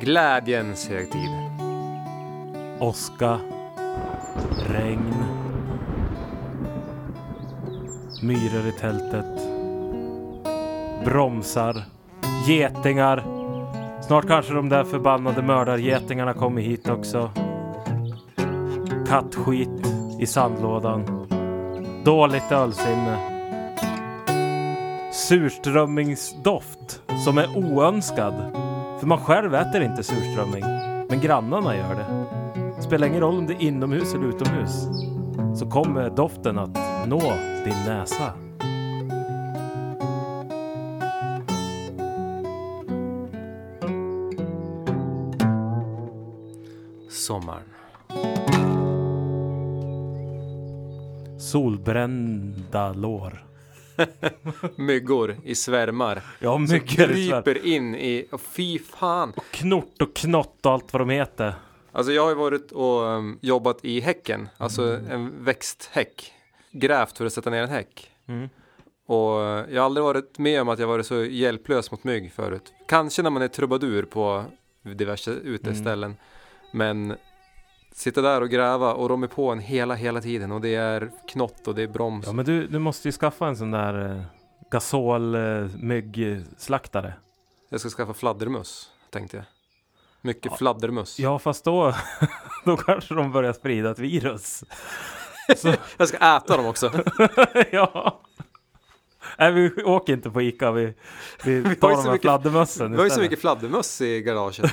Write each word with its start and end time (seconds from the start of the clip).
Glädjens 0.00 0.88
högtid. 0.88 1.30
Åska. 2.78 3.38
Regn. 4.68 5.14
Myror 8.22 8.66
i 8.68 8.72
tältet. 8.80 9.40
Bromsar. 11.04 11.76
Getingar. 12.46 13.24
Snart 14.02 14.26
kanske 14.26 14.54
de 14.54 14.68
där 14.68 14.84
förbannade 14.84 15.42
mördargetingarna 15.42 16.34
kommer 16.34 16.62
hit 16.62 16.88
också. 16.88 17.30
Kattskit 19.08 19.86
i 20.20 20.26
sandlådan. 20.26 21.26
Dåligt 22.04 22.52
ölsinne. 22.52 23.18
Surströmmingsdoft 25.12 27.02
som 27.24 27.38
är 27.38 27.56
oönskad. 27.56 28.59
För 29.00 29.06
man 29.06 29.18
själv 29.18 29.54
äter 29.54 29.82
inte 29.82 30.02
surströmming. 30.02 30.64
Men 31.08 31.20
grannarna 31.20 31.76
gör 31.76 31.94
det. 31.94 32.82
Spelar 32.82 33.06
ingen 33.06 33.20
roll 33.20 33.38
om 33.38 33.46
det 33.46 33.54
är 33.54 33.62
inomhus 33.62 34.14
eller 34.14 34.28
utomhus. 34.28 34.86
Så 35.58 35.70
kommer 35.70 36.10
doften 36.10 36.58
att 36.58 36.78
nå 37.08 37.20
din 37.64 37.74
näsa. 37.86 38.32
Sommaren. 47.08 47.62
Solbrända 51.38 52.92
lår. 52.92 53.49
Myggor 54.76 55.36
i 55.44 55.54
svärmar. 55.54 56.22
Ja, 56.38 56.58
mycket 56.58 56.92
i 56.92 56.94
Sverige. 56.94 57.42
kryper 57.42 57.66
in 57.66 57.94
i... 57.94 58.26
Och 58.32 58.40
fy 58.40 58.78
fan. 58.78 59.32
Knort 59.50 60.02
och 60.02 60.16
knott 60.16 60.66
och 60.66 60.72
allt 60.72 60.92
vad 60.92 61.00
de 61.00 61.10
heter. 61.10 61.54
Alltså 61.92 62.12
jag 62.12 62.22
har 62.22 62.28
ju 62.28 62.34
varit 62.34 62.72
och 62.72 63.02
um, 63.02 63.38
jobbat 63.42 63.84
i 63.84 64.00
häcken. 64.00 64.48
Alltså 64.56 64.82
en 65.10 65.44
växthäck. 65.44 66.32
Grävt 66.72 67.18
för 67.18 67.26
att 67.26 67.32
sätta 67.32 67.50
ner 67.50 67.62
en 67.62 67.68
häck. 67.68 68.10
Mm. 68.28 68.48
Och 69.06 69.40
jag 69.70 69.80
har 69.80 69.84
aldrig 69.84 70.04
varit 70.04 70.38
med 70.38 70.60
om 70.60 70.68
att 70.68 70.78
jag 70.78 70.86
varit 70.86 71.06
så 71.06 71.24
hjälplös 71.24 71.90
mot 71.90 72.04
mygg 72.04 72.32
förut. 72.32 72.72
Kanske 72.88 73.22
när 73.22 73.30
man 73.30 73.42
är 73.42 73.48
trubadur 73.48 74.02
på 74.02 74.44
diverse 74.82 75.30
uteställen. 75.30 76.16
Men 76.72 77.14
sitta 77.92 78.20
där 78.22 78.40
och 78.40 78.50
gräva 78.50 78.94
och 78.94 79.08
de 79.08 79.22
är 79.22 79.26
på 79.26 79.50
en 79.50 79.58
hela, 79.58 79.94
hela 79.94 80.20
tiden. 80.20 80.52
Och 80.52 80.60
det 80.60 80.74
är 80.74 81.10
knott 81.28 81.68
och 81.68 81.74
det 81.74 81.82
är 81.82 81.88
broms. 81.88 82.26
Ja, 82.26 82.32
men 82.32 82.44
du, 82.44 82.66
du 82.66 82.78
måste 82.78 83.08
ju 83.08 83.12
skaffa 83.12 83.46
en 83.46 83.56
sån 83.56 83.70
där 83.70 84.10
eh, 84.16 84.22
gasol 84.70 85.34
eh. 85.34 87.10
Jag 87.68 87.80
ska 87.80 87.88
skaffa 87.90 88.14
fladdermöss, 88.14 88.90
tänkte 89.10 89.36
jag. 89.36 89.44
Mycket 90.22 90.52
Ja. 90.52 90.56
fladdermöss. 90.56 91.18
Ja, 91.18 91.38
fast 91.38 91.64
då, 91.64 91.94
då 92.64 92.76
kanske 92.76 93.14
de 93.14 93.32
börjar 93.32 93.52
sprida 93.52 93.90
ett 93.90 93.98
virus. 93.98 94.64
Så, 95.56 95.74
Jag 95.96 96.08
ska 96.08 96.16
äta 96.36 96.56
dem 96.56 96.66
också. 96.66 96.90
ja. 97.72 98.20
Nej, 99.38 99.52
vi 99.52 99.82
åker 99.82 100.12
inte 100.12 100.30
på 100.30 100.42
Ica. 100.42 100.72
Vi, 100.72 100.94
vi 101.44 101.62
har 101.64 101.74
tar 101.74 101.90
de 101.90 101.96
här 101.96 102.02
mycket- 102.12 102.20
fladdermössen 102.22 102.90
Vi 102.90 102.96
har 102.96 103.04
ju 103.04 103.10
så 103.10 103.20
mycket 103.20 103.40
fladdermöss 103.40 104.00
i 104.00 104.22
garaget. 104.22 104.72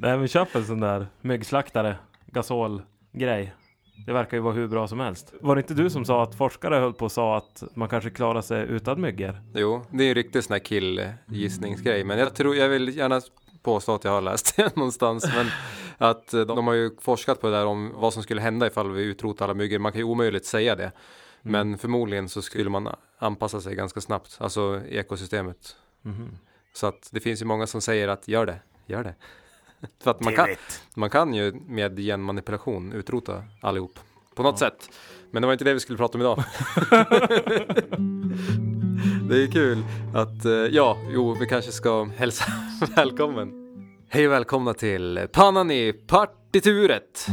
Nej, 0.00 0.18
men 0.18 0.28
köp 0.28 0.54
en 0.54 0.64
sån 0.64 0.80
där 0.80 1.06
myggslaktare, 1.20 1.96
gasolgrej. 2.26 3.54
Det 4.06 4.12
verkar 4.12 4.36
ju 4.36 4.40
vara 4.42 4.54
hur 4.54 4.68
bra 4.68 4.88
som 4.88 5.00
helst. 5.00 5.34
Var 5.40 5.56
det 5.56 5.60
inte 5.60 5.74
du 5.74 5.90
som 5.90 6.04
sa 6.04 6.22
att 6.22 6.34
forskare 6.34 6.74
höll 6.74 6.92
på 6.92 7.04
och 7.04 7.12
sa 7.12 7.36
att 7.36 7.62
man 7.74 7.88
kanske 7.88 8.10
klarar 8.10 8.40
sig 8.40 8.66
utan 8.68 9.00
myggor? 9.00 9.40
Jo, 9.54 9.82
det 9.90 10.04
är 10.04 10.08
en 10.08 10.14
riktig 10.14 10.44
sån 10.44 10.52
här 10.52 10.58
killgissningsgrej. 10.58 12.04
Men 12.04 12.18
jag 12.18 12.34
tror, 12.34 12.56
jag 12.56 12.68
vill 12.68 12.96
gärna 12.96 13.20
påstå 13.62 13.94
att 13.94 14.04
jag 14.04 14.10
har 14.10 14.20
läst 14.20 14.56
det 14.56 14.76
någonstans. 14.76 15.26
Men 15.36 15.46
att 15.98 16.34
eh, 16.34 16.40
de, 16.40 16.56
de 16.56 16.66
har 16.66 16.74
ju 16.74 16.90
forskat 17.00 17.40
på 17.40 17.46
det 17.46 17.56
där 17.56 17.66
om 17.66 17.92
vad 17.94 18.12
som 18.12 18.22
skulle 18.22 18.40
hända 18.40 18.66
ifall 18.66 18.90
vi 18.90 19.02
utrotar 19.02 19.44
alla 19.44 19.54
myggor. 19.54 19.78
Man 19.78 19.92
kan 19.92 19.98
ju 19.98 20.04
omöjligt 20.04 20.46
säga 20.46 20.76
det. 20.76 20.92
Men 21.42 21.78
förmodligen 21.78 22.28
så 22.28 22.42
skulle 22.42 22.70
man 22.70 22.88
anpassa 23.18 23.60
sig 23.60 23.74
ganska 23.74 24.00
snabbt. 24.00 24.36
Alltså 24.40 24.80
ekosystemet. 24.88 25.76
Mhm. 26.02 26.38
Så 26.72 26.86
att 26.86 27.08
det 27.12 27.20
finns 27.20 27.42
ju 27.42 27.46
många 27.46 27.66
som 27.66 27.80
säger 27.80 28.08
att 28.08 28.28
gör 28.28 28.46
det, 28.46 28.60
gör 28.86 29.04
det. 29.04 29.14
För 30.02 30.10
att 30.10 30.24
man 30.24 30.34
kan, 30.34 30.48
man 30.94 31.10
kan 31.10 31.34
ju 31.34 31.52
med 31.66 31.98
genmanipulation 31.98 32.92
utrota 32.92 33.44
allihop. 33.60 33.98
På 34.34 34.42
något 34.42 34.58
sätt. 34.58 34.90
Men 35.30 35.42
det 35.42 35.46
var 35.46 35.52
inte 35.52 35.64
det 35.64 35.74
vi 35.74 35.80
skulle 35.80 35.98
prata 35.98 36.18
om 36.18 36.20
idag. 36.20 36.36
det 39.28 39.42
är 39.42 39.52
kul 39.52 39.84
att, 40.14 40.44
eh, 40.44 40.52
ja, 40.52 40.96
jo, 41.10 41.36
vi 41.40 41.46
kanske 41.46 41.72
ska 41.72 42.04
hälsa 42.04 42.44
välkommen. 42.96 43.52
Hej 44.08 44.26
och 44.26 44.32
välkomna 44.32 44.74
till 44.74 45.26
Pannan 45.32 45.70
i 45.70 45.92
partituret. 45.92 47.26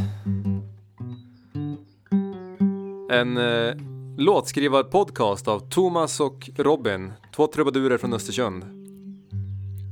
En 3.12 3.38
eh, 3.38 3.76
låtskrivarpodcast 4.18 5.48
av 5.48 5.70
Thomas 5.70 6.20
och 6.20 6.50
Robin, 6.58 7.14
två 7.36 7.48
trubadurer 7.48 7.98
från 7.98 8.14
Östersund. 8.14 8.75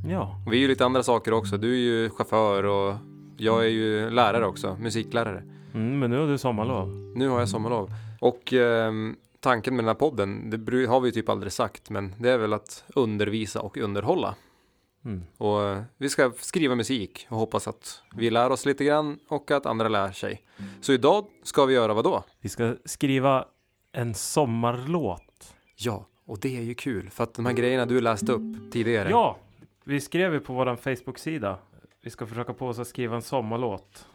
Ja, 0.06 0.36
Vi 0.50 0.58
är 0.58 0.62
ju 0.62 0.68
lite 0.68 0.86
andra 0.86 1.04
saker 1.04 1.34
också. 1.34 1.58
Du 1.58 1.72
är 1.72 1.78
ju 1.78 2.10
chaufför 2.10 2.64
och 2.64 2.96
jag 3.38 3.64
är 3.66 3.70
ju 3.70 4.10
lärare 4.10 4.46
också, 4.46 4.78
musiklärare. 4.80 5.44
mm, 5.74 6.00
men 6.00 6.12
nu 6.12 6.18
har 6.20 6.28
du 6.28 6.38
sommarlov. 6.38 6.90
Nu 7.16 7.28
har 7.30 7.40
jag 7.40 7.50
sommarlov. 7.50 7.90
Och 8.20 8.54
ehm, 8.54 9.16
tanken 9.40 9.76
med 9.76 9.84
den 9.84 9.88
här 9.88 9.96
podden, 9.96 10.50
det 10.50 10.86
har 10.86 11.00
vi 11.00 11.08
ju 11.08 11.12
typ 11.12 11.30
aldrig 11.30 11.52
sagt, 11.52 11.90
men 11.90 12.16
det 12.18 12.30
är 12.30 12.38
väl 12.38 12.54
att 12.54 12.84
undervisa 12.96 13.62
och 13.62 13.78
underhålla. 13.78 14.36
Mm. 15.06 15.24
Och 15.38 15.64
eh, 15.64 15.82
vi 15.98 16.10
ska 16.10 16.32
skriva 16.38 16.76
musik 16.76 17.28
och 17.30 17.38
hoppas 17.38 17.68
att 17.68 18.02
vi 18.16 18.30
lär 18.30 18.50
oss 18.50 18.66
lite 18.66 18.84
grann 18.84 19.20
och 19.28 19.52
att 19.52 19.66
andra 19.66 19.88
lär 19.88 20.12
sig. 20.12 20.42
Så 20.82 20.94
idag 20.94 21.26
ska 21.44 21.66
vi 21.66 21.74
göra 21.74 21.94
vad 21.94 22.04
då? 22.04 22.24
Vi 22.42 22.50
ska 22.50 22.76
skriva 22.86 23.46
en 23.92 24.14
sommarlåt. 24.14 25.56
Ja, 25.76 26.08
och 26.26 26.40
det 26.40 26.58
är 26.58 26.62
ju 26.62 26.74
kul 26.74 27.10
för 27.10 27.24
att 27.24 27.34
de 27.34 27.46
här 27.46 27.54
grejerna 27.54 27.86
du 27.86 28.02
läste 28.02 28.32
upp 28.32 28.72
tidigare. 28.72 29.10
Ja, 29.10 29.38
vi 29.84 30.02
skrev 30.02 30.34
ju 30.34 30.40
på 30.40 30.54
vår 30.54 30.76
Facebook-sida. 30.76 31.58
Vi 32.02 32.10
ska 32.10 32.28
försöka 32.28 32.54
på 32.54 32.68
oss 32.68 32.80
att 32.80 32.88
skriva 32.88 33.16
en 33.16 33.22
sommarlåt. 33.22 34.08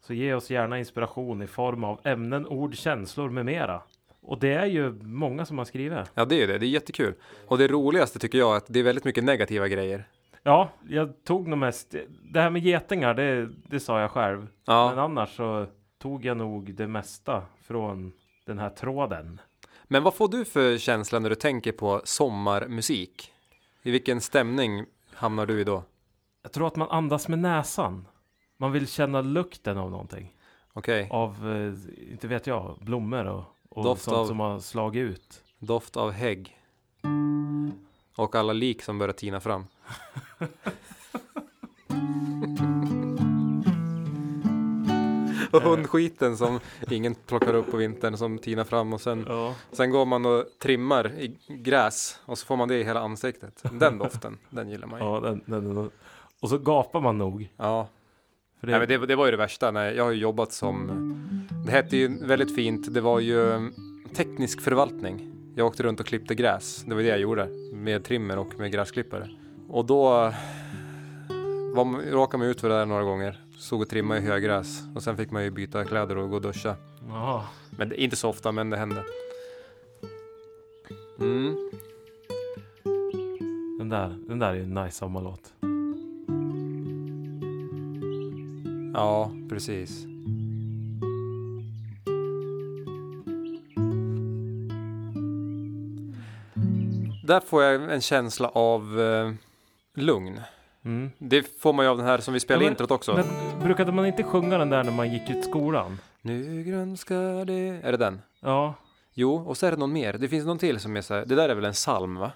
Så 0.00 0.14
ge 0.14 0.34
oss 0.34 0.50
gärna 0.50 0.78
inspiration 0.78 1.42
i 1.42 1.46
form 1.46 1.84
av 1.84 2.00
ämnen, 2.04 2.46
ord, 2.46 2.74
känslor 2.74 3.30
med 3.30 3.44
mera. 3.44 3.82
Och 4.20 4.38
det 4.38 4.52
är 4.52 4.66
ju 4.66 4.92
många 5.02 5.46
som 5.46 5.58
har 5.58 5.64
skrivit. 5.64 5.98
Ja, 6.14 6.24
det 6.24 6.34
är 6.34 6.38
ju 6.38 6.46
det. 6.46 6.58
Det 6.58 6.66
är 6.66 6.68
jättekul. 6.68 7.14
Och 7.46 7.58
det 7.58 7.68
roligaste 7.68 8.18
tycker 8.18 8.38
jag 8.38 8.52
är 8.52 8.56
att 8.56 8.66
det 8.68 8.78
är 8.78 8.82
väldigt 8.82 9.04
mycket 9.04 9.24
negativa 9.24 9.68
grejer. 9.68 10.08
Ja, 10.42 10.70
jag 10.88 11.24
tog 11.24 11.48
nog 11.48 11.58
mest. 11.58 11.94
Det 12.32 12.40
här 12.40 12.50
med 12.50 12.62
getingar, 12.62 13.14
det, 13.14 13.48
det 13.68 13.80
sa 13.80 14.00
jag 14.00 14.10
själv. 14.10 14.46
Ja. 14.64 14.90
Men 14.90 14.98
annars 14.98 15.36
så 15.36 15.66
tog 15.98 16.24
jag 16.24 16.36
nog 16.36 16.74
det 16.74 16.86
mesta 16.86 17.42
från 17.62 18.12
den 18.46 18.58
här 18.58 18.70
tråden. 18.70 19.40
Men 19.84 20.02
vad 20.02 20.14
får 20.14 20.28
du 20.28 20.44
för 20.44 20.78
känsla 20.78 21.18
när 21.18 21.30
du 21.30 21.36
tänker 21.36 21.72
på 21.72 22.00
sommarmusik? 22.04 23.32
I 23.82 23.90
vilken 23.90 24.20
stämning 24.20 24.86
hamnar 25.16 25.46
du 25.46 25.60
i 25.60 25.64
då? 25.64 25.82
Jag 26.42 26.52
tror 26.52 26.66
att 26.66 26.76
man 26.76 26.88
andas 26.90 27.28
med 27.28 27.38
näsan. 27.38 28.08
Man 28.56 28.72
vill 28.72 28.88
känna 28.88 29.20
lukten 29.20 29.78
av 29.78 29.90
någonting. 29.90 30.36
Okej, 30.72 31.08
Av, 31.12 31.50
eh, 31.52 32.12
inte 32.12 32.28
vet 32.28 32.46
jag, 32.46 32.78
blommor 32.80 33.24
och, 33.24 33.44
och 33.68 33.84
Doft 33.84 34.02
sånt 34.02 34.16
av- 34.16 34.26
som 34.26 34.40
har 34.40 34.58
slagit 34.60 35.00
ut. 35.10 35.42
doft 35.58 35.96
av 35.96 36.10
hägg. 36.10 36.60
Och 38.16 38.34
alla 38.34 38.52
lik 38.52 38.82
som 38.82 38.98
börjar 38.98 39.12
tina 39.12 39.40
fram. 39.40 39.66
Och 45.56 45.62
hundskiten 45.62 46.36
som 46.36 46.60
ingen 46.90 47.14
plockar 47.14 47.54
upp 47.54 47.70
på 47.70 47.76
vintern 47.76 48.16
som 48.16 48.38
tinar 48.38 48.64
fram 48.64 48.92
och 48.92 49.00
sen, 49.00 49.24
Ja. 49.28 49.54
sen 49.72 49.90
går 49.90 50.06
man 50.06 50.26
och 50.26 50.44
trimmar 50.62 51.12
i 51.18 51.36
gräs 51.48 52.20
och 52.24 52.38
så 52.38 52.46
får 52.46 52.56
man 52.56 52.68
det 52.68 52.74
i 52.78 52.84
hela 52.84 53.00
ansiktet. 53.00 53.62
Den 53.72 53.98
doften, 53.98 54.38
den 54.50 54.68
gillar 54.70 54.86
man 54.86 55.00
ju. 55.00 55.06
Ja, 55.06 55.20
den, 55.20 55.40
den, 55.46 55.74
den, 55.74 55.90
och 56.40 56.48
så 56.48 56.58
gapar 56.58 57.00
man 57.00 57.18
nog. 57.18 57.48
Ja, 57.56 57.88
För 58.60 58.66
det, 58.66 58.70
Nej, 58.78 58.80
men 58.80 59.00
det, 59.00 59.06
det 59.06 59.16
var 59.16 59.24
ju 59.24 59.30
det 59.30 59.36
värsta. 59.36 59.70
När 59.70 59.92
jag 59.92 60.04
har 60.04 60.10
ju 60.10 60.18
jobbat 60.20 60.52
som... 60.52 60.90
Det 61.66 61.72
hette 61.72 61.96
ju 61.96 62.18
väldigt 62.26 62.54
fint. 62.54 62.94
Det 62.94 63.00
var 63.00 63.20
ju 63.20 63.36
um, 63.36 63.74
teknisk 64.14 64.60
förvaltning. 64.60 65.32
Jag 65.56 65.66
åkte 65.66 65.82
runt 65.82 66.00
och 66.00 66.06
klippte 66.06 66.34
gräs. 66.34 66.84
Det 66.86 66.94
var 66.94 67.02
det 67.02 67.08
jag 67.08 67.18
gjorde. 67.20 67.48
Med 67.72 68.04
trimmer 68.04 68.38
och 68.38 68.58
med 68.58 68.72
gräsklippare. 68.72 69.30
Och 69.68 69.84
då 69.84 70.32
var, 71.74 71.84
man- 71.84 72.00
råkade 72.02 72.38
man 72.38 72.48
ut 72.48 72.60
för 72.60 72.68
det 72.68 72.74
där 72.74 72.86
några 72.86 73.02
gånger. 73.02 73.40
Stod 73.58 73.82
och 73.82 73.88
trimmade 73.88 74.20
i 74.20 74.24
högräs. 74.24 74.82
Och 74.94 75.02
sen 75.02 75.16
fick 75.16 75.30
man 75.30 75.44
ju 75.44 75.50
byta 75.50 75.84
kläder 75.84 76.18
och 76.18 76.30
gå 76.30 76.36
och 76.36 76.42
duscha. 76.42 76.76
Jaha. 77.08 77.44
Men 77.70 77.88
det, 77.88 78.02
inte 78.02 78.16
så 78.16 78.28
ofta, 78.28 78.52
men 78.52 78.70
det 78.70 78.76
hände. 78.76 79.04
Mm. 81.20 81.70
Den 83.78 83.88
där, 83.88 84.18
den 84.28 84.38
där 84.38 84.54
är 84.54 84.60
en 84.60 84.74
nice 84.74 84.98
sommarlåt. 84.98 85.52
Ja, 88.94 89.30
precis. 89.48 90.06
Där 97.26 97.40
får 97.40 97.62
jag 97.62 97.92
en 97.92 98.00
känsla 98.00 98.48
av 98.48 99.00
eh, 99.00 99.32
lugn. 99.94 100.40
Mm. 100.86 101.10
Det 101.18 101.60
får 101.60 101.72
man 101.72 101.84
ju 101.84 101.90
av 101.90 101.96
den 101.96 102.06
här 102.06 102.18
som 102.18 102.34
vi 102.34 102.40
spelar 102.40 102.62
Ja, 102.62 102.68
introt 102.70 102.90
också. 102.90 103.14
Men 103.14 103.26
brukade 103.62 103.92
man 103.92 104.06
inte 104.06 104.22
sjunga 104.22 104.58
den 104.58 104.70
där 104.70 104.84
när 104.84 104.92
man 104.92 105.12
gick 105.12 105.30
ut 105.30 105.44
skolan? 105.44 105.98
Nu 106.22 106.62
grönskar 106.62 107.44
det... 107.44 107.80
Är 107.82 107.92
det 107.92 107.98
den? 107.98 108.22
Ja, 108.40 108.74
Jo, 109.18 109.34
och 109.36 109.56
så 109.56 109.66
är 109.66 109.70
det 109.70 109.76
någon 109.76 109.92
mer. 109.92 110.12
Det 110.12 110.28
finns 110.28 110.46
någon 110.46 110.58
till 110.58 110.80
som 110.80 110.96
är 110.96 111.00
så 111.00 111.14
här, 111.14 111.24
det 111.26 111.34
där 111.34 111.48
är 111.48 111.54
väl 111.54 111.64
en 111.64 111.72
psalm 111.72 112.14
va? 112.18 112.32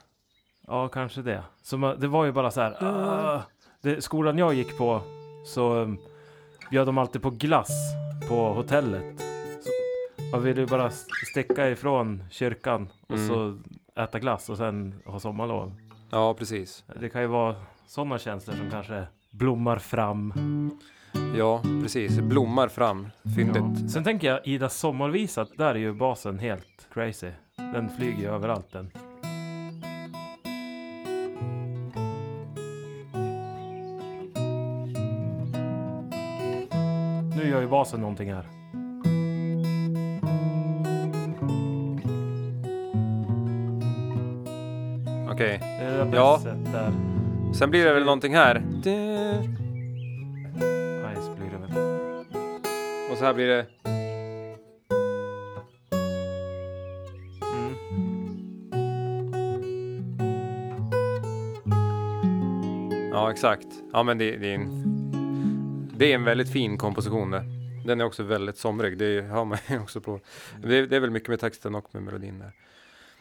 ja 0.66 0.88
kanske 0.88 1.22
det. 1.22 1.42
Så 1.62 1.76
man, 1.78 2.00
det 2.00 2.08
var 2.08 2.24
ju 2.24 2.32
bara 2.32 2.50
så 2.50 2.60
här. 2.60 2.84
"Ah." 2.84 3.42
det, 3.82 4.00
skolan 4.04 4.38
jag 4.38 4.54
gick 4.54 4.78
på 4.78 5.00
så 5.46 5.74
um, 5.74 5.98
bjöd 6.70 6.86
de 6.86 6.98
alltid 6.98 7.22
på 7.22 7.30
glass 7.30 7.70
på 8.28 8.52
hotellet. 8.52 9.20
Så 9.60 9.70
man 10.32 10.42
ville 10.42 10.60
ju 10.60 10.66
bara 10.66 10.90
sticka 11.32 11.70
ifrån 11.70 12.24
kyrkan 12.30 12.88
och 13.08 13.16
Mm. 13.16 13.28
så 13.28 13.58
äta 14.02 14.18
glass 14.18 14.48
och 14.50 14.56
sen 14.56 14.94
ha 15.06 15.20
sommarlov. 15.20 15.72
Ja, 16.10 16.34
precis. 16.34 16.84
Det 17.00 17.08
kan 17.08 17.20
ju 17.22 17.26
vara 17.28 17.56
sådana 17.90 18.18
känslor 18.18 18.54
som 18.54 18.70
kanske 18.70 19.06
blommar 19.30 19.78
fram. 19.78 20.32
Ja, 21.36 21.62
precis. 21.82 22.18
Blommar 22.18 22.68
fram. 22.68 23.08
Fyndigt. 23.36 23.82
Ja. 23.82 23.88
Sen 23.88 24.04
tänker 24.04 24.28
jag 24.28 24.46
Ida 24.46 24.68
sommarvisa, 24.68 25.46
där 25.56 25.74
är 25.74 25.78
ju 25.78 25.92
basen 25.92 26.38
helt 26.38 26.88
crazy. 26.92 27.30
Den 27.56 27.88
flyger 27.88 28.18
ju 28.18 28.28
överallt 28.28 28.72
den. 28.72 28.90
Nu 37.36 37.48
gör 37.48 37.60
ju 37.60 37.68
basen 37.68 38.00
någonting 38.00 38.32
här. 38.32 38.46
Okej. 45.32 45.58
Det 45.60 45.66
är 45.66 46.04
det 46.04 46.16
ja. 46.16 46.40
där. 46.72 47.09
Sen 47.54 47.70
blir 47.70 47.84
det 47.84 47.92
väl 47.92 48.04
någonting 48.04 48.34
här. 48.34 48.62
Nice 51.08 51.30
blir 51.36 51.50
det 51.50 51.58
väl. 51.58 51.70
Och 53.12 53.18
så 53.18 53.24
här 53.24 53.34
blir 53.34 53.46
det. 53.46 53.66
Mm. 57.54 57.74
Ja, 63.12 63.30
exakt. 63.30 63.66
Ja, 63.92 64.02
men 64.02 64.18
det, 64.18 64.36
det, 64.36 64.50
är 64.50 64.54
en, 64.54 65.90
det 65.96 66.12
är 66.12 66.14
en 66.14 66.24
väldigt 66.24 66.52
fin 66.52 66.78
komposition 66.78 67.30
det. 67.30 67.44
Den 67.86 68.00
är 68.00 68.04
också 68.04 68.22
väldigt 68.22 68.56
somrig. 68.56 68.98
Det 68.98 69.22
hör 69.22 69.44
man 69.44 69.58
ju 69.68 69.78
också 69.78 70.00
på. 70.00 70.20
Det, 70.62 70.86
det 70.86 70.96
är 70.96 71.00
väl 71.00 71.10
mycket 71.10 71.28
med 71.28 71.40
texten 71.40 71.74
och 71.74 71.94
med 71.94 72.02
melodin 72.02 72.38
där. 72.38 72.52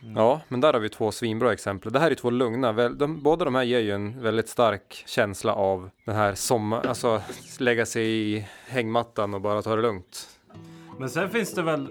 Mm. 0.04 0.16
Ja, 0.18 0.42
men 0.48 0.62
där 0.62 0.74
har 0.74 0.80
vi 0.80 0.90
två 0.90 1.12
svinbra 1.12 1.54
exempel. 1.54 1.92
Det 1.94 2.00
här 2.00 2.12
är 2.12 2.16
två 2.16 2.30
lugna. 2.30 2.72
Väl, 2.72 2.98
de, 2.98 3.24
båda 3.24 3.46
de 3.46 3.56
här 3.56 3.64
ger 3.64 3.80
ju 3.80 3.92
en 3.92 4.22
väldigt 4.22 4.50
stark 4.50 5.04
känsla 5.08 5.54
av 5.54 5.90
den 6.06 6.16
här 6.16 6.34
sommar, 6.36 6.86
alltså 6.88 7.22
lägga 7.60 7.86
sig 7.86 8.04
i 8.06 8.46
hängmattan 8.68 9.34
och 9.34 9.42
bara 9.42 9.62
ta 9.62 9.76
det 9.76 9.82
lugnt. 9.82 10.28
Men 11.00 11.10
sen 11.10 11.30
finns 11.30 11.54
det 11.54 11.62
väl 11.62 11.88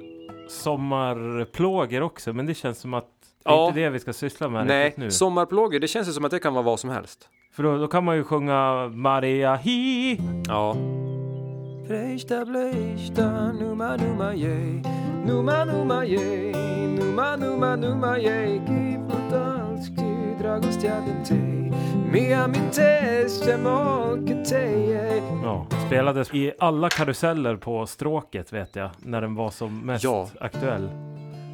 sommarplågor 0.48 2.00
också, 2.02 2.32
men 2.32 2.46
det 2.46 2.54
känns 2.54 2.78
som 2.78 2.94
att 2.94 3.04
det 3.04 3.50
Ja. 3.50 3.64
är 3.64 3.68
inte 3.68 3.80
det 3.80 3.90
vi 3.90 3.98
ska 4.00 4.12
syssla 4.12 4.48
med 4.48 4.66
Nej, 4.66 4.94
nu. 4.96 5.10
sommarplågor, 5.10 5.78
det 5.78 5.88
känns 5.88 6.08
ju 6.08 6.12
som 6.12 6.24
att 6.24 6.30
det 6.30 6.38
kan 6.38 6.54
vara 6.54 6.62
vad 6.64 6.80
som 6.80 6.90
helst. 6.90 7.28
För 7.52 7.62
då, 7.62 7.78
då 7.78 7.88
kan 7.88 8.04
man 8.04 8.16
ju 8.16 8.24
sjunga 8.24 8.88
Maria 8.88 9.56
hi. 9.56 10.20
Ja. 10.48 10.76
Frejsta 11.88 12.44
blejsta 12.44 13.52
numa 13.52 13.96
numa 13.96 14.34
jej 14.34 14.82
Numa 15.26 15.64
numa 15.64 16.04
jej 16.04 16.52
Numa 16.98 17.36
numa 17.36 17.76
numa 17.76 18.16
jej 18.18 18.60
Kiputalski 18.66 20.34
dragostjadentej 20.38 21.72
Mia 22.12 22.46
mitesja 22.46 23.58
molketej 23.58 25.22
Ja, 25.44 25.66
spelades 25.86 26.34
i 26.34 26.52
alla 26.58 26.88
karuseller 26.88 27.56
på 27.56 27.86
stråket 27.86 28.52
vet 28.52 28.76
jag, 28.76 28.90
när 28.98 29.20
den 29.20 29.34
var 29.34 29.50
som 29.50 29.80
mest 29.80 30.04
Ja. 30.04 30.28
aktuell. 30.40 30.88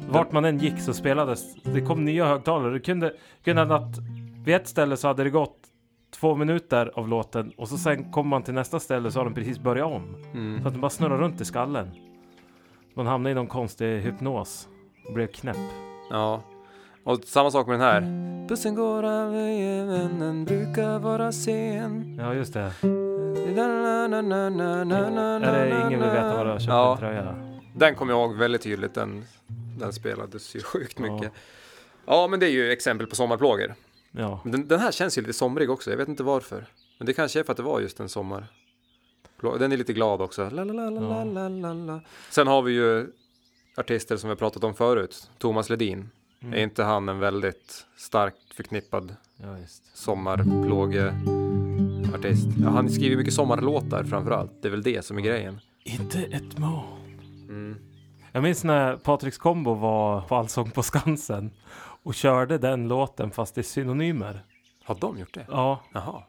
Vart 0.09 0.31
man 0.31 0.45
än 0.45 0.57
gick 0.59 0.79
så 0.79 0.93
spelades, 0.93 1.55
det 1.63 1.81
kom 1.81 2.05
nya 2.05 2.25
högtalare. 2.25 2.73
Det 2.73 2.79
kunde, 2.79 3.13
kunde 3.43 3.75
att 3.75 3.97
vid 4.45 4.55
ett 4.55 4.67
ställe 4.67 4.97
så 4.97 5.07
hade 5.07 5.23
det 5.23 5.29
gått 5.29 5.57
två 6.17 6.35
minuter 6.35 6.91
av 6.95 7.07
låten 7.07 7.51
och 7.57 7.69
så 7.69 7.77
sen 7.77 8.11
kom 8.11 8.27
man 8.27 8.43
till 8.43 8.53
nästa 8.53 8.79
ställe 8.79 9.11
så 9.11 9.19
har 9.19 9.25
den 9.25 9.33
precis 9.33 9.59
börjat 9.59 9.87
om. 9.87 10.15
mm. 10.33 10.61
Så 10.61 10.67
att 10.67 10.73
den 10.73 10.81
bara 10.81 10.89
snurrar 10.89 11.17
runt 11.17 11.41
i 11.41 11.45
skallen. 11.45 11.89
Man 12.93 13.07
hamnade 13.07 13.31
i 13.31 13.35
någon 13.35 13.47
konstig 13.47 13.99
hypnos 14.01 14.67
och 15.07 15.13
blev 15.13 15.27
knäpp. 15.27 15.57
Ja. 16.09 16.41
Och 17.03 17.19
samma 17.25 17.51
sak 17.51 17.67
med 17.67 17.79
den 17.79 17.87
här. 17.87 18.01
Bussen 18.47 18.75
går 18.75 19.03
av 19.03 19.31
vägen, 19.31 19.87
vännen 19.87 20.45
brukar 20.45 20.99
vara 20.99 21.31
sen. 21.31 22.17
Ja, 22.21 22.33
just 22.33 22.53
det. 22.53 22.59
Är 22.59 22.71
det 25.69 25.77
ingen 25.87 25.99
vill 26.01 26.09
veta 26.09 26.37
vad 26.37 26.45
du 26.45 26.49
har 26.51 26.59
köpt 26.59 26.69
Ja. 26.69 26.91
en 26.91 26.97
tröja? 26.97 27.35
Den 27.75 27.95
kommer 27.95 28.13
jag 28.13 28.21
ihåg 28.21 28.35
väldigt 28.35 28.61
tydligt. 28.61 28.93
Den, 28.93 29.23
den 29.79 29.93
spelades 29.93 30.55
ju 30.55 30.59
sjukt 30.61 30.99
Ja. 30.99 31.13
mycket. 31.13 31.31
Ja, 32.05 32.27
men 32.31 32.39
det 32.39 32.45
är 32.45 32.51
ju 32.51 32.71
exempel 32.71 33.07
på 33.07 33.15
sommarplågor. 33.15 33.73
Ja. 34.17 34.39
Men 34.43 34.51
den, 34.51 34.67
den 34.67 34.79
här 34.79 34.91
känns 34.91 35.17
ju 35.17 35.21
lite 35.21 35.33
somrig 35.33 35.69
också. 35.69 35.89
Jag 35.89 35.97
vet 35.97 36.07
inte 36.07 36.23
varför. 36.23 36.65
Men 36.97 37.05
det 37.05 37.13
kanske 37.13 37.39
är 37.39 37.43
för 37.43 37.51
att 37.51 37.57
det 37.57 37.63
var 37.63 37.79
just 37.79 37.99
en 37.99 38.09
sommar. 38.09 38.47
Den 39.59 39.71
är 39.71 39.77
lite 39.77 39.93
glad 39.93 40.21
också. 40.21 40.41
Ja. 40.41 40.49
Sen 42.29 42.47
har 42.47 42.61
vi 42.61 42.73
ju 42.73 43.07
artister 43.77 44.17
som 44.17 44.27
vi 44.27 44.31
har 44.31 44.37
pratat 44.37 44.63
om 44.63 44.73
förut. 44.73 45.29
Thomas 45.37 45.69
Ledin. 45.69 46.09
Mm. 46.41 46.53
Är 46.53 46.63
inte 46.63 46.83
han 46.83 47.09
en 47.09 47.19
väldigt 47.19 47.85
starkt 47.97 48.53
förknippad 48.55 49.15
ja, 49.37 49.57
sommarplågeartist? 49.93 52.47
Ja, 52.63 52.69
han 52.69 52.89
skriver 52.89 53.17
mycket 53.17 53.33
sommarlåtar 53.33 54.03
framför 54.03 54.31
allt. 54.31 54.51
Det 54.61 54.67
är 54.67 54.71
väl 54.71 54.83
det 54.83 55.05
som 55.05 55.17
är 55.17 55.21
grejen. 55.21 55.59
Inte 55.83 56.19
ett 56.19 56.57
mål. 56.57 56.83
Mm. 57.49 57.75
Jag 58.31 58.43
minns 58.43 58.63
när 58.63 58.95
Patriks 58.95 59.37
Kombo 59.37 59.73
var 59.73 60.21
på 60.21 60.35
Allsång 60.35 60.71
på 60.71 60.83
Skansen 60.83 61.51
och 62.05 62.13
körde 62.13 62.57
den 62.57 62.87
låten 62.87 63.31
fast 63.31 63.57
i 63.57 63.63
synonymer. 63.63 64.43
Har 64.83 64.95
de 64.95 65.19
gjort 65.19 65.33
det? 65.33 65.45
Ja, 65.49 65.79
Jaha. 65.93 66.23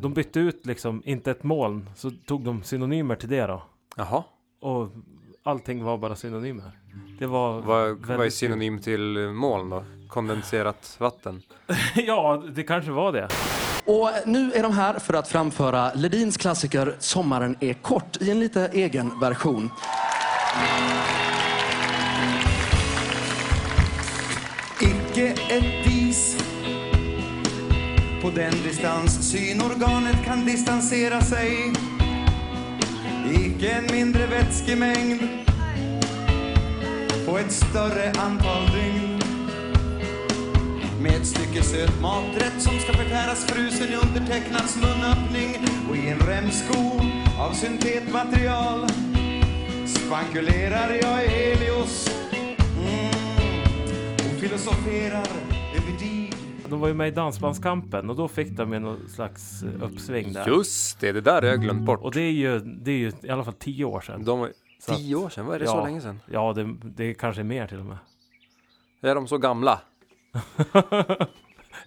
de 0.00 0.14
bytte 0.14 0.40
ut 0.40 0.66
liksom 0.66 1.02
inte 1.04 1.30
ett 1.30 1.42
moln 1.42 1.90
så 1.96 2.10
tog 2.10 2.44
de 2.44 2.62
synonymer 2.62 3.16
till 3.16 3.28
det 3.28 3.46
då. 3.46 3.62
Jaha. 3.96 4.24
Och 4.60 4.88
allting 5.42 5.84
var 5.84 5.98
bara 5.98 6.16
synonymer. 6.16 6.70
Det 7.18 7.26
var 7.26 7.60
Vad, 7.60 8.06
vad 8.06 8.26
är 8.26 8.30
synonym 8.30 8.80
till 8.80 9.16
eh, 9.16 9.32
moln 9.32 9.70
då? 9.70 9.84
Kondenserat 10.08 10.96
vatten? 11.00 11.42
ja, 11.94 12.42
det 12.54 12.62
kanske 12.62 12.90
var 12.90 13.12
det. 13.12 13.28
Och 13.86 14.10
nu 14.26 14.52
är 14.52 14.62
de 14.62 14.72
här 14.72 14.98
för 14.98 15.14
att 15.14 15.28
framföra 15.28 15.94
Ledins 15.94 16.36
klassiker 16.36 16.96
Sommaren 16.98 17.56
är 17.60 17.74
kort 17.74 18.16
i 18.20 18.30
en 18.30 18.40
lite 18.40 18.68
egen 18.72 19.20
version. 19.20 19.70
Icke 25.14 25.34
ett 25.48 25.84
dis 25.84 26.36
På 28.22 28.30
den 28.30 28.52
distans 28.62 29.30
synorganet 29.30 30.24
kan 30.24 30.46
distansera 30.46 31.20
sig. 31.20 31.72
Icke 33.30 33.70
en 33.70 33.96
mindre 33.96 34.26
vätskemängd. 34.26 35.20
På 37.26 37.38
ett 37.38 37.52
större 37.52 38.10
antal 38.10 38.66
dygn. 38.66 39.20
Med 41.00 41.12
ett 41.12 41.26
stycke 41.26 41.62
söt 41.62 42.00
maträtt 42.00 42.62
som 42.62 42.78
ska 42.78 42.92
förtäras 42.92 43.46
frusen 43.46 43.88
i 43.92 43.96
undertecknads 43.96 44.76
munöppning. 44.76 45.68
Och 45.90 45.96
i 45.96 46.08
en 46.08 46.18
remsko 46.18 47.00
av 47.38 47.52
syntetmaterial. 47.52 48.88
Spankulerar 49.86 50.98
jag 51.02 51.24
i 51.24 51.28
Helios 51.28 52.23
filosoferar 54.48 55.26
över 55.76 55.98
dig 55.98 56.30
De 56.68 56.80
var 56.80 56.88
ju 56.88 56.94
med 56.94 57.08
i 57.08 57.10
Dansbandskampen 57.10 58.10
och 58.10 58.16
då 58.16 58.28
fick 58.28 58.50
de 58.50 58.72
ju 58.72 58.78
någon 58.78 59.08
slags 59.08 59.62
eh, 59.62 59.82
uppsving 59.82 60.32
där. 60.32 60.46
Just 60.48 61.00
det, 61.00 61.12
det 61.12 61.20
där 61.20 61.42
har 61.42 61.48
jag 61.48 61.60
glömt 61.60 61.82
bort. 61.86 62.00
Och 62.02 62.12
det 62.12 62.20
är 62.20 62.30
ju, 62.30 62.58
det 62.60 62.90
är 62.90 62.96
ju 62.96 63.12
i 63.22 63.30
alla 63.30 63.44
fall 63.44 63.54
tio 63.54 63.84
år 63.84 64.00
sedan. 64.00 64.24
De 64.24 64.40
var 64.40 64.50
Så 64.80 64.94
tio 64.94 65.14
år 65.16 65.28
sedan, 65.28 65.46
vad 65.46 65.54
är 65.54 65.58
det 65.58 65.64
Ja. 65.64 65.70
så 65.70 65.84
länge 65.84 66.00
sedan? 66.00 66.20
Ja, 66.30 66.52
det, 66.52 66.74
det 66.82 67.04
är 67.04 67.14
kanske 67.14 67.42
mer 67.42 67.66
till 67.66 67.78
och 67.78 67.84
med. 67.84 67.96
Är 69.02 69.14
de 69.14 69.26
så 69.28 69.38
gamla? 69.38 69.80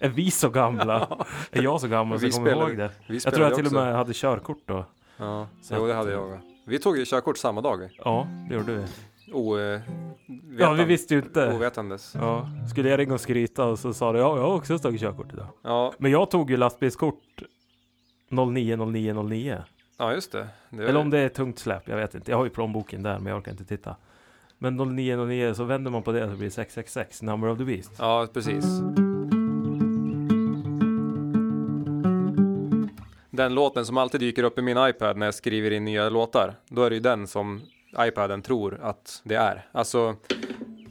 Är 0.00 0.08
vi 0.08 0.30
så 0.30 0.48
gamla? 0.48 0.98
Är 1.50 1.62
jag 1.62 1.80
så 1.80 1.88
gammal 1.88 2.20
så 2.20 2.26
jag 2.26 2.32
kommer 2.34 2.50
ihåg 2.50 2.76
det? 2.76 2.90
Vi 3.08 3.20
Jag 3.24 3.34
tror 3.34 3.46
jag 3.46 3.54
till 3.56 3.66
och 3.66 3.72
med 3.72 3.94
hade 3.94 4.12
körkort 4.14 4.62
då. 4.66 4.84
Ja, 5.16 5.48
Så 5.62 5.74
jo 5.78 5.86
det 5.86 5.94
hade 5.94 6.12
jag. 6.12 6.40
Vi 6.66 6.78
tog 6.78 6.98
ju 6.98 7.04
körkort 7.04 7.38
samma 7.38 7.60
dag. 7.60 7.88
Ja, 8.04 8.26
det 8.48 8.54
gjorde 8.54 8.74
vi. 8.76 8.84
O, 9.32 9.58
eh, 9.58 9.80
Ja, 10.58 10.72
vi 10.72 10.84
visste 10.84 11.14
ju 11.14 11.20
inte. 11.20 11.52
Ovetandes. 11.56 12.14
Ja, 12.14 12.48
skulle 12.70 12.88
jag 12.88 12.98
ringa 12.98 13.14
och 13.14 13.20
skryta 13.20 13.64
och 13.64 13.78
så 13.78 13.94
sa 13.94 14.12
du 14.12 14.18
ja, 14.18 14.36
jag 14.36 14.42
har 14.42 14.54
också 14.54 14.78
tagit 14.78 15.00
körkort 15.00 15.32
idag. 15.32 15.46
Ja, 15.62 15.92
Men 15.98 16.10
jag 16.10 16.30
tog 16.30 16.50
ju 16.50 16.56
lastbilskort 16.56 17.42
090909. 18.30 19.56
ja, 19.98 20.12
just 20.12 20.32
det. 20.32 20.48
det 20.70 20.84
Eller 20.88 21.00
om 21.00 21.10
det 21.10 21.18
är 21.18 21.28
tungt 21.28 21.58
släp, 21.58 21.88
jag 21.88 21.96
vet 21.96 22.14
inte. 22.14 22.30
Jag 22.30 22.38
har 22.38 22.44
ju 22.44 22.50
plånboken 22.50 23.02
där, 23.02 23.18
men 23.18 23.26
jag 23.26 23.38
orkar 23.38 23.50
inte 23.52 23.64
titta. 23.64 23.96
Men 24.58 24.76
0909 24.76 25.54
så 25.54 25.64
vänder 25.64 25.90
man 25.90 26.02
på 26.02 26.12
det 26.12 26.30
så 26.30 26.36
blir 26.36 26.44
det 26.46 26.50
666, 26.50 27.22
number 27.22 27.48
of 27.48 27.58
the 27.58 27.64
beast. 27.64 27.92
Ja, 27.98 28.26
precis. 28.32 28.64
Den 33.30 33.54
låten 33.54 33.86
som 33.86 33.96
alltid 33.96 34.20
dyker 34.20 34.42
upp 34.42 34.58
i 34.58 34.62
min 34.62 34.76
iPad 34.78 35.16
när 35.16 35.26
jag 35.26 35.34
skriver 35.34 35.70
in 35.70 35.84
nya 35.84 36.08
låtar, 36.08 36.54
då 36.68 36.82
är 36.82 36.90
det 36.90 36.96
ju 36.96 37.02
den 37.02 37.26
som 37.26 37.60
iPaden 37.98 38.42
tror 38.42 38.78
att 38.82 39.20
det 39.24 39.34
är. 39.34 39.66
Alltså, 39.72 40.16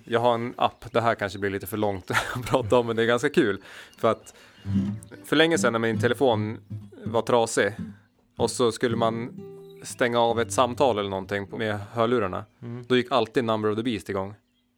jag 0.04 0.20
har 0.20 0.34
en 0.34 0.54
app, 0.58 0.86
det 0.92 1.02
här 1.02 1.16
kanske 1.16 1.40
blir 1.40 1.50
lite 1.50 1.68
för 1.68 1.78
långt 1.78 2.12
att 2.36 2.46
prata 2.46 2.78
om, 2.78 2.88
men 2.88 2.96
det 2.96 3.04
är 3.04 3.08
ganska 3.08 3.30
kul. 3.30 3.62
För 3.98 4.12
att 4.12 4.34
för 5.26 5.36
länge 5.36 5.58
sedan 5.58 5.74
när 5.74 5.80
min 5.80 6.00
telefon 6.00 6.58
var 7.06 7.22
trasig 7.22 7.74
och 8.38 8.52
så 8.52 8.72
skulle 8.72 8.96
man 8.96 9.42
stänga 9.84 10.20
av 10.20 10.40
ett 10.40 10.52
samtal 10.52 11.00
eller 11.00 11.10
någonting 11.10 11.48
med 11.58 11.80
hörlurarna, 11.94 12.46
då 12.88 12.98
gick 12.98 13.12
alltid 13.12 13.44
Number 13.44 13.72
of 13.72 13.76
the 13.76 13.84
Beast 13.84 14.10
igång. 14.10 14.34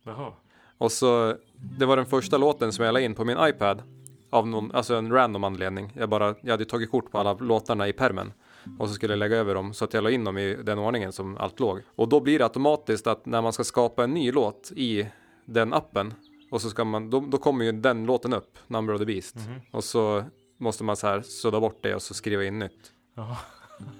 Jaha. 0.05 0.33
Och 0.77 0.91
så, 0.91 1.35
det 1.55 1.85
var 1.85 1.97
den 1.97 2.05
första 2.05 2.37
låten 2.37 2.73
som 2.73 2.85
jag 2.85 2.93
la 2.93 2.99
in 2.99 3.15
på 3.15 3.25
min 3.25 3.37
iPad. 3.41 3.83
Av 4.29 4.47
någon, 4.47 4.71
alltså 4.71 4.95
en 4.95 5.11
random 5.11 5.43
anledning. 5.43 5.91
Jag 5.95 6.09
bara, 6.09 6.35
jag 6.41 6.51
hade 6.51 6.65
tagit 6.65 6.91
kort 6.91 7.11
på 7.11 7.17
alla 7.17 7.33
låtarna 7.33 7.87
i 7.87 7.93
permen. 7.93 8.33
Och 8.79 8.87
så 8.87 8.93
skulle 8.93 9.13
jag 9.13 9.17
lägga 9.19 9.37
över 9.37 9.55
dem 9.55 9.73
så 9.73 9.85
att 9.85 9.93
jag 9.93 10.03
la 10.03 10.09
in 10.09 10.23
dem 10.23 10.37
i 10.37 10.55
den 10.55 10.79
ordningen 10.79 11.11
som 11.11 11.37
allt 11.37 11.59
låg. 11.59 11.81
Och 11.95 12.09
då 12.09 12.19
blir 12.19 12.39
det 12.39 12.45
automatiskt 12.45 13.07
att 13.07 13.25
när 13.25 13.41
man 13.41 13.53
ska 13.53 13.63
skapa 13.63 14.03
en 14.03 14.13
ny 14.13 14.31
låt 14.31 14.71
i 14.75 15.07
den 15.45 15.73
appen. 15.73 16.13
Och 16.51 16.61
så 16.61 16.69
ska 16.69 16.83
man, 16.83 17.09
då, 17.09 17.19
då 17.19 17.37
kommer 17.37 17.65
ju 17.65 17.71
den 17.71 18.05
låten 18.05 18.33
upp, 18.33 18.57
Number 18.67 18.93
of 18.93 18.99
the 18.99 19.05
Beast. 19.05 19.35
Och 19.71 19.83
så 19.83 20.23
måste 20.57 20.83
man 20.83 20.95
så 20.95 21.07
här 21.07 21.21
sudda 21.21 21.59
bort 21.59 21.79
det 21.83 21.95
och 21.95 22.01
så 22.01 22.13
skriva 22.13 22.43
in 22.43 22.59
nytt. 22.59 22.91
Jaha. 23.15 23.37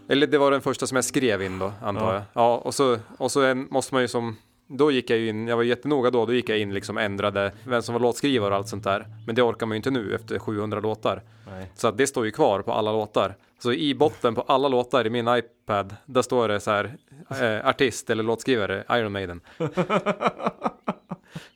Eller 0.08 0.28
det 0.28 0.38
var 0.38 0.52
den 0.52 0.62
första 0.62 0.88
som 0.88 0.96
jag 0.96 1.06
skrev 1.06 1.42
in 1.42 1.60
då, 1.60 1.74
antar 1.82 2.06
Ja. 2.08 2.14
jag. 2.14 2.24
Ja, 2.34 2.58
och 2.58 2.74
så, 2.76 2.98
och 3.18 3.32
så 3.32 3.42
en, 3.42 3.68
måste 3.72 3.94
man 3.96 4.02
ju 4.02 4.08
som 4.08 4.36
då 4.72 4.92
gick 4.92 5.10
jag 5.10 5.20
ju 5.20 5.30
in, 5.30 5.48
jag 5.48 5.56
var 5.56 5.64
jättenoga 5.64 6.12
då, 6.12 6.26
då 6.26 6.34
gick 6.34 6.50
jag 6.50 6.60
in 6.60 6.74
liksom 6.74 6.98
ändrade 6.98 7.52
vem 7.64 7.82
som 7.82 7.94
var 7.94 8.00
låtskrivare 8.00 8.50
och 8.50 8.56
allt 8.56 8.68
sånt 8.68 8.84
där. 8.84 9.08
Men 9.26 9.36
det 9.36 9.42
orkar 9.42 9.66
man 9.66 9.76
ju 9.76 9.78
inte 9.78 9.92
nu 9.92 10.16
efter 10.16 10.40
700 10.40 10.80
låtar. 10.80 11.24
Nej. 11.52 11.72
Så 11.76 11.88
att 11.88 11.98
det 11.98 12.08
står 12.08 12.26
ju 12.26 12.32
kvar 12.32 12.62
på 12.62 12.74
alla 12.74 12.92
låtar. 12.92 13.36
Så 13.60 13.74
i 13.74 13.96
botten 13.96 14.36
på 14.36 14.42
alla 14.42 14.68
låtar 14.68 15.08
i 15.08 15.10
min 15.10 15.28
iPad, 15.28 15.96
där 16.06 16.22
står 16.22 16.48
det 16.48 16.60
så 16.60 16.72
här 16.72 16.98
eh, 17.30 17.68
artist 17.68 18.10
eller 18.10 18.24
låtskrivare, 18.24 18.84
Iron 18.90 19.12
Maiden. 19.12 19.42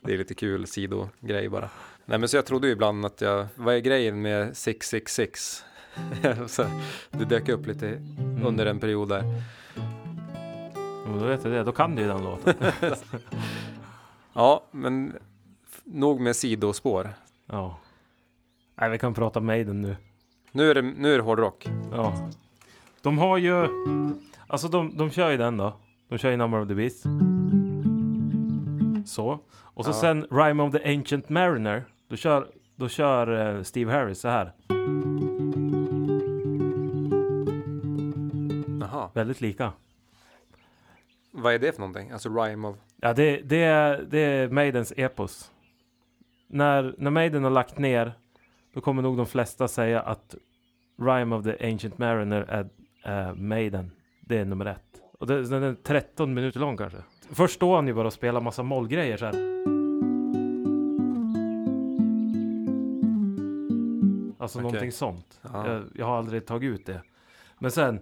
det 0.02 0.14
är 0.14 0.18
lite 0.18 0.34
kul 0.34 0.68
sidogrej 0.68 1.50
bara. 1.50 1.70
Nej 2.06 2.20
men 2.20 2.30
så 2.30 2.38
jag 2.38 2.46
trodde 2.46 2.68
ju 2.68 2.74
ibland 2.74 3.06
att 3.06 3.22
jag, 3.22 3.48
vad 3.56 3.76
är 3.76 3.80
grejen 3.80 4.22
med 4.22 4.58
666? 4.58 5.64
så 6.48 6.66
det 7.12 7.26
dök 7.26 7.50
upp 7.50 7.68
lite 7.68 8.02
under 8.46 8.66
en 8.66 8.80
period 8.80 9.10
där. 9.10 9.24
Jo, 11.06 11.20
då 11.20 11.26
vet 11.26 11.44
jag 11.44 11.54
det. 11.54 11.64
Då 11.64 11.72
kan 11.72 11.96
du 11.96 12.02
ju 12.02 12.08
den 12.08 12.24
låten. 12.24 12.54
Ja, 14.36 14.64
men 14.72 15.14
nog 15.84 16.20
med 16.22 16.36
sidospår. 16.36 17.10
ja. 17.46 17.78
Nej, 18.76 18.90
vi 18.90 19.00
kan 19.00 19.14
prata 19.14 19.40
Maiden 19.40 19.82
nu. 19.82 19.96
Nu 20.52 20.70
är 20.72 20.76
det, 20.76 20.82
nu 20.82 21.14
är 21.14 21.18
det 21.18 21.24
hårdrock. 21.24 21.68
Ja. 21.92 22.30
De 23.02 23.18
har 23.18 23.38
ju... 23.38 23.68
Alltså 24.48 24.68
de, 24.68 24.98
de 24.98 25.10
kör 25.12 25.30
ju 25.32 25.38
den 25.38 25.58
då. 25.58 25.74
De 26.10 26.18
kör 26.18 26.32
ju 26.32 26.38
Number 26.38 26.62
of 26.62 26.68
the 26.68 26.76
Beast. 26.76 27.04
Så. 29.06 29.40
Och 29.56 29.86
så 29.86 29.90
Ja. 29.92 29.94
sen 29.94 30.28
Rime 30.32 30.64
of 30.64 30.72
the 30.72 30.94
Ancient 30.98 31.30
Mariner. 31.30 31.86
Då 32.10 32.16
kör, 32.16 32.48
då 32.76 32.88
kör 32.90 33.56
eh, 33.58 33.64
Steve 33.64 33.92
Harris 33.92 34.20
så 34.20 34.28
här. 34.28 34.54
Jaha, 38.82 39.10
Väldigt 39.14 39.42
lika. 39.42 39.72
Vad 41.34 41.54
är 41.54 41.60
det 41.60 41.72
för 41.72 41.80
någonting? 41.80 42.12
Alltså 42.12 42.30
rhyme 42.30 42.68
of... 42.68 42.76
Ja, 43.02 43.14
det, 43.14 43.38
det, 43.38 43.64
är, 43.64 44.02
det 44.10 44.20
är 44.20 44.50
Maidens 44.50 44.94
epos. 44.98 45.52
När, 46.48 46.96
när 46.98 47.12
Maiden 47.12 47.44
har 47.44 47.52
lagt 47.52 47.78
ner, 47.78 48.14
då 48.74 48.82
kommer 48.82 49.02
nog 49.02 49.18
de 49.18 49.26
flesta 49.26 49.68
säga 49.68 50.02
att 50.02 50.36
Rime 51.02 51.36
of 51.36 51.44
the 51.44 51.72
Ancient 51.72 51.98
Mariner 51.98 52.42
är, 52.42 52.70
är 53.04 53.34
Maiden. 53.34 53.92
Det 54.22 54.38
är 54.38 54.46
nummer 54.46 54.66
ett. 54.66 55.02
Och 55.20 55.28
det, 55.28 55.44
den 55.44 55.64
är 55.64 55.74
13 55.74 56.34
minuter 56.34 56.60
lång 56.60 56.78
kanske. 56.78 56.98
Först 57.32 57.56
står 57.56 57.76
han 57.76 57.88
ju 57.88 57.94
bara 57.94 58.08
och 58.08 58.14
spelar 58.14 58.42
massa 58.42 58.64
mollgrejer 58.64 59.18
så 59.18 59.26
här. 59.26 59.34
Alltså 64.40 64.60
Okej. 64.60 64.64
någonting 64.64 64.92
sånt. 64.92 65.40
Ja. 65.42 65.68
Jag, 65.68 65.84
jag 65.96 66.06
har 66.06 66.18
aldrig 66.18 66.46
tagit 66.46 66.74
ut 66.74 66.86
det. 66.86 67.02
Men 67.60 67.72
sen 67.72 68.00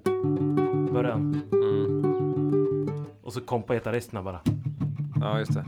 börjar 0.94 1.12
han. 1.12 1.42
Mm. 1.52 1.91
Och 3.32 3.36
så 3.36 3.42
kompar 3.42 3.74
gitarristerna 3.74 4.24
bara. 4.24 4.40
Ja, 5.22 5.40
just 5.40 5.54
det. 5.54 5.66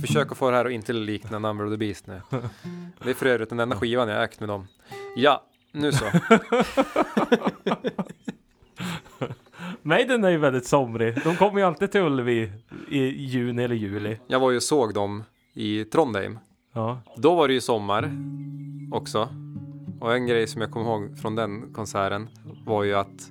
Försök 0.00 0.32
att 0.32 0.38
få 0.38 0.50
det 0.50 0.56
här 0.56 0.64
att 0.64 0.72
inte 0.72 0.92
likna 0.92 1.38
Number 1.38 1.64
of 1.66 1.72
the 1.72 1.76
Beast 1.76 2.06
nu. 2.06 2.20
Det 3.02 3.10
är 3.10 3.14
för 3.14 3.26
övrigt 3.26 3.48
den 3.48 3.60
enda 3.60 3.76
skivan 3.76 4.08
jag 4.08 4.24
ägt 4.24 4.40
med 4.40 4.48
dem. 4.48 4.66
Ja, 5.16 5.42
nu 5.72 5.92
så. 5.92 6.04
Maiden 9.82 10.24
är 10.24 10.30
ju 10.30 10.36
väldigt 10.36 10.66
somrig. 10.66 11.24
De 11.24 11.36
kommer 11.36 11.58
ju 11.58 11.66
alltid 11.66 11.92
till 11.92 12.00
Ullevi 12.00 12.52
i 12.88 13.24
juni 13.24 13.64
eller 13.64 13.74
juli. 13.74 14.18
Jag 14.26 14.40
var 14.40 14.50
ju 14.50 14.56
och 14.56 14.62
såg 14.62 14.94
dem 14.94 15.24
i 15.54 15.84
Trondheim. 15.84 16.38
Ja. 16.72 17.02
Då 17.16 17.34
var 17.34 17.48
det 17.48 17.54
ju 17.54 17.60
sommar 17.60 18.10
också. 18.92 19.28
Och 20.00 20.14
en 20.14 20.26
grej 20.26 20.46
som 20.46 20.60
jag 20.60 20.70
kommer 20.70 20.86
ihåg 20.86 21.18
från 21.18 21.34
den 21.34 21.72
konserten 21.72 22.28
var 22.64 22.84
ju 22.84 22.94
att 22.94 23.30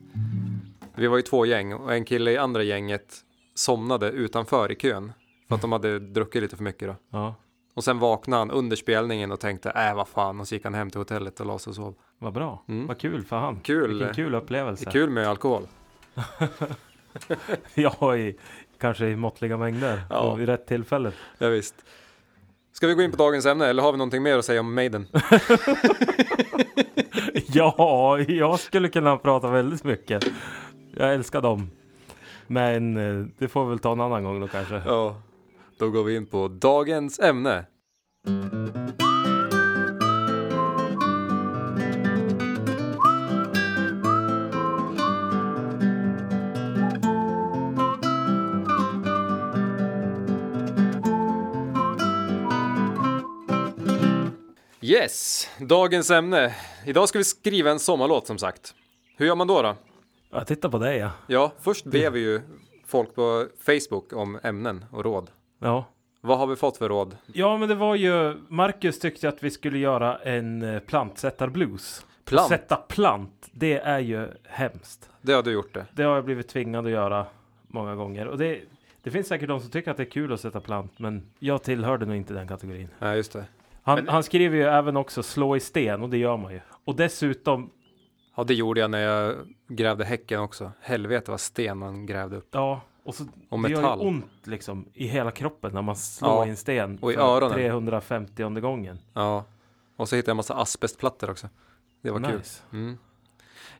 vi 0.95 1.07
var 1.07 1.17
ju 1.17 1.23
två 1.23 1.45
gäng 1.45 1.73
och 1.73 1.93
en 1.93 2.05
kille 2.05 2.31
i 2.31 2.37
andra 2.37 2.63
gänget 2.63 3.25
somnade 3.59 4.09
utanför 4.09 4.71
i 4.71 4.75
kön. 4.75 5.11
För 5.47 5.55
att 5.55 5.61
de 5.61 5.71
hade 5.71 5.99
druckit 5.99 6.41
lite 6.41 6.55
för 6.55 6.63
mycket 6.63 6.87
då. 6.87 6.95
Ja. 7.09 7.35
Och 7.73 7.83
sen 7.83 7.99
vaknade 7.99 8.41
han 8.41 8.51
under 8.51 8.75
spelningen 8.75 9.31
och 9.31 9.39
tänkte 9.39 9.69
äh 9.69 9.95
vad 9.95 10.07
fan 10.07 10.39
och 10.39 10.47
så 10.47 10.55
gick 10.55 10.63
han 10.63 10.73
hem 10.73 10.89
till 10.89 10.99
hotellet 10.99 11.39
och 11.39 11.45
la 11.45 11.59
sig 11.59 11.71
och 11.71 11.75
sov. 11.75 11.95
Vad 12.19 12.33
bra. 12.33 12.63
Mm. 12.67 12.87
Vad 12.87 12.97
kul 12.99 13.23
för 13.23 13.35
han. 13.35 13.59
Kul. 13.59 13.89
Vilken 13.89 14.13
kul 14.13 14.31
Det 14.31 14.37
upplevelse. 14.37 14.87
är 14.87 14.91
kul 14.91 15.09
med 15.09 15.27
alkohol. 15.27 15.67
Ja, 17.73 18.17
i, 18.17 18.37
kanske 18.79 19.07
i 19.07 19.15
måttliga 19.15 19.57
mängder. 19.57 20.01
Ja. 20.09 20.19
Och 20.19 20.39
vid 20.39 20.49
rätt 20.49 20.67
tillfälle. 20.67 21.11
Ja, 21.37 21.47
visst. 21.47 21.75
Ska 22.73 22.87
vi 22.87 22.93
gå 22.93 23.01
in 23.01 23.11
på 23.11 23.17
dagens 23.17 23.45
ämne 23.45 23.65
eller 23.65 23.83
har 23.83 23.91
vi 23.91 23.97
någonting 23.97 24.23
mer 24.23 24.37
att 24.37 24.45
säga 24.45 24.59
om 24.59 24.75
Maiden? 24.75 25.07
Ja, 27.47 28.19
jag 28.19 28.59
skulle 28.59 28.89
kunna 28.89 29.17
prata 29.17 29.51
väldigt 29.51 29.83
mycket. 29.83 30.23
Jag 30.95 31.13
älskar 31.13 31.41
dem. 31.41 31.71
Men 32.51 32.97
eh, 32.97 33.25
det 33.37 33.47
får 33.47 33.63
vi 33.63 33.69
väl 33.69 33.79
ta 33.79 33.91
en 33.91 34.01
annan 34.01 34.23
gång 34.23 34.39
då 34.39 34.47
kanske. 34.47 34.81
Ja, 34.85 35.21
då 35.77 35.89
går 35.89 36.03
vi 36.03 36.15
in 36.15 36.25
på 36.25 36.47
dagens 36.47 37.19
ämne. 37.19 37.65
Yes, 54.81 55.49
dagens 55.59 56.11
ämne. 56.11 56.55
Idag 56.85 57.09
ska 57.09 57.17
vi 57.17 57.23
skriva 57.23 57.71
en 57.71 57.79
sommarlåt 57.79 58.27
som 58.27 58.37
sagt. 58.37 58.73
Hur 59.17 59.25
gör 59.25 59.35
man 59.35 59.47
då 59.47 59.61
då? 59.61 59.75
Jag 60.31 60.47
tittar 60.47 60.69
på 60.69 60.77
dig 60.77 60.97
ja. 60.97 61.11
Ja, 61.27 61.51
först 61.59 61.85
ber 61.85 62.09
vi 62.11 62.19
ju 62.19 62.41
folk 62.85 63.15
på 63.15 63.47
Facebook 63.65 64.13
om 64.13 64.39
ämnen 64.43 64.85
och 64.91 65.03
råd. 65.03 65.31
Ja. 65.59 65.85
Vad 66.21 66.37
har 66.37 66.47
vi 66.47 66.55
fått 66.55 66.77
för 66.77 66.89
råd? 66.89 67.17
Ja, 67.33 67.57
men 67.57 67.69
det 67.69 67.75
var 67.75 67.95
ju... 67.95 68.37
Marcus 68.47 68.99
tyckte 68.99 69.29
att 69.29 69.43
vi 69.43 69.51
skulle 69.51 69.77
göra 69.77 70.17
en 70.17 70.61
eh, 70.61 70.79
plantsättarblues. 70.79 72.05
Plant? 72.25 72.49
Sätta 72.49 72.75
plant, 72.75 73.47
det 73.51 73.79
är 73.79 73.99
ju 73.99 74.27
hemskt. 74.43 75.09
Det 75.21 75.33
har 75.33 75.43
du 75.43 75.51
gjort 75.51 75.73
det. 75.73 75.85
Det 75.93 76.03
har 76.03 76.15
jag 76.15 76.25
blivit 76.25 76.47
tvingad 76.47 76.85
att 76.85 76.91
göra 76.91 77.25
många 77.67 77.95
gånger. 77.95 78.27
Och 78.27 78.37
det, 78.37 78.61
det 79.03 79.11
finns 79.11 79.27
säkert 79.27 79.47
de 79.49 79.59
som 79.59 79.69
tycker 79.69 79.91
att 79.91 79.97
det 79.97 80.03
är 80.03 80.11
kul 80.11 80.33
att 80.33 80.39
sätta 80.39 80.59
plant, 80.59 80.99
men 80.99 81.23
jag 81.39 81.63
tillhörde 81.63 82.05
nog 82.05 82.15
inte 82.15 82.33
den 82.33 82.47
kategorin. 82.47 82.87
Nej, 82.99 83.17
just 83.17 83.33
det. 83.33 83.45
Han, 83.83 83.95
Men- 83.95 84.07
han 84.07 84.23
skriver 84.23 84.57
ju 84.57 84.63
även 84.63 84.97
också 84.97 85.23
slå 85.23 85.55
i 85.55 85.59
sten 85.59 86.01
och 86.01 86.09
det 86.09 86.17
gör 86.17 86.37
man 86.37 86.53
ju. 86.53 86.59
Och 86.85 86.95
dessutom, 86.95 87.69
Ja, 88.39 88.43
det 88.43 88.53
gjorde 88.53 88.79
jag 88.79 88.91
när 88.91 88.99
jag 88.99 89.35
grävde 89.67 90.05
häcken 90.05 90.39
också. 90.39 90.71
Helvete 90.81 91.31
vad 91.31 91.39
sten 91.39 91.77
man 91.77 92.05
grävde 92.05 92.37
upp. 92.37 92.47
ja, 92.51 92.81
och 93.03 93.15
så 93.15 93.25
Och 93.49 93.61
det 93.61 93.69
gör 93.69 93.81
ju 93.81 93.87
ont 93.87 94.25
liksom 94.43 94.85
i 94.93 95.07
hela 95.07 95.31
kroppen 95.31 95.73
när 95.73 95.81
man 95.81 95.95
slår 95.95 96.31
Ja, 96.31 96.45
i 96.45 96.49
en 96.49 96.57
sten 96.57 96.97
och 97.01 97.11
i 97.11 97.15
öronen. 97.15 97.53
350 97.53 98.59
gången. 98.59 98.99
Ja. 99.13 99.45
Och 99.95 100.09
så 100.09 100.15
hittade 100.15 100.29
jag 100.29 100.33
en 100.33 100.37
massa 100.37 100.55
asbestplattor 100.55 101.29
också. 101.29 101.49
Det 102.01 102.11
var 102.11 102.19
kul. 102.19 102.37
nice. 102.37 102.63
Mm. 102.71 102.97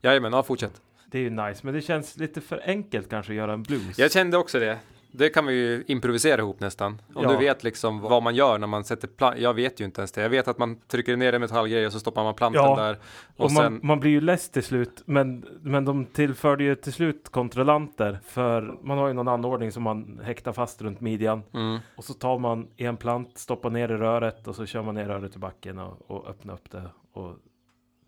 Jajamän, 0.02 0.34
ja 0.34 0.44
fortsätt. 0.44 0.82
Det 1.06 1.18
är 1.18 1.22
ju 1.22 1.30
nice, 1.30 1.62
men 1.64 1.74
det 1.74 1.82
känns 1.82 2.18
lite 2.18 2.42
för 2.42 2.62
enkelt 2.66 3.10
kanske 3.10 3.32
att 3.32 3.38
göra 3.38 3.54
en 3.54 3.64
blues. 3.64 4.00
Jag 4.00 4.12
kände 4.12 4.38
också 4.38 4.60
det. 4.60 4.80
Det 5.12 5.30
kan 5.30 5.46
vi 5.46 5.54
ju 5.54 5.84
improvisera 5.88 6.42
ihop 6.42 6.60
nästan. 6.60 7.02
Om 7.16 7.24
Ja. 7.24 7.32
du 7.32 7.38
vet 7.38 7.64
liksom 7.64 8.00
vad 8.02 8.24
man 8.24 8.36
gör 8.36 8.58
när 8.58 8.68
man 8.68 8.84
sätter 8.84 9.08
plant. 9.08 9.38
Jag 9.40 9.54
vet 9.54 9.80
ju 9.82 9.86
inte 9.86 10.02
ens 10.02 10.12
det. 10.12 10.22
Jag 10.22 10.30
vet 10.30 10.48
att 10.48 10.58
man 10.58 10.76
trycker 10.88 11.18
ner 11.18 11.34
en 11.34 11.42
metallgrej 11.42 11.86
och 11.86 11.92
så 11.94 12.00
stoppar 12.00 12.24
man 12.24 12.34
planten 12.34 12.62
Ja, 12.64 12.76
där. 12.84 12.98
Och, 13.38 13.46
Och, 13.46 13.52
man, 13.52 13.64
sen, 13.64 13.80
man 13.84 14.00
blir 14.00 14.12
ju 14.12 14.22
less 14.22 14.50
till 14.50 14.64
slut, 14.64 15.02
men, 15.06 15.46
men 15.62 15.86
de 15.86 16.06
tillförde 16.06 16.64
ju 16.64 16.76
till 16.76 16.94
slut 16.94 17.30
kontrollanter. 17.30 18.20
För 18.26 18.78
man 18.84 18.98
har 18.98 19.08
ju 19.08 19.14
någon 19.14 19.28
anordning 19.28 19.72
som 19.72 19.84
man 19.84 20.22
häktar 20.24 20.54
fast 20.54 20.82
runt 20.82 21.02
midjan. 21.02 21.44
mm, 21.54 21.80
Och 21.96 22.04
så 22.04 22.14
tar 22.14 22.40
man 22.40 22.68
en 22.78 22.98
plant, 22.98 23.38
stoppar 23.38 23.70
ner 23.70 23.90
i 23.92 23.98
röret 23.98 24.48
och 24.48 24.56
så 24.56 24.66
kör 24.66 24.84
man 24.84 24.96
ner 24.96 25.06
röret 25.06 25.36
i 25.36 25.40
backen 25.40 25.80
och, 25.80 26.12
och 26.12 26.30
öppnar 26.30 26.54
upp 26.54 26.72
det 26.72 26.84
och 27.14 27.36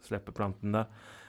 släpper 0.04 0.32
planten 0.32 0.72
där. 0.72 0.86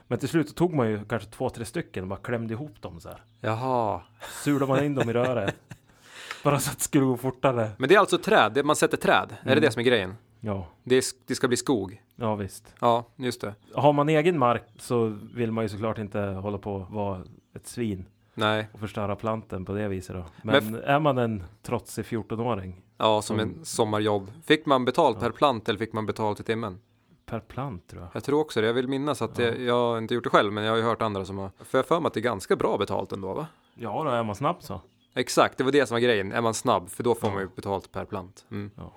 Men 0.09 0.19
till 0.19 0.29
slut 0.29 0.57
tog 0.57 0.75
man 0.75 0.89
ju 0.91 1.05
kanske 1.05 1.29
två, 1.31 1.51
tre 1.51 1.65
stycken 1.65 2.03
och 2.05 2.09
bara 2.09 2.19
klämde 2.21 2.55
ihop 2.55 2.83
dem 2.83 3.01
så 3.01 3.09
här. 3.09 3.23
Jaha. 3.41 4.01
Sulade 4.45 4.67
man 4.73 4.85
in 4.85 4.95
dem 4.95 5.11
i 5.11 5.13
röret. 5.13 5.55
Bara 6.45 6.59
så 6.61 6.71
att 6.71 6.79
det 6.79 6.85
skulle 6.85 7.05
gå 7.05 7.17
fortare. 7.17 7.71
Men 7.79 7.89
det 7.89 7.95
är 7.95 7.99
alltså 7.99 8.19
träd, 8.19 8.65
man 8.65 8.77
sätter 8.77 8.97
träd. 8.97 9.29
Är 9.43 9.45
det 9.45 9.51
Mm. 9.53 9.61
det 9.63 9.71
som 9.71 9.81
är 9.81 9.85
grejen? 9.85 10.15
Ja, 10.41 10.67
Det, 10.85 11.05
det 11.27 11.35
ska 11.35 11.49
bli 11.49 11.57
skog. 11.57 12.03
ja 12.17 12.35
visst. 12.35 12.75
Ja, 12.81 13.05
just 13.17 13.41
det. 13.41 13.55
Har 13.75 13.93
man 13.93 14.09
egen 14.09 14.39
mark 14.39 14.65
så 14.79 15.19
vill 15.35 15.53
man 15.53 15.65
ju 15.65 15.69
såklart 15.69 15.99
inte 15.99 16.21
hålla 16.21 16.59
på 16.59 16.77
att 16.83 16.91
vara 16.91 17.23
ett 17.55 17.67
svin 17.67 18.05
Nej, 18.35 18.69
och 18.73 18.81
förstöra 18.81 19.17
planten 19.17 19.65
på 19.65 19.73
det 19.73 19.89
viset 19.89 20.17
då. 20.17 20.25
Men, 20.43 20.75
är 20.75 20.99
man 21.01 21.19
en 21.19 21.45
trotsig 21.63 22.05
14-åring 22.05 22.81
ja, 22.99 23.23
som 23.23 23.41
en 23.41 23.65
sommarjobb. 23.65 24.31
Fick 24.45 24.67
man 24.67 24.85
betalt 24.85 25.21
per 25.21 25.31
plant 25.31 25.69
eller 25.69 25.79
fick 25.79 25.93
man 25.93 26.07
betalt 26.07 26.41
i 26.41 26.43
timmen? 26.43 26.79
Per 27.27 27.41
plant 27.41 27.89
tror 27.89 28.03
jag. 28.03 28.11
Jag 28.15 28.25
tror 28.25 28.41
också 28.41 28.61
det. 28.61 28.67
Jag 28.67 28.75
vill 28.75 28.89
minnas 28.89 29.23
att 29.23 29.35
det, 29.35 29.57
jag 29.65 29.75
har 29.75 29.99
inte 29.99 30.15
gjort 30.15 30.25
det 30.25 30.31
själv, 30.31 30.53
men 30.53 30.65
jag 30.65 30.73
har 30.73 30.77
ju 30.77 30.83
hört 30.83 31.03
andra 31.03 31.25
som 31.25 31.39
har. 31.39 31.51
För 31.65 31.79
jag 31.79 31.87
för 31.87 32.01
mig 32.01 32.07
att 32.07 32.15
det 32.15 32.21
är 32.21 32.23
ganska 32.23 32.57
bra 32.57 32.79
betalt 32.79 33.13
ändå, 33.13 33.35
va? 33.35 33.47
Ja, 33.75 34.03
då 34.05 34.11
är 34.11 34.23
man 34.25 34.35
snabb 34.35 34.57
så. 34.61 34.81
Exakt, 35.15 35.59
det 35.59 35.65
var 35.65 35.73
det 35.73 35.87
som 35.87 35.95
var 35.95 36.01
grejen. 36.01 36.33
Är 36.33 36.41
man 36.41 36.55
snabb, 36.55 36.89
för 36.91 37.03
då 37.03 37.15
får 37.15 37.29
Ja. 37.31 37.35
man 37.35 37.43
ju 37.43 37.49
betalt 37.57 37.93
per 37.93 38.05
plant. 38.05 38.47
Mm. 38.51 38.71
Ja. 38.77 38.93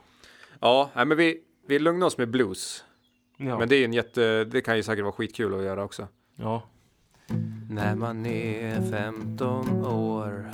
Ja, 0.59 0.89
nej, 0.95 1.05
men 1.05 1.17
vi, 1.17 1.41
vi 1.67 1.79
lugnar 1.79 2.07
oss 2.07 2.17
med 2.17 2.29
blues. 2.29 2.83
Ja. 3.37 3.59
Men 3.59 3.69
det 3.69 3.75
är 3.75 3.85
en 3.85 3.93
jätte, 3.93 4.43
det 4.43 4.61
kan 4.61 4.75
ju 4.77 4.83
säkert 4.83 5.03
vara 5.03 5.13
skitkul 5.13 5.53
att 5.55 5.63
göra 5.63 5.83
också. 5.83 6.07
ja. 6.35 6.63
När 7.69 7.95
man 7.95 8.25
är 8.25 8.81
15 8.91 9.85
år 9.85 10.51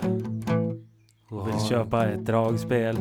och 1.30 1.48
vill 1.48 1.60
köpa 1.70 2.06
ett 2.08 2.26
dragspel 2.26 2.98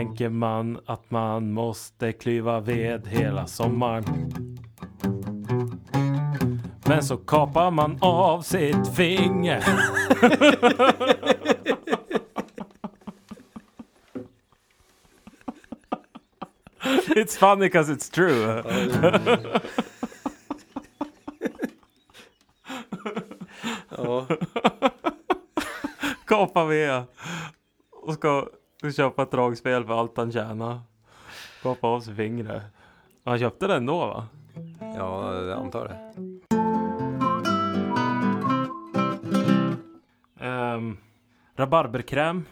tänker 0.00 0.28
man 0.28 0.80
att 0.86 1.10
man 1.10 1.52
måste 1.52 2.12
klyva 2.12 2.60
ved 2.60 3.06
hela 3.06 3.46
sommaren. 3.46 4.04
Men 6.86 7.02
så 7.02 7.16
kapar 7.16 7.70
man 7.70 7.98
av 8.00 8.42
sitt 8.42 8.96
finger. 8.96 9.64
It's 17.16 17.38
funny 17.38 17.66
because 17.66 17.92
it's 17.92 18.10
true. 18.10 18.62
Ja, 23.88 24.26
Kapa 26.26 26.64
ved 26.64 27.02
och 28.02 28.14
ska 28.14 28.48
köpa 28.88 29.22
ett 29.22 29.30
dragspel 29.30 29.84
för 29.84 30.00
allt 30.00 30.16
han 30.16 30.32
tjänar. 30.32 30.80
Kapa 31.62 31.86
av 31.86 32.00
sig 32.00 32.14
fingret. 32.14 32.62
Han 33.24 33.38
köpte 33.38 33.66
den 33.66 33.86
då 33.86 33.98
va? 33.98 34.26
ja 34.80 35.34
jag 35.34 35.58
antar 35.58 35.88
det. 35.88 35.96
Um, 40.46 40.98
rabarberkräm. 41.56 42.44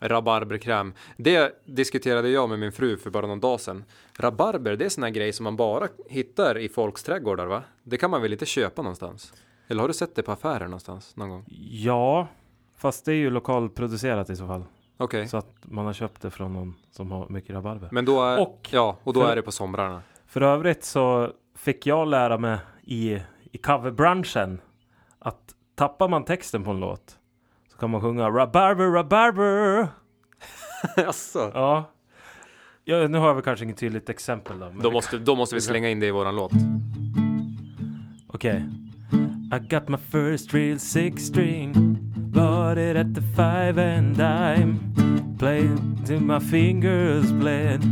Rabarberkräm. 0.00 0.94
Det 1.16 1.62
diskuterade 1.64 2.28
jag 2.28 2.48
med 2.48 2.58
min 2.58 2.72
fru 2.72 2.96
för 2.96 3.10
bara 3.10 3.26
någon 3.26 3.40
dag 3.40 3.60
sedan. 3.60 3.84
Rabarber, 4.18 4.76
det 4.76 4.84
är 4.84 4.88
sån 4.88 5.04
här 5.04 5.10
grej 5.10 5.32
som 5.32 5.44
man 5.44 5.56
bara 5.56 5.88
hittar 6.08 6.58
i 6.58 6.68
folks 6.68 7.02
trädgårdar 7.02 7.46
va? 7.46 7.62
Det 7.82 7.96
kan 7.96 8.10
man 8.10 8.22
väl 8.22 8.32
inte 8.32 8.46
köpa 8.46 8.82
någonstans? 8.82 9.34
Eller 9.68 9.80
har 9.80 9.88
du 9.88 9.94
sett 9.94 10.14
det 10.14 10.22
på 10.22 10.32
affärer 10.32 10.64
någonstans 10.64 11.16
någon 11.16 11.28
gång? 11.28 11.44
Ja, 11.70 12.28
fast 12.76 13.04
det 13.04 13.12
är 13.12 13.16
ju 13.16 13.30
lokalproducerat 13.30 14.30
i 14.30 14.36
så 14.36 14.46
fall. 14.46 14.64
Okej. 15.00 15.28
Så 15.28 15.36
att 15.36 15.54
man 15.62 15.86
har 15.86 15.92
köpt 15.92 16.22
det 16.22 16.30
från 16.30 16.52
någon 16.52 16.74
som 16.90 17.10
har 17.10 17.28
mycket 17.28 17.54
rabarber. 17.54 17.88
Men 17.92 18.04
då 18.04 18.22
är, 18.22 18.40
Och- 18.40 18.68
ja, 18.72 18.96
och 19.02 19.12
då 19.12 19.20
för- 19.20 19.30
är 19.32 19.36
det 19.36 19.42
på 19.42 19.52
somrarna. 19.52 20.02
För 20.26 20.40
övrigt 20.40 20.84
så 20.84 21.32
fick 21.56 21.86
jag 21.86 22.08
lära 22.08 22.38
mig 22.38 22.58
i, 22.82 23.18
i 23.52 23.58
coverbranschen 23.58 24.60
att 25.18 25.54
tappar 25.74 26.08
man 26.08 26.24
texten 26.24 26.64
på 26.64 26.70
en 26.70 26.80
låt 26.80 27.18
så 27.72 27.76
kan 27.78 27.90
man 27.90 28.00
sjunga 28.00 28.30
rabarber, 28.30 28.84
rabarber. 28.90 29.88
Jaså? 30.96 31.50
Ja. 31.54 31.84
ja, 32.84 33.08
nu 33.08 33.18
har 33.18 33.26
jag 33.26 33.34
väl 33.34 33.44
kanske 33.44 33.64
inget 33.64 33.76
tydligt 33.78 34.08
exempel 34.08 34.58
då. 34.58 34.66
men 34.66 34.78
Då 34.82 34.90
måste, 34.90 35.18
då 35.18 35.34
måste 35.34 35.54
vi 35.54 35.60
slänga 35.60 35.88
in 35.90 36.00
det 36.00 36.06
i 36.06 36.10
våran 36.10 36.36
låt. 36.36 36.52
Okej. 38.26 38.64
I 39.52 39.58
got 39.68 39.88
my 39.88 39.96
first 39.96 40.54
real 40.54 40.78
six 40.78 41.22
string 41.22 41.89
It 42.78 42.96
at 42.96 43.14
the 43.14 43.20
five 43.20 43.78
and 43.78 44.16
dime 44.16 45.34
playing 45.38 46.02
till 46.04 46.20
my 46.20 46.38
fingers 46.38 47.32
bled 47.32 47.82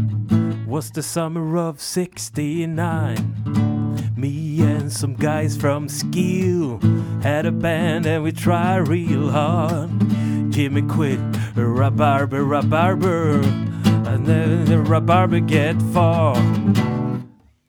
Was 0.66 0.90
the 0.90 1.02
summer 1.02 1.56
of 1.56 1.80
69 1.80 4.14
Me 4.16 4.60
and 4.60 4.92
some 4.92 5.14
guys 5.14 5.56
from 5.56 5.88
Skill 5.88 6.78
Had 7.22 7.46
a 7.46 7.50
band 7.50 8.06
and 8.06 8.22
we 8.22 8.32
tried 8.32 8.88
real 8.88 9.30
hard. 9.30 9.90
Jimmy 10.50 10.82
quit 10.82 11.18
Rabarber, 11.56 12.44
rabarber 12.44 13.42
And 14.06 14.26
then 14.26 14.64
the 14.64 14.76
rabarber 14.76 15.40
get 15.46 15.76
far. 15.92 16.36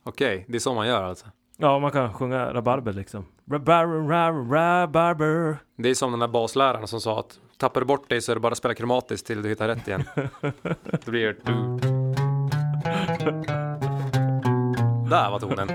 Okej, 0.03 0.45
det 0.47 0.55
är 0.55 0.59
så 0.59 0.73
man 0.73 0.87
gör 0.87 1.03
alltså. 1.03 1.25
Ja, 1.61 1.79
man 1.79 1.91
kan 1.91 2.13
sjunga 2.13 2.53
rabarber 2.53 2.93
liksom. 2.93 3.25
Rabarber, 3.51 4.53
rabarber. 4.53 5.57
Det 5.75 5.89
är 5.89 5.93
som 5.93 6.11
den 6.11 6.19
där 6.19 6.27
basläraren 6.27 6.87
som 6.87 7.01
sa 7.01 7.19
att 7.19 7.39
tappar 7.57 7.81
du 7.81 7.85
bort 7.85 8.09
dig 8.09 8.21
så 8.21 8.31
är 8.31 8.35
det 8.35 8.39
bara 8.39 8.51
att 8.51 8.57
spela 8.57 8.73
kromatiskt 8.73 9.27
till 9.27 9.41
du 9.41 9.49
hittar 9.49 9.67
rätt 9.67 9.87
igen. 9.87 10.03
Då 11.05 11.11
blir 11.11 11.25
det 11.25 11.35
du. 11.43 11.53
Där 15.09 15.31
var 15.31 15.39
tonen. 15.39 15.67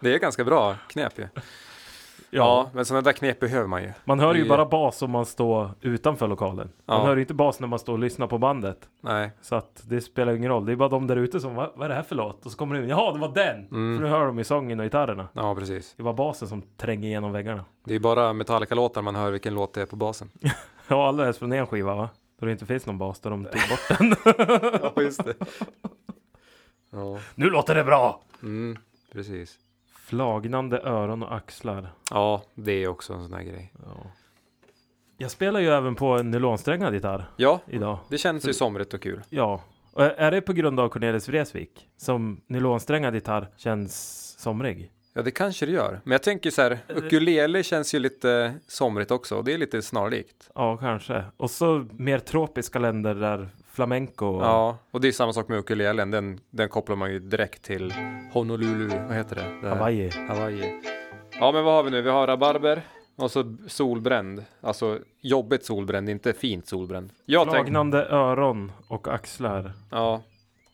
Det 0.00 0.14
är 0.14 0.18
ganska 0.18 0.44
bra 0.44 0.76
knep 0.88 1.18
ju. 1.18 1.28
Ja, 2.32 2.70
men 2.74 2.84
sådana 2.84 3.02
där 3.02 3.12
knep 3.12 3.40
behöver 3.40 3.66
man 3.66 3.82
ju. 3.82 3.92
Man 4.04 4.20
hör 4.20 4.34
ju 4.34 4.48
bara 4.48 4.64
bas 4.66 5.02
om 5.02 5.10
man 5.10 5.26
står 5.26 5.70
utanför 5.80 6.28
lokalen. 6.28 6.72
Man 6.86 7.00
Ja. 7.00 7.06
hör 7.06 7.16
ju 7.16 7.22
inte 7.22 7.34
bas 7.34 7.60
när 7.60 7.68
man 7.68 7.78
står 7.78 7.92
och 7.92 7.98
lyssnar 7.98 8.26
på 8.26 8.38
bandet. 8.38 8.88
Nej, 9.00 9.30
Så 9.42 9.54
att 9.54 9.82
det 9.88 10.00
spelar 10.00 10.32
ingen 10.34 10.50
roll. 10.50 10.66
Det 10.66 10.72
är 10.72 10.76
bara 10.76 10.88
de 10.88 11.06
där 11.06 11.16
ute 11.16 11.40
som, 11.40 11.54
vad, 11.54 11.70
vad 11.74 11.84
är 11.84 11.88
det 11.88 11.94
här 11.94 12.02
för 12.02 12.14
låt? 12.16 12.46
Och 12.46 12.52
så 12.52 12.58
kommer 12.58 12.76
det 12.76 12.82
in, 12.82 12.88
jaha 12.88 13.12
det 13.12 13.18
var 13.18 13.28
den! 13.34 13.56
Mm. 13.56 13.96
För 13.98 14.04
nu 14.04 14.10
hör 14.10 14.26
de 14.26 14.38
ju 14.38 14.44
sången 14.44 14.80
och 14.80 14.86
gitarrerna. 14.86 15.28
ja 15.32 15.54
precis. 15.54 15.94
Det 15.96 16.02
var 16.02 16.12
basen 16.12 16.48
som 16.48 16.62
tränger 16.76 17.08
igenom 17.08 17.32
väggarna. 17.32 17.64
Det 17.84 17.94
är 17.94 18.00
bara 18.00 18.32
Metallica-låtar 18.32 19.02
man 19.02 19.14
hör 19.14 19.30
vilken 19.30 19.54
låt 19.54 19.74
det 19.74 19.82
är 19.82 19.86
på 19.86 19.96
basen. 19.96 20.30
Ja, 20.88 21.08
alldeles 21.08 21.38
från 21.38 21.52
en 21.52 21.66
skiva 21.66 21.94
va? 21.94 22.08
Då 22.40 22.46
det 22.46 22.52
inte 22.52 22.66
finns 22.66 22.86
någon 22.86 22.98
bas, 22.98 23.20
då 23.20 23.30
de 23.30 23.44
tog 23.44 23.52
bort 23.70 23.98
den. 23.98 24.14
Ja, 24.96 25.02
just 25.02 25.24
det. 25.24 25.34
Ja, 26.92 27.18
nu 27.34 27.50
låter 27.50 27.74
det 27.74 27.84
bra! 27.84 28.20
mm, 28.42 28.78
precis. 29.12 29.58
Flagnande 30.10 30.80
öron 30.80 31.22
och 31.22 31.34
axlar. 31.36 31.92
Ja, 32.10 32.42
det 32.54 32.72
är 32.72 32.88
också 32.88 33.12
en 33.12 33.22
sån 33.22 33.32
här 33.32 33.42
grej. 33.42 33.72
Ja. 33.86 34.06
Jag 35.18 35.30
spelar 35.30 35.60
ju 35.60 35.68
även 35.68 35.94
på 35.94 36.06
en 36.18 36.30
nylonsträngad 36.30 36.94
gitarr 36.94 37.30
Ja, 37.36 37.60
idag. 37.66 37.98
det 38.08 38.18
känns 38.18 38.48
ju 38.48 38.52
somrigt 38.52 38.94
och 38.94 39.02
kul. 39.02 39.20
Ja, 39.28 39.62
och 39.92 40.02
är 40.04 40.30
det 40.30 40.40
på 40.40 40.52
grund 40.52 40.80
av 40.80 40.88
Cornelis 40.88 41.28
Vreeswijk 41.28 41.88
som 41.96 42.40
nylonsträngad 42.46 43.14
gitarr 43.14 43.48
känns 43.56 43.94
somrig? 44.38 44.90
Ja, 45.14 45.22
det 45.22 45.30
kanske 45.30 45.66
det 45.66 45.72
gör. 45.72 46.00
Men 46.04 46.12
jag 46.12 46.22
tänker 46.22 46.50
så 46.50 46.62
här, 46.62 46.78
ukulele 46.88 47.62
känns 47.62 47.94
ju 47.94 47.98
lite 47.98 48.54
somrigt 48.66 49.10
också 49.10 49.36
och 49.36 49.44
det 49.44 49.54
är 49.54 49.58
lite 49.58 49.82
snarlikt. 49.82 50.50
Ja, 50.54 50.76
kanske. 50.76 51.24
Och 51.36 51.50
så 51.50 51.86
mer 51.92 52.18
tropiska 52.18 52.78
länder 52.78 53.14
där 53.14 53.48
flamenco. 53.80 54.40
Ja, 54.40 54.78
och 54.90 55.00
det 55.00 55.08
är 55.08 55.12
samma 55.12 55.32
sak 55.32 55.48
med 55.48 55.58
ukulelen. 55.58 56.10
Den, 56.10 56.40
den 56.50 56.68
kopplar 56.68 56.96
man 56.96 57.12
ju 57.12 57.18
direkt 57.18 57.62
till 57.62 57.94
Honolulu, 58.32 58.88
vad 58.88 59.16
heter 59.16 59.36
det? 59.36 59.60
det? 59.62 59.68
Hawaii. 59.68 60.10
Hawaii. 60.28 60.80
Ja, 61.40 61.52
men 61.52 61.64
vad 61.64 61.74
har 61.74 61.82
vi 61.82 61.90
nu? 61.90 62.02
Vi 62.02 62.10
har 62.10 62.26
rabarber 62.26 62.82
och 63.16 63.30
så 63.30 63.56
solbränd. 63.66 64.44
Alltså 64.60 64.98
jobbigt 65.20 65.64
solbränd, 65.64 66.08
inte 66.08 66.32
fint 66.32 66.66
solbränd. 66.66 67.12
Jag 67.24 67.50
Flagnande 67.50 68.06
öron 68.06 68.72
och 68.88 69.08
axlar. 69.08 69.72
ja, 69.90 70.22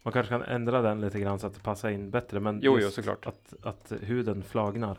Man 0.03 0.12
kanske 0.12 0.31
kan 0.31 0.42
ändra 0.42 0.83
den 0.83 1.01
lite 1.01 1.21
grann 1.21 1.38
så 1.38 1.47
att 1.47 1.55
det 1.55 1.61
passar 1.62 1.88
in 1.88 2.11
bättre. 2.11 2.40
Men 2.40 2.61
jo, 2.62 2.79
jo, 2.81 2.90
såklart. 2.90 3.27
Att, 3.27 3.55
att 3.62 3.92
huden 4.01 4.42
flagnar. 4.42 4.99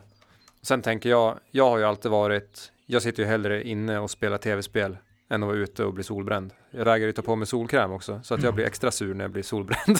Sen 0.62 0.82
tänker 0.82 1.10
jag, 1.10 1.38
jag 1.50 1.70
har 1.70 1.78
ju 1.78 1.84
alltid 1.84 2.10
varit, 2.10 2.72
jag 2.86 3.02
sitter 3.02 3.22
ju 3.22 3.28
hellre 3.28 3.68
inne 3.68 3.98
och 3.98 4.10
spelar 4.10 4.38
tv-spel 4.38 4.96
än 5.28 5.42
att 5.42 5.46
vara 5.46 5.56
ute 5.58 5.84
och 5.84 5.94
bli 5.94 6.02
solbränd. 6.04 6.52
Jag 6.70 6.84
vägrar 6.84 7.06
ju 7.06 7.12
ta 7.12 7.22
på 7.22 7.36
mig 7.36 7.46
solkräm 7.46 7.92
också, 7.92 8.20
så 8.22 8.34
att 8.34 8.42
jag 8.42 8.54
blir 8.54 8.64
extra 8.66 8.90
sur 8.90 9.14
när 9.14 9.24
jag 9.24 9.30
blir 9.30 9.42
solbränd. 9.42 9.98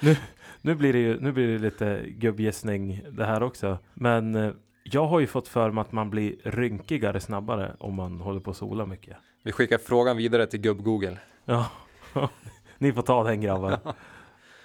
Nu 0.62 0.74
blir 0.74 0.92
det 0.92 0.98
ju 0.98 1.20
nu 1.20 1.32
blir 1.32 1.48
det 1.48 1.58
lite 1.58 2.04
gubbgissning 2.08 3.02
det 3.10 3.24
här 3.24 3.42
också. 3.42 3.78
Men 3.94 4.34
eh, 4.34 4.50
jag 4.82 5.06
har 5.06 5.20
ju 5.20 5.26
fått 5.26 5.48
för 5.48 5.70
mig 5.70 5.82
att 5.82 5.92
man 5.92 6.10
blir 6.10 6.34
rynkigare 6.44 7.20
snabbare 7.20 7.76
om 7.78 7.94
man 7.94 8.20
håller 8.20 8.40
på 8.40 8.50
att 8.50 8.56
sola 8.56 8.86
mycket. 8.86 9.16
Vi 9.42 9.52
skickar 9.52 9.78
frågan 9.78 10.16
vidare 10.16 10.46
till 10.46 10.60
gubb-Google. 10.60 11.18
Ja, 11.44 11.70
ni 12.78 12.92
får 12.92 13.02
ta 13.02 13.24
den 13.24 13.40
grabbar. 13.40 13.78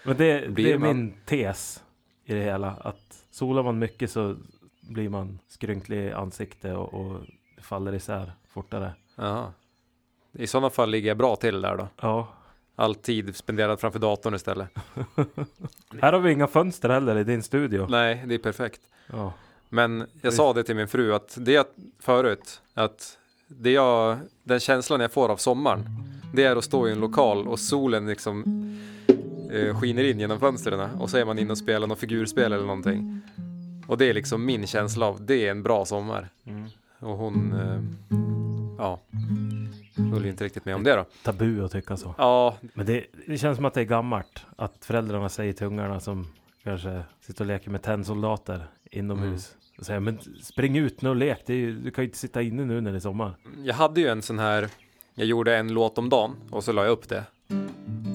Men 0.05 0.17
det, 0.17 0.47
det 0.47 0.71
är 0.71 0.77
man- 0.77 0.87
min 0.97 1.13
tes 1.25 1.83
i 2.25 2.33
det 2.33 2.41
hela. 2.43 2.69
Att 2.71 3.25
solar 3.31 3.63
man 3.63 3.79
mycket 3.79 4.11
så 4.11 4.35
blir 4.81 5.09
man 5.09 5.39
skrynklig 5.47 5.97
i 5.97 6.11
ansikte 6.11 6.73
och, 6.73 6.93
och 6.93 7.21
faller 7.61 7.93
isär 7.93 8.31
fortare. 8.47 8.91
Jaha. 9.15 9.51
I 10.31 10.47
sådana 10.47 10.69
fall 10.69 10.89
ligger 10.89 11.07
jag 11.07 11.17
bra 11.17 11.35
till 11.35 11.61
där 11.61 11.77
då. 11.77 11.87
Ja, 12.01 12.27
all 12.75 12.95
tid 12.95 13.35
spenderad 13.35 13.79
framför 13.79 13.99
datorn 13.99 14.35
istället. 14.35 14.69
Här 16.01 16.13
har 16.13 16.19
vi 16.19 16.31
inga 16.31 16.47
fönster 16.47 16.89
heller 16.89 17.17
i 17.17 17.23
din 17.23 17.43
studio. 17.43 17.87
Nej, 17.89 18.23
det 18.25 18.35
är 18.35 18.39
perfekt. 18.39 18.81
Ja. 19.07 19.33
Men 19.69 20.07
jag 20.21 20.33
sa 20.33 20.53
det 20.53 20.63
till 20.63 20.75
min 20.75 20.87
fru 20.87 21.13
att 21.13 21.37
det 21.39 21.51
jag, 21.51 21.65
förut, 21.99 22.61
att 22.73 23.17
det 23.47 23.71
jag, 23.71 24.17
den 24.43 24.59
känslan 24.59 24.99
jag 24.99 25.11
får 25.11 25.29
av 25.29 25.37
sommaren, 25.37 25.85
det 26.33 26.43
är 26.43 26.55
att 26.55 26.63
stå 26.63 26.87
i 26.87 26.91
en 26.91 26.99
lokal 26.99 27.47
och 27.47 27.59
solen 27.59 28.07
liksom 28.07 28.43
eh, 29.51 29.79
skiner 29.79 30.03
in 30.03 30.19
genom 30.19 30.39
fönstren 30.39 30.79
och 30.99 31.09
så 31.09 31.17
är 31.17 31.25
man 31.25 31.39
inne 31.39 31.51
och 31.51 31.57
spelar 31.57 31.87
något 31.87 31.99
figurspel 31.99 32.53
eller 32.53 32.65
någonting. 32.65 33.21
Och 33.87 33.97
det 33.97 34.05
är 34.05 34.13
liksom 34.13 34.45
min 34.45 34.67
känsla 34.67 35.05
av 35.05 35.25
det 35.25 35.47
är 35.47 35.51
en 35.51 35.63
bra 35.63 35.85
sommar. 35.85 36.29
Mm. 36.45 36.69
Och 37.01 37.17
hon, 37.17 37.53
eh, 37.53 37.81
ja, 38.77 38.99
höll 40.11 40.25
inte 40.25 40.43
riktigt 40.43 40.65
med 40.65 40.75
om 40.75 40.83
det 40.83 40.95
då. 40.95 41.05
Tabu 41.23 41.65
att 41.65 41.71
tycka 41.71 41.97
så. 41.97 42.15
Ja, 42.17 42.57
Men 42.73 42.85
det, 42.85 43.05
det 43.27 43.37
känns 43.37 43.55
som 43.55 43.65
att 43.65 43.73
det 43.73 43.81
är 43.81 43.85
gammalt. 43.85 44.45
Att 44.55 44.85
föräldrarna 44.85 45.29
säger 45.29 45.53
till 45.53 45.67
ungarna 45.67 45.99
som 45.99 46.27
kanske 46.63 47.03
sitter 47.21 47.41
och 47.41 47.47
leker 47.47 47.69
med 47.69 47.81
tennsoldater 47.81 48.67
inomhus. 48.91 49.55
Och 49.77 49.85
säger 49.85 49.99
men 49.99 50.19
spring 50.41 50.77
ut 50.77 51.01
nu 51.01 51.09
och 51.09 51.15
lek. 51.15 51.49
Ju, 51.49 51.79
du 51.79 51.91
kan 51.91 52.03
ju 52.03 52.07
inte 52.07 52.17
sitta 52.17 52.41
inne 52.41 52.65
nu 52.65 52.81
när 52.81 52.91
det 52.91 52.97
är 52.97 52.99
sommar. 52.99 53.35
jag 53.63 53.75
hade 53.75 54.01
ju 54.01 54.07
en 54.07 54.21
sån 54.21 54.39
här, 54.39 54.69
jag 55.15 55.27
gjorde 55.27 55.57
en 55.57 55.73
låt 55.73 55.97
om 55.97 56.09
dagen 56.09 56.35
och 56.49 56.63
så 56.63 56.71
la 56.71 56.83
jag 56.83 56.91
upp 56.91 57.09
det. 57.09 57.23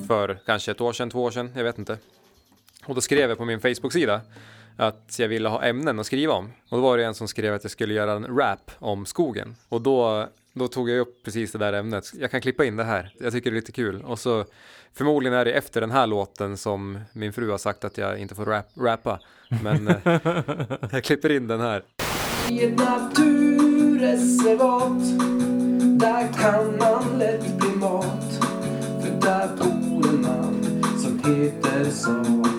För 0.09 0.38
kanske 0.46 0.70
ett 0.70 0.81
år 0.81 0.92
sedan, 0.92 1.11
två 1.11 1.22
år 1.22 1.31
sedan, 1.31 1.51
jag 1.55 1.64
vet 1.64 1.79
inte. 1.79 1.99
Och 2.87 2.94
då 2.94 3.01
skrev 3.01 3.29
jag 3.29 3.38
på 3.38 3.44
min 3.44 3.61
Facebook-sida 3.61 4.20
att 4.76 5.18
jag 5.18 5.28
ville 5.28 5.48
ha 5.48 5.62
ämnen 5.62 5.98
att 5.98 6.06
skriva 6.06 6.32
om. 6.32 6.52
Och 6.68 6.76
då 6.76 6.82
var 6.82 6.98
det 6.98 7.04
en 7.04 7.14
som 7.14 7.28
skrev 7.28 7.54
att 7.54 7.64
jag 7.64 7.70
skulle 7.70 7.94
göra 7.94 8.12
en 8.12 8.36
rap 8.36 8.70
om 8.78 9.06
skogen. 9.06 9.56
Och 9.68 9.80
då, 9.80 10.28
då 10.52 10.68
tog 10.68 10.90
jag 10.90 10.98
upp 10.98 11.22
precis 11.24 11.52
det 11.52 11.58
där 11.58 11.72
ämnet. 11.72 12.04
Jag 12.14 12.30
kan 12.30 12.40
klippa 12.40 12.64
in 12.64 12.76
det 12.76 12.84
här. 12.84 13.14
Jag 13.20 13.32
tycker 13.32 13.50
det 13.50 13.54
är 13.54 13.60
lite 13.60 13.72
kul. 13.72 14.02
Och 14.02 14.18
så 14.18 14.44
förmodligen 14.94 15.38
är 15.38 15.44
det 15.44 15.52
efter 15.52 15.80
den 15.80 15.90
här 15.90 16.06
låten 16.06 16.56
som 16.56 17.00
min 17.12 17.32
fru 17.32 17.50
har 17.50 17.58
sagt 17.58 17.84
att 17.84 17.98
jag 17.98 18.18
inte 18.18 18.34
får 18.34 18.44
rap, 18.44 18.66
rappa. 18.76 19.20
Men 19.62 19.88
eh, 19.88 19.96
jag 20.92 21.04
klipper 21.04 21.32
in 21.32 21.48
den 21.48 21.60
här. 21.60 21.82
I 22.50 22.64
ett 22.64 22.78
naturreservat 22.78 25.02
Där 26.00 26.32
kan 26.32 26.76
man 26.78 27.18
lätt 27.18 27.58
bli 27.58 27.68
mat 27.68 28.34
För 29.02 29.10
där 29.20 29.48
bor 29.56 30.08
en 30.08 30.22
man 30.22 30.82
som 30.98 31.18
heter 31.18 31.86
Jo, 32.06 32.56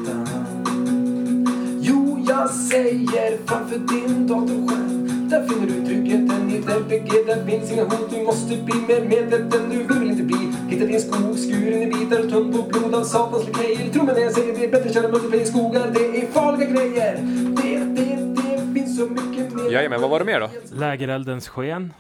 jag 2.37 2.49
säger 2.49 3.37
framför 3.45 3.77
din 3.77 4.27
datorskärm 4.27 5.29
Där 5.29 5.47
finner 5.47 5.67
du 5.67 5.85
tryggheten 5.85 6.51
i 6.51 6.57
ett 6.57 6.69
RPG 6.69 7.11
Där 7.27 7.45
finns 7.45 7.71
inga 7.71 7.83
hot, 7.83 8.11
du 8.11 8.23
måste 8.23 8.57
bli 8.57 8.75
mer 8.87 9.01
medveten 9.01 9.69
Du 9.69 9.99
vill 9.99 10.09
inte 10.09 10.23
bli 10.23 10.53
Hitta 10.69 10.85
din 10.85 11.01
skog, 11.01 11.37
skuren 11.37 11.81
i 11.81 11.85
bitar 11.85 12.19
och 12.23 12.29
tunn 12.29 12.53
på 12.53 12.61
blod 12.63 12.95
av 12.95 13.03
satans 13.03 13.47
lakejer 13.47 13.93
Tro 13.93 14.03
mig 14.03 14.15
när 14.15 14.21
jag 14.21 14.33
säger 14.33 14.53
det 14.57 14.65
är 14.65 14.71
bättre 14.71 14.89
att 14.89 14.95
köra 14.95 15.07
multiplayer 15.07 15.43
i 15.43 15.47
skogar 15.47 15.91
Det 15.93 16.21
är 16.21 16.27
farliga 16.31 16.69
grejer 16.69 17.15
Det, 17.61 17.79
det, 17.79 18.15
det 18.41 18.73
finns 18.73 18.97
så 18.97 19.05
mycket 19.05 19.53
mer 19.55 19.71
Jajamän, 19.71 20.01
vad 20.01 20.09
var 20.09 20.19
det 20.19 20.25
mer 20.25 20.39
då? 20.39 20.49
Lägereldens 20.71 21.47
sken. 21.47 21.93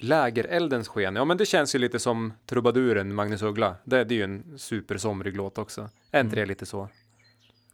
Lägereldens 0.00 0.88
sken, 0.88 1.16
ja 1.16 1.24
men 1.24 1.36
det 1.36 1.46
känns 1.46 1.74
ju 1.74 1.78
lite 1.78 1.98
som 1.98 2.32
trubaduren 2.46 3.14
Magnus 3.14 3.42
Uggla. 3.42 3.74
Det, 3.84 4.04
det 4.04 4.14
är 4.14 4.16
ju 4.16 4.24
en 4.24 4.58
supersomrig 4.58 5.36
låt 5.36 5.58
också. 5.58 5.88
Är 6.10 6.20
inte 6.20 6.36
det 6.36 6.46
lite 6.46 6.66
så? 6.66 6.88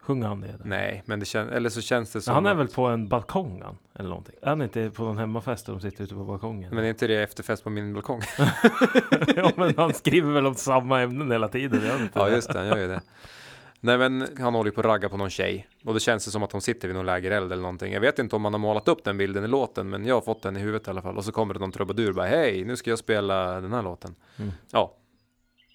Sjunger 0.03 0.29
han 0.29 0.41
det? 0.41 0.47
där? 0.47 0.59
Nej, 0.65 1.03
men 1.07 1.21
det 1.21 1.27
känns, 1.27 1.51
eller 1.53 1.71
så 1.71 1.81
känns 1.81 2.13
det 2.13 2.21
som 2.21 2.35
han 2.35 2.47
är 2.47 2.51
att- 2.51 2.57
väl 2.59 2.69
på 2.69 2.87
en 2.87 3.09
balkong 3.09 3.63
han, 3.65 3.79
eller 3.95 4.09
någonting? 4.09 4.35
Är 4.43 4.49
han 4.49 4.63
inte 4.63 4.91
på 4.91 5.05
någon 5.05 5.19
hemmafest 5.19 5.69
och 5.69 5.75
de 5.75 5.81
sitter 5.81 6.05
ute 6.05 6.15
på 6.15 6.25
balkongen? 6.25 6.75
Men 6.75 6.85
är 6.85 6.89
inte 6.89 7.07
det 7.07 7.23
efterfest 7.23 7.65
på 7.65 7.71
min 7.71 7.95
balkong? 7.95 8.21
ja 9.37 9.51
men 9.57 9.75
han 9.77 9.95
skriver 9.95 10.33
väl 10.33 10.47
om 10.47 10.55
samma 10.55 11.01
ämnen 11.01 11.31
hela 11.33 11.49
tiden? 11.49 12.01
inte 12.03 12.19
ja, 12.19 12.25
det? 12.25 12.35
just 12.35 12.53
det, 12.53 12.59
han 12.59 12.69
gör 12.69 12.79
ju 12.79 12.89
det. 12.89 13.01
Nej 13.81 13.99
men 13.99 14.29
han 14.39 14.55
håller 14.55 14.71
ju 14.71 14.75
på 14.75 14.81
att 14.81 14.87
ragga 14.87 15.09
på 15.09 15.17
någon 15.17 15.31
tjej. 15.31 15.67
Och 15.85 15.93
då 15.93 15.99
känns 16.01 16.25
det 16.25 16.31
som 16.31 16.43
att 16.43 16.53
hon 16.53 16.61
sitter 16.61 16.89
vid 16.89 16.95
någon 16.97 17.07
lägereld 17.07 17.53
eller 17.53 17.63
någonting. 17.63 17.93
Jag 17.93 18.01
vet 18.01 18.19
inte 18.19 18.37
om 18.37 18.43
man 18.43 18.55
har 18.55 18.59
målat 18.59 18.89
upp 18.89 19.05
den 19.05 19.19
bilden 19.19 19.45
i 19.45 19.49
låten, 19.49 19.91
men 19.91 20.07
jag 20.07 20.15
har 20.15 20.21
fått 20.21 20.43
den 20.43 20.57
i 20.57 20.61
huvudet 20.61 20.87
i 20.87 20.91
alla 20.91 21.03
fall. 21.03 21.17
Och 21.17 21.25
så 21.25 21.33
kommer 21.33 21.55
det 21.55 21.61
någon 21.61 21.73
trubadur 21.73 22.09
och 22.09 22.15
bara 22.15 22.27
hej, 22.27 22.65
nu 22.65 22.77
ska 22.77 22.91
jag 22.91 22.99
spela 22.99 23.61
den 23.61 23.73
här 23.73 23.83
låten. 23.83 24.15
Mm. 24.39 24.53
Ja, 24.71 24.95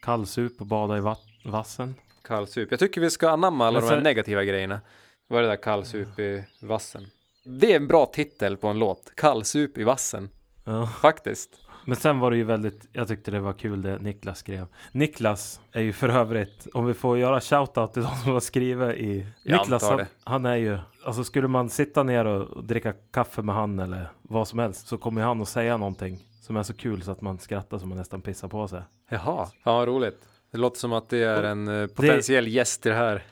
Kallsup 0.02 0.62
och 0.62 0.68
bada 0.68 0.98
i 0.98 1.02
vassen. 1.46 1.96
Kallsup. 2.28 2.72
Jag 2.72 2.80
tycker 2.80 3.02
vi 3.02 3.10
ska 3.10 3.30
anamma 3.30 3.68
alla 3.68 3.80
Men 3.80 3.82
de 3.82 3.90
här 3.90 3.98
sen- 3.98 4.04
negativa 4.04 4.44
grejerna. 4.44 4.82
Vad 5.28 5.40
är 5.40 5.44
det 5.44 5.50
där 5.50 5.56
kallsup 5.64 6.20
i 6.20 6.44
vassen? 6.62 7.06
Det 7.46 7.72
är 7.72 7.76
en 7.76 7.88
bra 7.88 8.06
titel 8.06 8.58
på 8.58 8.68
en 8.68 8.80
låt. 8.80 9.12
Kallsup 9.16 9.78
i 9.78 9.84
vassen. 9.84 10.30
Ja. 10.64 10.88
Faktiskt. 10.88 11.50
Men 11.86 11.96
sen 11.96 12.20
var 12.20 12.32
det 12.32 12.38
ju 12.38 12.44
väldigt, 12.44 12.88
jag 12.92 13.08
tyckte 13.08 13.32
det 13.32 13.40
var 13.40 13.54
kul 13.54 13.82
det 13.82 14.00
Niklas 14.00 14.40
skrev. 14.40 14.68
Niklas 14.92 15.62
är 15.72 15.82
ju 15.82 15.94
för 15.94 16.10
övrigt, 16.10 16.68
om 16.74 16.86
vi 16.86 16.94
får 16.94 17.18
göra 17.18 17.42
shoutout 17.42 17.94
till 17.94 18.04
de 18.04 18.16
som 18.16 18.32
har 18.32 18.40
skrivit 18.40 18.98
i... 18.98 19.26
Jag 19.44 19.60
Niklas, 19.60 19.84
han, 19.84 20.06
han 20.24 20.46
är 20.46 20.56
ju, 20.56 20.78
alltså 21.06 21.24
skulle 21.24 21.48
man 21.48 21.70
sitta 21.70 22.04
ner 22.04 22.26
och, 22.26 22.64
dricka 22.64 22.94
kaffe 23.12 23.42
med 23.42 23.56
han 23.56 23.80
eller 23.80 24.12
vad 24.22 24.48
som 24.48 24.60
helst 24.60 24.88
så 24.88 24.98
kommer 24.98 25.22
han 25.22 25.42
att 25.42 25.48
säga 25.50 25.78
någonting 25.78 26.20
som 26.42 26.58
är 26.58 26.64
så 26.64 26.74
kul 26.74 27.02
så 27.02 27.12
att 27.12 27.22
man 27.22 27.40
skrattar 27.40 27.80
så 27.80 27.86
man 27.86 27.98
nästan 27.98 28.22
pissar 28.22 28.48
på 28.48 28.68
sig. 28.68 28.82
Jaha, 29.10 29.48
ja 29.64 29.84
roligt. 29.88 30.20
Det 30.52 30.58
låter 30.58 30.80
som 30.80 30.94
att 30.94 31.10
det 31.10 31.24
är 31.24 31.44
en 31.44 31.68
eh, 31.68 31.88
potentiell 31.88 32.48
gäst 32.48 32.86
i 32.86 32.90
det 32.90 32.96
här. 32.96 33.24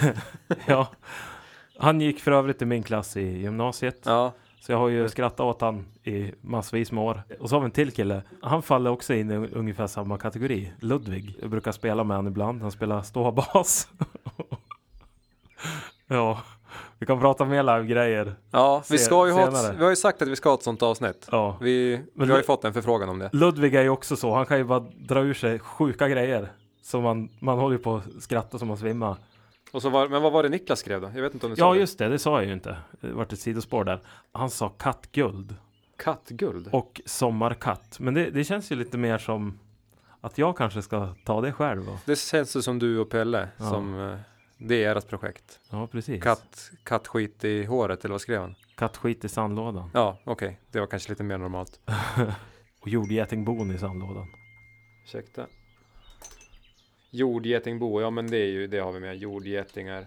ja. 0.66 0.88
Han 1.78 2.00
gick 2.00 2.20
för 2.20 2.32
övrigt 2.32 2.62
i 2.62 2.64
min 2.64 2.82
klass 2.82 3.16
i 3.16 3.22
gymnasiet. 3.22 4.00
Ja, 4.04 4.32
Så 4.60 4.72
jag 4.72 4.78
har 4.78 4.88
ju 4.88 5.08
skrattat 5.08 5.40
åt 5.40 5.60
han 5.60 5.86
i 6.04 6.32
massvis 6.40 6.92
med 6.92 7.04
år. 7.04 7.22
Och 7.40 7.48
så 7.48 7.54
har 7.56 7.60
vi 7.60 7.64
en 7.64 7.70
till 7.70 7.90
kille. 7.90 8.22
Han 8.42 8.62
faller 8.62 8.90
också 8.90 9.14
in 9.14 9.30
i 9.30 9.34
ungefär 9.34 9.86
samma 9.86 10.18
kategori. 10.18 10.72
Ludvig. 10.80 11.36
Jag 11.40 11.50
brukar 11.50 11.72
spela 11.72 12.04
med 12.04 12.16
honom 12.16 12.32
ibland. 12.32 12.62
Han 12.62 12.70
spelar 12.70 13.02
ståbas. 13.02 13.88
ja, 16.06 16.40
vi 16.98 17.06
kan 17.06 17.20
prata 17.20 17.44
mer 17.44 17.62
live-grejer. 17.62 18.34
ja 18.50 18.82
vi, 18.90 18.98
ska 18.98 19.26
ju 19.26 19.32
ha 19.32 19.48
ett, 19.48 19.74
vi 19.78 19.82
har 19.82 19.90
ju 19.90 19.96
sagt 19.96 20.22
att 20.22 20.28
vi 20.28 20.36
ska 20.36 20.48
ha 20.48 20.56
ett 20.56 20.62
sånt 20.62 20.82
avsnitt. 20.82 21.28
Ja. 21.32 21.56
Vi, 21.60 22.00
vi 22.14 22.20
har 22.20 22.26
ju 22.26 22.32
det- 22.36 22.42
fått 22.42 22.64
en 22.64 22.72
förfrågan 22.72 23.08
om 23.08 23.18
det. 23.18 23.30
Ludvig 23.32 23.74
är 23.74 23.82
ju 23.82 23.88
också 23.88 24.16
så. 24.16 24.34
Han 24.34 24.46
kan 24.46 24.58
ju 24.58 24.64
bara 24.64 24.80
dra 24.80 25.20
ur 25.20 25.34
sig 25.34 25.58
sjuka 25.58 26.08
grejer. 26.08 26.52
Så 26.90 27.00
man, 27.00 27.28
man 27.38 27.58
håller 27.58 27.76
ju 27.76 27.82
på 27.82 27.96
att 27.96 28.22
skratta 28.22 28.58
som 28.58 28.68
man 28.68 28.76
svimmar. 28.76 29.16
Och 29.72 29.82
så 29.82 29.90
var, 29.90 30.08
men 30.08 30.22
vad 30.22 30.32
var 30.32 30.42
det 30.42 30.48
Niklas 30.48 30.78
skrev 30.78 31.00
då? 31.00 31.10
Jag 31.14 31.22
vet 31.22 31.34
inte 31.34 31.46
om 31.46 31.52
du 31.54 31.60
Ja, 31.60 31.64
sa 31.72 31.76
just 31.76 31.98
det. 31.98 32.08
Det 32.08 32.18
sa 32.18 32.38
jag 32.40 32.46
ju 32.46 32.52
inte. 32.52 32.76
Det 33.00 33.12
vart 33.12 33.32
ett 33.32 33.40
sidospår 33.40 33.84
där. 33.84 34.00
Han 34.32 34.50
sa 34.50 34.68
kattguld. 34.68 35.56
Kattguld. 35.98 36.68
och 36.72 37.00
sommarkatt. 37.06 37.96
Men 38.00 38.14
det, 38.14 38.30
det 38.30 38.44
känns 38.44 38.72
ju 38.72 38.76
lite 38.76 38.98
mer 38.98 39.18
som 39.18 39.58
att 40.20 40.38
jag 40.38 40.56
kanske 40.56 40.82
ska 40.82 41.14
ta 41.24 41.40
det 41.40 41.52
själv. 41.52 41.88
Och, 41.88 41.98
Det 42.06 42.18
känns 42.18 42.56
ju 42.56 42.62
som 42.62 42.78
du 42.78 42.98
och 42.98 43.10
Pelle 43.10 43.48
Ja. 43.56 43.64
som 43.70 44.00
eh, 44.00 44.18
det 44.58 44.84
är 44.84 44.96
ert 44.96 45.08
projekt. 45.08 45.60
ja, 45.70 45.86
precis. 45.86 46.22
Katt, 46.22 46.70
kattskit 46.84 47.44
i 47.44 47.64
håret 47.64 48.04
eller 48.04 48.12
vad 48.12 48.20
skrev 48.20 48.40
han? 48.40 48.54
Kattskit 48.76 49.24
i 49.24 49.28
sandlådan. 49.28 49.90
Ja, 49.94 50.18
okej. 50.24 50.60
Det 50.72 50.80
var 50.80 50.86
kanske 50.86 51.08
lite 51.12 51.22
mer 51.22 51.38
normalt. 51.38 51.80
Och 52.80 52.88
jordgetingbon 52.88 53.70
i 53.70 53.78
sandlådan. 53.78 54.26
Ursäkta. 55.04 55.46
Jordgetingbo, 57.10 58.00
ja 58.00 58.10
men 58.10 58.30
det 58.30 58.36
är 58.36 58.46
ju, 58.50 58.66
det 58.66 58.78
har 58.78 58.92
vi 58.92 59.00
med. 59.00 59.16
Jordgetingar. 59.16 60.06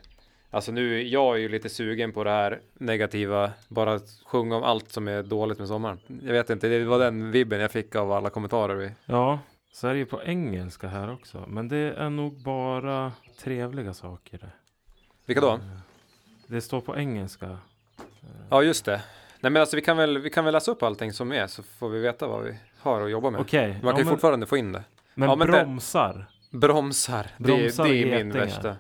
Alltså 0.50 0.72
nu, 0.72 1.02
jag 1.08 1.36
är 1.36 1.40
ju 1.40 1.50
lite 1.50 1.70
sugen 1.70 2.12
på 2.12 2.24
det 2.24 2.30
här 2.30 2.60
negativa, 2.74 3.52
bara 3.68 4.00
sjunga 4.26 4.56
om 4.56 4.64
allt 4.64 4.92
som 4.92 5.08
är 5.08 5.24
dåligt 5.24 5.60
med 5.60 5.68
sommaren. 5.68 6.00
Jag 6.24 6.34
vet 6.34 6.50
inte, 6.50 6.68
det 6.68 6.84
var 6.86 7.00
den 7.00 7.32
vibben 7.32 7.60
jag 7.60 7.72
fick 7.72 7.96
av 7.96 8.12
alla 8.12 8.30
kommentarer. 8.30 8.76
Vi. 8.76 8.92
Ja, 9.06 9.40
så 9.72 9.88
är 9.88 9.94
det 9.94 10.00
ju 10.00 10.06
på 10.06 10.24
engelska 10.24 10.88
här 10.88 11.14
också. 11.14 11.46
Men 11.48 11.68
det 11.68 11.78
är 11.78 12.10
nog 12.10 12.44
bara 12.44 13.12
trevliga 13.40 13.94
saker. 13.94 14.40
Vilka 15.26 15.42
då? 15.42 15.60
Det 16.48 16.62
står 16.62 16.82
på 16.82 16.98
engelska. 16.98 17.58
Ja, 18.50 18.64
just 18.64 18.86
det. 18.86 19.02
Nej 19.40 19.52
men 19.52 19.60
alltså 19.60 19.76
vi 19.76 19.82
kan 19.82 19.98
väl, 19.98 20.18
vi 20.18 20.30
kan 20.30 20.46
väl 20.46 20.54
läsa 20.54 20.72
upp 20.72 20.84
allting 20.84 21.14
som 21.14 21.32
är 21.32 21.48
så 21.48 21.64
får 21.64 21.90
vi 21.90 22.00
veta 22.00 22.28
vad 22.28 22.44
vi 22.44 22.58
har 22.80 23.02
att 23.02 23.12
jobba 23.12 23.30
med. 23.30 23.42
Okej, 23.42 23.68
Man 23.68 23.76
ja, 23.84 23.90
kan 23.90 23.98
ju 24.00 24.06
men, 24.06 24.14
fortfarande 24.14 24.46
få 24.46 24.58
in 24.58 24.72
det. 24.72 24.84
men, 25.14 25.30
ja, 25.30 25.36
men 25.36 25.48
bromsar. 25.48 26.26
Bromsar, 26.54 27.28
Bromsar 27.38 27.84
det, 27.84 27.90
är- 27.90 27.94
det 27.94 28.00
är 28.00 28.04
min 28.18 28.28
getingar. 28.28 28.46
värsta. 28.46 28.76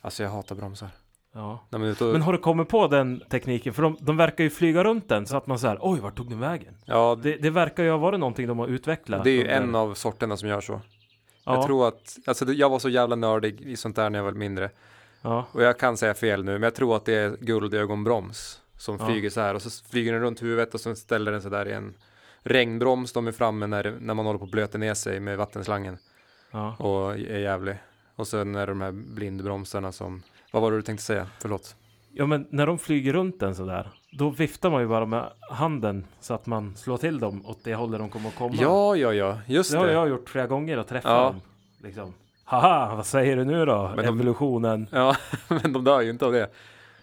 Alltså 0.00 0.22
jag 0.22 0.30
hatar 0.30 0.54
bromsar. 0.56 0.88
Ja. 1.34 1.66
Nej, 1.70 1.80
men, 1.80 1.96
då, 1.98 2.04
Men 2.12 2.22
har 2.22 2.32
du 2.32 2.38
kommit 2.38 2.68
på 2.68 2.86
den 2.88 3.22
tekniken? 3.30 3.74
För 3.74 3.82
de, 3.82 3.96
de 4.00 4.16
verkar 4.16 4.44
ju 4.44 4.50
flyga 4.50 4.84
runt 4.84 5.08
den 5.08 5.26
så 5.26 5.36
att 5.36 5.46
man 5.46 5.58
säger 5.58 5.78
oj, 5.80 6.00
vart 6.00 6.16
tog 6.16 6.30
den 6.30 6.40
vägen? 6.40 6.74
ja, 6.84 7.18
Det, 7.22 7.36
det 7.36 7.50
verkar 7.50 7.82
ju 7.84 7.90
ha 7.90 7.98
varit 7.98 8.20
någonting 8.20 8.46
de 8.46 8.58
har 8.58 8.66
utvecklat. 8.66 9.24
det 9.24 9.30
är 9.30 9.34
ju 9.34 9.40
under- 9.42 9.54
en 9.54 9.74
av 9.74 9.94
sorterna 9.94 10.36
som 10.36 10.48
gör 10.48 10.60
så. 10.60 10.80
ja, 11.44 11.54
Jag 11.54 11.66
tror 11.66 11.88
att, 11.88 12.18
alltså 12.26 12.52
jag 12.52 12.70
var 12.70 12.78
så 12.78 12.88
jävla 12.88 13.16
nördig 13.16 13.60
i 13.60 13.76
sånt 13.76 13.96
där 13.96 14.10
när 14.10 14.18
jag 14.18 14.24
var 14.24 14.32
mindre. 14.32 14.70
ja. 15.22 15.46
Och 15.52 15.62
jag 15.62 15.78
kan 15.78 15.96
säga 15.96 16.14
fel 16.14 16.44
nu, 16.44 16.52
men 16.52 16.62
jag 16.62 16.74
tror 16.74 16.96
att 16.96 17.04
det 17.04 17.14
är 17.14 17.36
guldögonbroms 17.40 18.60
som 18.78 18.98
flyger 18.98 19.30
så 19.30 19.40
här 19.40 19.54
och 19.54 19.62
så 19.62 19.84
flyger 19.90 20.12
den 20.12 20.20
runt 20.22 20.42
huvudet 20.42 20.74
och 20.74 20.80
så 20.80 20.94
ställer 20.94 21.32
den 21.32 21.42
sig 21.42 21.50
där 21.50 21.68
i 21.68 21.72
en 21.72 21.94
regnbroms 22.42 23.12
de 23.12 23.26
är 23.26 23.32
framme 23.32 23.66
när, 23.66 23.96
när 24.00 24.14
man 24.14 24.26
håller 24.26 24.38
på 24.38 24.44
att 24.44 24.50
blöta 24.50 24.78
ner 24.78 24.94
sig 24.94 25.20
med 25.20 25.38
vattenslangen 25.38 25.98
ja. 26.50 26.76
och 26.78 27.12
är 27.12 27.38
jävlig. 27.38 27.76
Och 28.16 28.26
sen 28.26 28.54
är 28.54 28.60
det 28.60 28.66
de 28.72 28.80
här 28.80 28.92
blindbromsarna 28.92 29.92
som, 29.92 30.22
vad 30.52 30.62
var 30.62 30.70
det 30.70 30.76
du 30.78 30.82
tänkte 30.82 31.04
säga? 31.04 31.26
Förlåt. 31.42 31.76
Ja 32.12 32.26
men 32.26 32.46
när 32.50 32.66
de 32.66 32.78
flyger 32.78 33.12
runt 33.12 33.40
den 33.40 33.54
sådär 33.54 33.90
Då 34.18 34.30
viftar 34.30 34.70
man 34.70 34.80
ju 34.82 34.88
bara 34.88 35.06
med 35.06 35.24
handen 35.50 36.06
Så 36.20 36.34
att 36.34 36.46
man 36.46 36.76
slår 36.76 36.96
till 36.96 37.18
dem 37.18 37.46
åt 37.46 37.64
det 37.64 37.74
hållet 37.74 38.00
de 38.00 38.08
kommer 38.08 38.28
att 38.28 38.36
komma 38.36 38.54
Ja, 38.58 38.96
ja, 38.96 39.12
ja, 39.14 39.38
just 39.46 39.72
Det 39.72 39.78
har 39.78 39.86
det. 39.86 39.92
jag 39.92 40.08
gjort 40.08 40.28
flera 40.28 40.46
gånger 40.46 40.78
och 40.78 40.86
träffat 40.86 41.10
Ja. 41.12 41.22
dem 41.24 41.40
liksom. 41.82 42.14
Haha, 42.44 42.94
vad 42.96 43.06
säger 43.06 43.36
du 43.36 43.44
nu 43.44 43.64
då? 43.66 43.92
Men 43.96 43.96
de- 43.96 44.14
Evolutionen. 44.14 44.88
Ja, 44.92 45.16
men 45.48 45.72
de 45.72 45.84
dör 45.84 46.00
ju 46.00 46.10
inte 46.10 46.26
av 46.26 46.32
det. 46.32 46.50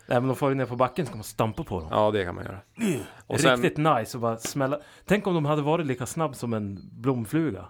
Nej 0.08 0.20
men 0.20 0.28
de 0.28 0.36
får 0.36 0.50
ju 0.50 0.56
ner 0.56 0.66
på 0.66 0.76
backen 0.76 1.06
så 1.06 1.12
kan 1.12 1.18
man 1.18 1.24
stampa 1.24 1.64
på 1.64 1.80
dem. 1.80 1.88
Ja, 1.92 2.12
det 2.12 2.26
kan 2.26 2.36
man 2.36 2.44
göra. 2.46 2.60
Och 3.28 3.40
sen, 3.40 3.62
Riktigt 3.62 3.78
nice 3.78 4.18
att 4.18 4.22
bara 4.22 4.38
smälla. 4.38 4.80
Tänk 5.06 5.28
om 5.28 5.34
de 5.34 5.46
hade 5.46 5.62
varit 5.62 5.86
lika 5.86 6.06
snabb 6.06 6.36
som 6.36 6.54
en 6.54 6.80
blomfluga. 6.92 7.66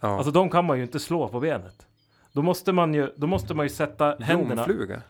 Ja. 0.00 0.08
Alltså 0.16 0.30
de 0.32 0.50
kan 0.50 0.64
man 0.64 0.76
ju 0.76 0.82
inte 0.82 0.98
slå 1.00 1.28
på 1.28 1.40
benet. 1.40 1.86
Då 2.32 2.42
måste 2.42 2.72
man 2.72 2.94
ju, 2.94 3.12
då 3.16 3.26
måste 3.26 3.54
man 3.54 3.66
ju 3.66 3.70
sätta 3.70 4.16
händerna... 4.20 4.64
Blomfluga? 4.64 5.02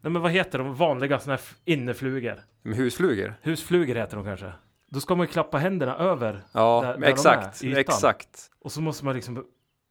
Nej 0.00 0.12
men 0.12 0.22
vad 0.22 0.30
heter 0.30 0.58
de 0.58 0.74
vanliga 0.74 1.18
såna 1.18 1.32
här 1.36 1.42
inneflugor? 1.64 2.40
Med 2.62 2.76
husflugor? 2.76 3.34
Husflugor 3.42 3.94
heter 3.94 4.16
de 4.16 4.24
kanske. 4.24 4.52
Då 4.90 5.00
ska 5.00 5.14
man 5.14 5.26
ju 5.26 5.32
klappa 5.32 5.58
händerna 5.58 5.96
över 5.96 6.42
Ja, 6.52 6.80
Där- 6.80 6.90
men 6.92 7.00
där 7.00 7.06
de 7.06 7.12
exakt. 7.12 7.62
är, 7.62 7.66
ytan. 7.66 7.80
exakt. 7.80 8.50
och 8.60 8.72
så 8.72 8.80
måste 8.80 9.04
man 9.04 9.14
liksom 9.14 9.44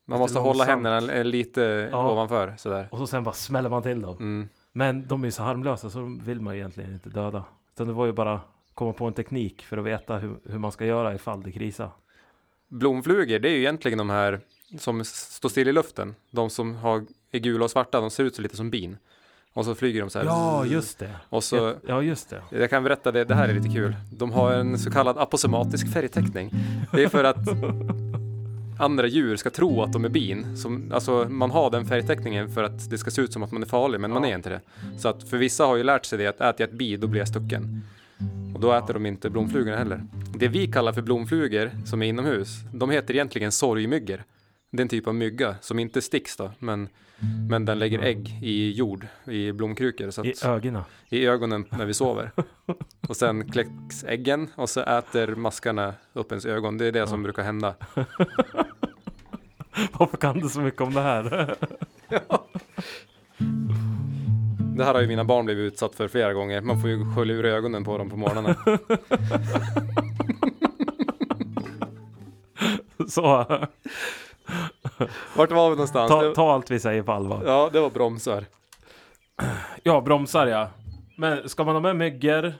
Man 0.07 0.19
måste 0.19 0.33
Lite 0.33 0.39
hålla 0.41 0.57
långsamt. 0.65 0.85
händerna 0.87 1.23
lite 1.23 1.61
Ja. 1.91 2.11
ovanför 2.11 2.53
sådär. 2.57 2.87
och 2.91 2.97
så 2.97 3.07
sen 3.07 3.23
bara 3.23 3.33
smäller 3.35 3.69
man 3.69 3.83
till 3.83 4.01
dem. 4.01 4.17
Mm. 4.19 4.49
Men 4.73 5.07
de 5.07 5.21
är 5.21 5.27
ju 5.27 5.31
så 5.31 5.43
harmlösa 5.43 5.89
så 5.89 5.99
de 5.99 6.19
vill 6.19 6.41
man 6.41 6.55
egentligen 6.55 6.93
inte 6.93 7.09
döda. 7.09 7.43
Utan 7.73 7.87
det 7.87 7.93
var 7.93 8.05
ju 8.05 8.11
bara 8.11 8.39
komma 8.73 8.93
på 8.93 9.05
en 9.07 9.13
teknik 9.13 9.61
för 9.65 9.77
att 9.77 9.83
veta 9.85 10.17
hur, 10.17 10.35
hur 10.45 10.59
man 10.59 10.71
ska 10.71 10.85
göra 10.85 11.13
ifall 11.15 11.43
det 11.43 11.51
krisar. 11.51 11.89
Blomflugor, 12.71 13.39
det 13.39 13.49
är 13.49 13.53
ju 13.53 13.59
egentligen 13.59 13.97
de 13.97 14.09
här 14.09 14.39
som 14.79 15.03
står 15.05 15.49
still 15.49 15.67
i 15.67 15.71
luften. 15.73 16.15
De 16.31 16.49
som 16.49 16.75
har, 16.75 17.05
är 17.31 17.39
gula 17.39 17.63
och 17.65 17.71
svarta, 17.71 18.01
de 18.01 18.09
ser 18.09 18.23
ut 18.23 18.35
så 18.35 18.41
lite 18.41 18.55
som 18.57 18.69
bin. 18.69 18.97
Och 19.53 19.65
så 19.65 19.75
flyger 19.75 20.01
de 20.01 20.09
så 20.09 20.19
här. 20.19 20.25
Ja, 20.25 20.65
just 20.65 20.99
det. 20.99 21.09
Och 21.29 21.43
så, 21.43 21.75
Ja, 21.87 22.01
just 22.01 22.29
det. 22.29 22.41
jag 22.51 22.69
kan 22.69 22.83
berätta 22.83 23.11
det, 23.11 23.25
det 23.25 23.35
här 23.35 23.49
är 23.49 23.53
lite 23.53 23.69
kul. 23.69 23.95
De 24.17 24.31
har 24.31 24.51
en 24.53 24.79
så 24.79 24.91
kallad 24.91 25.17
aposematisk 25.17 25.93
färgteckning. 25.93 26.51
Det 26.93 27.03
är 27.03 27.07
för 27.09 27.23
att 27.23 27.37
andra 28.79 29.07
djur 29.07 29.35
ska 29.35 29.49
tro 29.49 29.81
att 29.83 29.93
de 29.93 30.05
är 30.05 30.09
bin. 30.09 30.57
Som, 30.57 30.91
alltså 30.93 31.25
man 31.29 31.51
har 31.51 31.69
den 31.71 31.85
färgteckningen 31.85 32.49
för 32.53 32.63
att 32.63 32.89
det 32.89 32.97
ska 32.97 33.11
se 33.11 33.21
ut 33.21 33.33
som 33.33 33.43
att 33.43 33.51
man 33.51 33.61
är 33.61 33.67
farlig, 33.67 33.99
men 33.99 34.11
man 34.11 34.23
Ja. 34.23 34.29
är 34.29 34.35
inte 34.35 34.49
det. 34.49 34.61
Så 34.97 35.07
att 35.09 35.29
för 35.29 35.37
vissa 35.37 35.65
har 35.65 35.75
ju 35.75 35.83
lärt 35.83 36.05
sig 36.05 36.17
det 36.17 36.27
att 36.27 36.35
äter 36.41 36.55
jag 36.57 36.69
ett 36.69 36.75
bi, 36.77 36.97
då 36.97 37.07
blir 37.07 37.21
jag 37.21 37.27
stucken. 37.27 37.81
Och 38.55 38.59
då 38.59 38.73
äter 38.73 38.93
de 38.93 39.05
inte 39.05 39.29
blomflugorna 39.29 39.77
heller. 39.77 40.03
Det 40.35 40.47
vi 40.47 40.67
kallar 40.67 40.93
för 40.93 41.01
blomflugor, 41.01 41.71
som 41.85 42.01
är 42.01 42.05
inomhus, 42.05 42.59
de 42.73 42.89
heter 42.89 43.13
egentligen 43.13 43.51
sorgmyggor. 43.51 44.23
Det 44.71 44.77
är 44.77 44.81
en 44.81 44.87
typ 44.87 45.07
av 45.07 45.15
mygga 45.15 45.55
som 45.61 45.79
inte 45.79 46.01
sticks 46.01 46.37
då, 46.37 46.51
men, 46.59 46.89
men 47.49 47.65
den 47.65 47.79
lägger 47.79 47.99
ägg 47.99 48.39
i 48.41 48.71
jord, 48.71 49.07
i 49.25 49.51
blomkrukor. 49.51 50.11
Så 50.11 50.25
I 50.25 50.33
ögonen. 50.45 50.83
i 51.09 51.25
ögonen 51.25 51.65
när 51.69 51.85
vi 51.85 51.93
sover. 51.93 52.31
Och 53.07 53.17
sen 53.17 53.51
kläcks 53.51 54.03
äggen 54.07 54.49
och 54.55 54.69
så 54.69 54.81
äter 54.81 55.35
maskarna 55.35 55.93
upp 56.13 56.31
ens 56.31 56.45
ögon. 56.45 56.77
Det 56.77 56.85
är 56.85 56.91
det 56.91 57.07
som 57.07 57.23
brukar 57.23 57.43
hända. 57.43 57.75
Varför 59.99 60.17
kan 60.17 60.39
du 60.39 60.49
så 60.49 60.59
mycket 60.59 60.81
om 60.81 60.93
det 60.93 61.01
här? 61.01 61.55
Det 64.81 64.85
här 64.85 64.93
har 64.93 65.01
ju 65.01 65.07
mina 65.07 65.23
barn 65.23 65.45
blivit 65.45 65.73
utsatt 65.73 65.95
för 65.95 66.07
flera 66.07 66.33
gånger. 66.33 66.61
Man 66.61 66.81
får 66.81 66.89
ju 66.89 67.15
skölja 67.15 67.35
ur 67.35 67.45
ögonen 67.45 67.83
på 67.83 67.97
dem 67.97 68.09
på 68.09 68.17
morgonen. 68.17 68.55
så, 73.07 73.21
Vart 75.35 75.51
var 75.51 75.69
vi 75.69 75.75
någonstans? 75.75 76.09
ta, 76.11 76.33
ta 76.35 76.53
allt 76.53 76.71
vi 76.71 76.79
säger 76.79 77.03
på 77.03 77.11
allvar. 77.11 77.43
Ja, 77.45 77.69
det 77.73 77.79
var 77.79 77.89
bromsar. 77.89 78.45
Ja, 79.83 80.01
bromsar 80.01 80.47
ja. 80.47 80.69
Men 81.17 81.49
ska 81.49 81.63
man 81.63 81.75
ha 81.75 81.79
med 81.81 81.95
myggor? 81.95 82.53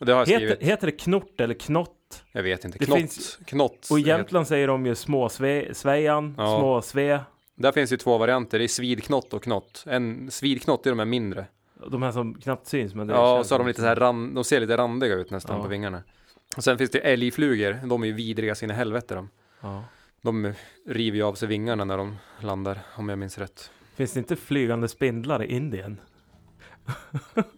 Och 0.00 0.06
det 0.06 0.12
har 0.12 0.20
jag 0.20 0.28
skrivit. 0.28 0.50
Heter, 0.50 0.64
heter 0.66 0.86
det 0.86 0.92
knort 0.92 1.40
eller 1.40 1.54
knott? 1.54 2.22
Jag 2.32 2.42
vet 2.42 2.64
inte. 2.64 2.78
Det 2.78 2.84
Knott. 2.84 2.98
finns- 2.98 3.38
Knott. 3.46 3.88
Och 3.90 3.98
i 3.98 4.02
Jämtland 4.02 4.46
säger 4.46 4.68
de 4.68 4.86
ju 4.86 4.94
småsvejan, 4.94 6.34
Ja. 6.38 6.58
småsve. 6.58 7.20
Där 7.56 7.72
finns 7.72 7.92
ju 7.92 7.96
två 7.96 8.18
varianter. 8.18 8.58
Det 8.58 8.64
är 8.64 8.68
svidknott 8.68 9.34
och 9.34 9.42
knott. 9.42 9.84
En 9.86 10.30
svidknott 10.30 10.86
är 10.86 10.90
de 10.90 10.98
här 10.98 11.06
mindre. 11.06 11.46
De 11.90 12.02
här 12.02 12.12
som 12.12 12.34
knappt 12.34 12.66
syns. 12.66 12.94
Men 12.94 13.06
det 13.06 13.12
Ja, 13.14 13.38
och 13.38 13.46
så 13.46 13.54
har 13.54 13.58
de 13.58 13.66
lite 13.68 13.80
så 13.80 13.86
här 13.86 13.96
rand, 13.96 14.34
de 14.34 14.44
ser 14.44 14.60
lite 14.60 14.76
randiga 14.76 15.14
ut 15.14 15.30
nästan 15.30 15.56
Ja. 15.56 15.62
på 15.62 15.68
vingarna. 15.68 16.02
Och 16.56 16.64
sen 16.64 16.78
finns 16.78 16.90
det 16.90 16.98
älgflugor. 16.98 17.80
De 17.86 18.02
är 18.02 18.06
ju 18.06 18.12
vidriga 18.12 18.54
sina 18.54 18.74
helvete 18.74 19.14
de. 19.14 19.28
Ja. 19.60 19.84
De 20.22 20.52
river 20.86 21.16
ju 21.16 21.22
av 21.22 21.34
sig 21.34 21.48
vingarna 21.48 21.84
när 21.84 21.96
de 21.98 22.16
landar, 22.40 22.78
om 22.96 23.08
jag 23.08 23.18
minns 23.18 23.38
rätt. 23.38 23.70
Finns 23.94 24.12
det 24.12 24.18
inte 24.18 24.36
flygande 24.36 24.88
spindlar 24.88 25.42
i 25.42 25.46
Indien? 25.56 26.00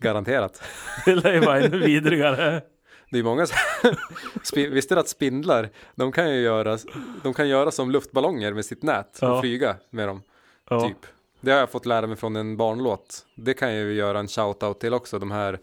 Garanterat. 0.00 0.62
Det 1.04 1.14
lär 1.14 1.32
ju 1.32 1.40
vara 1.40 1.60
ännu 1.60 1.78
vidrigare. 1.78 2.62
Det 3.10 3.18
är 3.18 3.22
många 3.22 3.46
som... 3.46 3.56
Spi- 4.42 4.70
Visste 4.70 4.94
du 4.94 5.00
att 5.00 5.08
spindlar, 5.08 5.70
de 5.94 6.12
kan 6.12 6.30
ju 6.34 6.40
göra, 6.40 6.78
de 7.22 7.34
kan 7.34 7.48
göra 7.48 7.70
som 7.70 7.90
luftballonger 7.90 8.52
med 8.52 8.64
sitt 8.64 8.82
nät 8.82 9.18
och 9.22 9.28
Ja. 9.28 9.40
flyga 9.40 9.76
med 9.90 10.08
dem, 10.08 10.22
Ja. 10.70 10.88
typ. 10.88 11.06
Det 11.40 11.50
har 11.50 11.58
jag 11.58 11.70
fått 11.70 11.86
lära 11.86 12.06
mig 12.06 12.16
från 12.16 12.36
en 12.36 12.56
barnlåt. 12.56 13.26
Det 13.34 13.54
kan 13.54 13.74
jag 13.74 13.84
ju 13.84 13.92
göra 13.92 14.18
en 14.18 14.26
shout-out 14.26 14.74
till 14.78 14.94
också, 14.94 15.18
de 15.18 15.30
här 15.30 15.58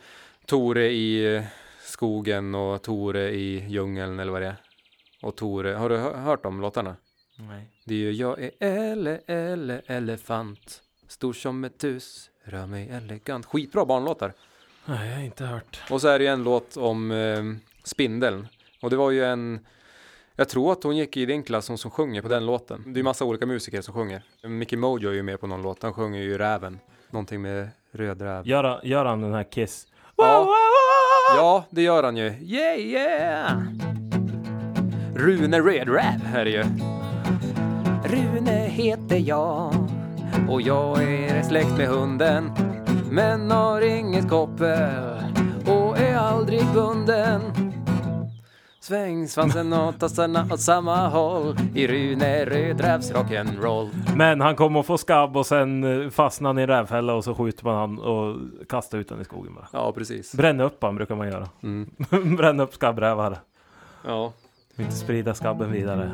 Tore 0.46 0.90
i 0.92 1.42
skogen 1.82 2.56
och 2.56 2.82
Tore 2.82 3.30
i 3.30 3.66
djungeln 3.70 4.20
eller 4.20 4.32
vad 4.32 4.42
det 4.42 4.48
är. 4.48 4.56
Och 5.22 5.36
Tore, 5.36 5.74
har 5.74 5.90
du 5.90 5.98
hö- 5.98 6.18
hört 6.18 6.44
de 6.44 6.62
låtarna? 6.62 6.96
Nej. 7.38 7.70
Det 7.86 7.94
är 7.94 7.98
ju 7.98 8.12
jag 8.12 8.40
är 8.42 8.52
elle, 8.60 9.20
elle, 9.28 9.82
elefant, 9.86 10.82
stor 11.08 11.34
som 11.34 11.64
ett 11.64 11.84
hus, 11.84 12.30
rör 12.44 12.66
mig 12.68 12.90
elegant. 12.90 13.46
Skitbra 13.46 13.86
barnlåtar. 13.86 14.34
Nej, 14.86 15.10
jag 15.10 15.16
har 15.16 15.24
inte 15.24 15.46
hört. 15.46 15.82
Och 15.90 16.02
så 16.02 16.08
är 16.08 16.20
det 16.20 16.26
ju 16.26 16.32
en 16.32 16.44
låt 16.44 16.78
om 16.78 17.12
eh, 17.12 17.44
spindeln. 17.84 18.48
Och 18.82 18.90
det 18.90 18.96
var 18.96 19.12
ju 19.12 19.26
en, 19.26 19.60
jag 20.36 20.50
tror 20.50 20.72
att 20.72 20.84
hon 20.84 20.98
gick 20.98 21.18
i 21.18 21.26
din 21.26 21.44
klass, 21.44 21.68
hon 21.68 21.78
som 21.78 21.92
sjunger 21.92 22.22
på 22.22 22.28
den 22.28 22.46
låten. 22.46 22.84
Det 22.86 22.92
är 22.92 22.98
ju 22.98 23.04
massa 23.04 23.26
olika 23.26 23.46
musiker 23.46 23.82
som 23.82 23.94
sjunger. 23.94 24.22
Mickey 24.44 24.78
Mojo 24.78 25.10
är 25.10 25.14
ju 25.14 25.24
med 25.24 25.40
på 25.42 25.48
någon 25.48 25.62
låt, 25.62 25.84
han 25.84 25.94
sjunger 25.94 26.20
ju 26.22 26.38
Räven. 26.38 26.80
Någonting 27.10 27.42
med 27.42 27.70
röd 27.92 28.22
räv. 28.22 28.48
Gör, 28.48 28.64
han- 28.64 28.80
gör 28.84 29.06
han 29.06 29.22
den 29.22 29.34
här 29.34 29.44
Kiss? 29.52 29.88
Ja. 30.16 30.48
Ja, 31.38 31.66
det 31.70 31.82
gör 31.82 32.04
han 32.04 32.18
ju. 32.18 32.26
Yeah, 32.42 32.80
yeah! 32.80 33.52
Rune 35.16 35.62
Red 35.62 35.90
Räv 35.90 36.36
är 36.36 36.46
det 36.46 36.52
ju. 36.52 36.64
Rune 38.06 38.52
heter 38.68 39.18
jag 39.18 39.74
och 40.50 40.62
jag 40.62 41.04
är 41.04 41.44
släkt 41.44 41.78
med 41.78 41.88
hunden 41.88 42.52
men 43.16 43.52
har 43.52 43.82
inget 43.82 44.30
koppel 44.30 45.20
och 45.66 45.98
är 45.98 46.16
aldrig 46.16 46.62
bunden. 46.74 47.42
Sväng 48.80 49.28
svansen 49.28 49.74
och 49.74 50.00
tassarna 50.00 50.48
åt 50.52 50.62
samma 50.62 51.08
håll 51.08 51.58
i 51.76 51.88
Rune 51.88 52.46
Rödrävs 52.46 53.12
rock'n'roll. 53.12 53.90
Men 54.16 54.42
han 54.42 54.56
kommer 54.56 54.80
att 54.80 54.86
få 54.86 54.98
skabb 54.98 55.38
och 55.38 55.46
sen 55.46 56.04
eh, 56.04 56.10
fastnar 56.10 56.50
han 56.50 56.60
i 56.60 56.62
en 56.62 56.68
rävfälla 56.68 57.14
och 57.14 57.24
så 57.24 57.36
skjuter 57.36 57.66
man 57.66 57.76
han 57.76 58.00
och 58.00 58.38
kastar 58.70 58.98
ut 58.98 59.10
den 59.10 59.22
i 59.22 59.26
skogen 59.26 59.56
bara. 59.56 59.68
Ja, 59.74 59.92
precis. 59.92 60.34
Bränna 60.34 60.64
upp 60.64 60.84
han 60.84 60.96
brukar 60.96 61.16
man 61.16 61.28
göra. 61.28 61.50
Mm. 61.64 61.90
Bränna 62.38 62.64
upp 62.64 62.74
skabbrävar. 62.74 63.38
Ja. 64.06 64.34
Inte 64.78 64.96
sprida 64.96 65.34
skabben 65.34 65.72
vidare. 65.72 66.12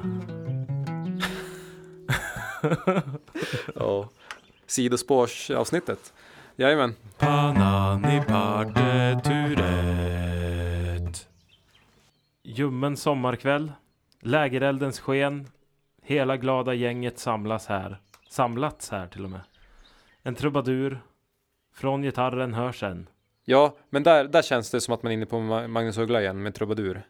ja. 3.75 4.07
Sidospårsavsnittet. 4.67 6.13
Jajamän. 6.61 6.95
Panani 7.17 8.21
partituret. 9.91 11.29
Ljummen 12.43 12.97
sommarkväll. 12.97 13.71
Lägereldens 14.19 14.99
sken. 14.99 15.47
Hela 16.01 16.37
glada 16.37 16.73
gänget 16.73 17.19
samlas 17.19 17.67
här. 17.67 17.97
Samlats 18.29 18.89
här 18.91 19.07
till 19.07 19.23
och 19.23 19.29
med. 19.29 19.41
En 20.23 20.35
trubadur. 20.35 21.01
Från 21.75 22.01
gitarren 22.01 22.53
hörs 22.53 22.83
en. 22.83 23.09
Ja, 23.45 23.75
men 23.89 24.03
där, 24.03 24.23
där 24.23 24.41
känns 24.41 24.71
det 24.71 24.81
som 24.81 24.93
att 24.93 25.03
man 25.03 25.11
är 25.11 25.13
inne 25.13 25.25
på 25.25 25.35
Ma- 25.35 25.67
Magnus 25.67 25.97
Uggla 25.97 26.21
igen 26.21 26.43
med 26.43 26.53
trubadur. 26.55 27.01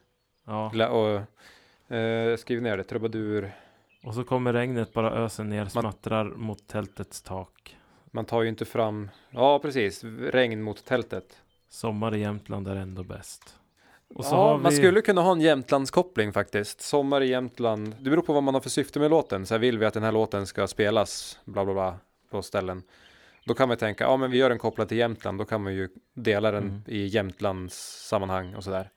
Ja. 0.48 0.72
Lä- 0.74 0.88
Och, 0.88 1.22
eh, 1.96 2.36
skriv 2.38 2.62
ner 2.62 2.78
det, 2.78 2.84
trubadur. 2.84 3.52
Och 4.04 4.14
så 4.16 4.24
kommer 4.24 4.54
regnet 4.54 4.94
bara 4.94 5.12
öser 5.12 5.44
ner. 5.44 5.60
Man- 5.62 5.70
Smattrar 5.70 6.26
mot 6.26 6.68
tältets 6.68 7.22
tak. 7.22 7.78
Man 8.12 8.26
tar 8.26 8.42
ju 8.42 8.50
inte 8.50 8.66
fram, 8.66 9.10
ja 9.30 9.60
precis, 9.60 10.04
regn 10.20 10.62
mot 10.62 10.86
tältet. 10.86 11.38
Sommar 11.70 12.16
i 12.16 12.20
Jämtland 12.20 12.68
är 12.68 12.76
ändå 12.76 13.04
bäst. 13.04 13.56
Ja, 14.16 14.58
vi... 14.58 14.64
Man 14.64 14.72
skulle 14.72 15.02
kunna 15.02 15.22
ha 15.22 15.32
en 15.32 15.42
Jämtlandskoppling 15.42 16.34
faktiskt. 16.34 16.82
Sommar 16.82 17.22
i 17.22 17.30
Jämtland. 17.30 17.96
Det 18.00 18.10
beror 18.10 18.22
på 18.22 18.34
vad 18.34 18.44
man 18.44 18.54
har 18.54 18.62
för 18.62 18.70
syfte 18.70 19.00
med 19.00 19.10
låten. 19.12 19.46
Så 19.46 19.54
här 19.54 19.60
vill 19.60 19.78
vi 19.78 19.86
att 19.86 19.94
den 19.94 20.04
här 20.04 20.12
låten 20.12 20.48
ska 20.48 20.68
spelas, 20.68 21.40
bla 21.46 21.66
bla 21.66 21.74
bla, 21.74 21.98
på 22.30 22.42
ställen. 22.42 22.84
Då 23.46 23.54
kan 23.54 23.68
man 23.68 23.78
tänka, 23.78 24.04
ja 24.04 24.18
men 24.18 24.32
vi 24.32 24.38
gör 24.38 24.50
den 24.50 24.60
kopplad 24.60 24.88
till 24.88 24.98
Jämtland. 24.98 25.38
Då 25.38 25.46
kan 25.46 25.64
man 25.64 25.74
ju 25.74 25.90
dela 26.14 26.52
den 26.52 26.64
Mm. 26.64 26.82
i 26.88 27.06
Jämtlands 27.06 28.08
sammanhang 28.08 28.56
och 28.56 28.64
sådär. 28.64 28.90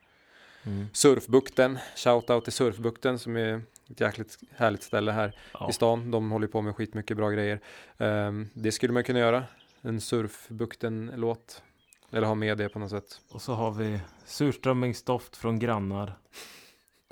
Mm. 0.67 0.87
Surfbukten, 0.93 1.79
shoutout 1.97 2.45
till 2.45 2.53
Surfbukten 2.53 3.19
som 3.19 3.37
är 3.37 3.63
ett 3.91 4.01
jäkligt 4.01 4.39
härligt 4.57 4.83
ställe 4.83 5.13
här 5.13 5.37
Ja. 5.53 5.71
i 5.71 5.73
stan. 5.73 6.11
De 6.11 6.31
håller 6.31 6.47
på 6.47 6.63
med 6.63 6.77
skitmycket 6.77 7.17
bra 7.17 7.31
grejer. 7.31 7.61
Ehm, 7.99 8.49
det 8.55 8.73
skulle 8.73 8.93
man 8.93 9.05
kunna 9.05 9.19
göra. 9.19 9.45
En 9.81 10.01
Surfbukten-låt. 10.01 11.63
Eller 12.11 12.27
ha 12.27 12.35
med 12.35 12.59
det 12.59 12.69
på 12.69 12.79
något 12.79 12.91
sätt. 12.91 13.21
Och 13.31 13.43
så 13.43 13.53
har 13.55 13.71
vi 13.71 14.01
surströmmingsdoft 14.27 15.37
från 15.37 15.59
grannar. 15.59 16.19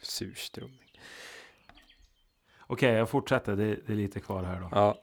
Surströmming. 0.03 0.79
Okej, 2.67 2.93
jag 2.95 3.09
fortsätter. 3.09 3.57
Det, 3.57 3.65
det 3.87 3.93
är 3.93 3.97
lite 3.97 4.21
kvar 4.21 4.43
här 4.43 4.61
då. 4.61 4.69
Ja, 4.73 4.99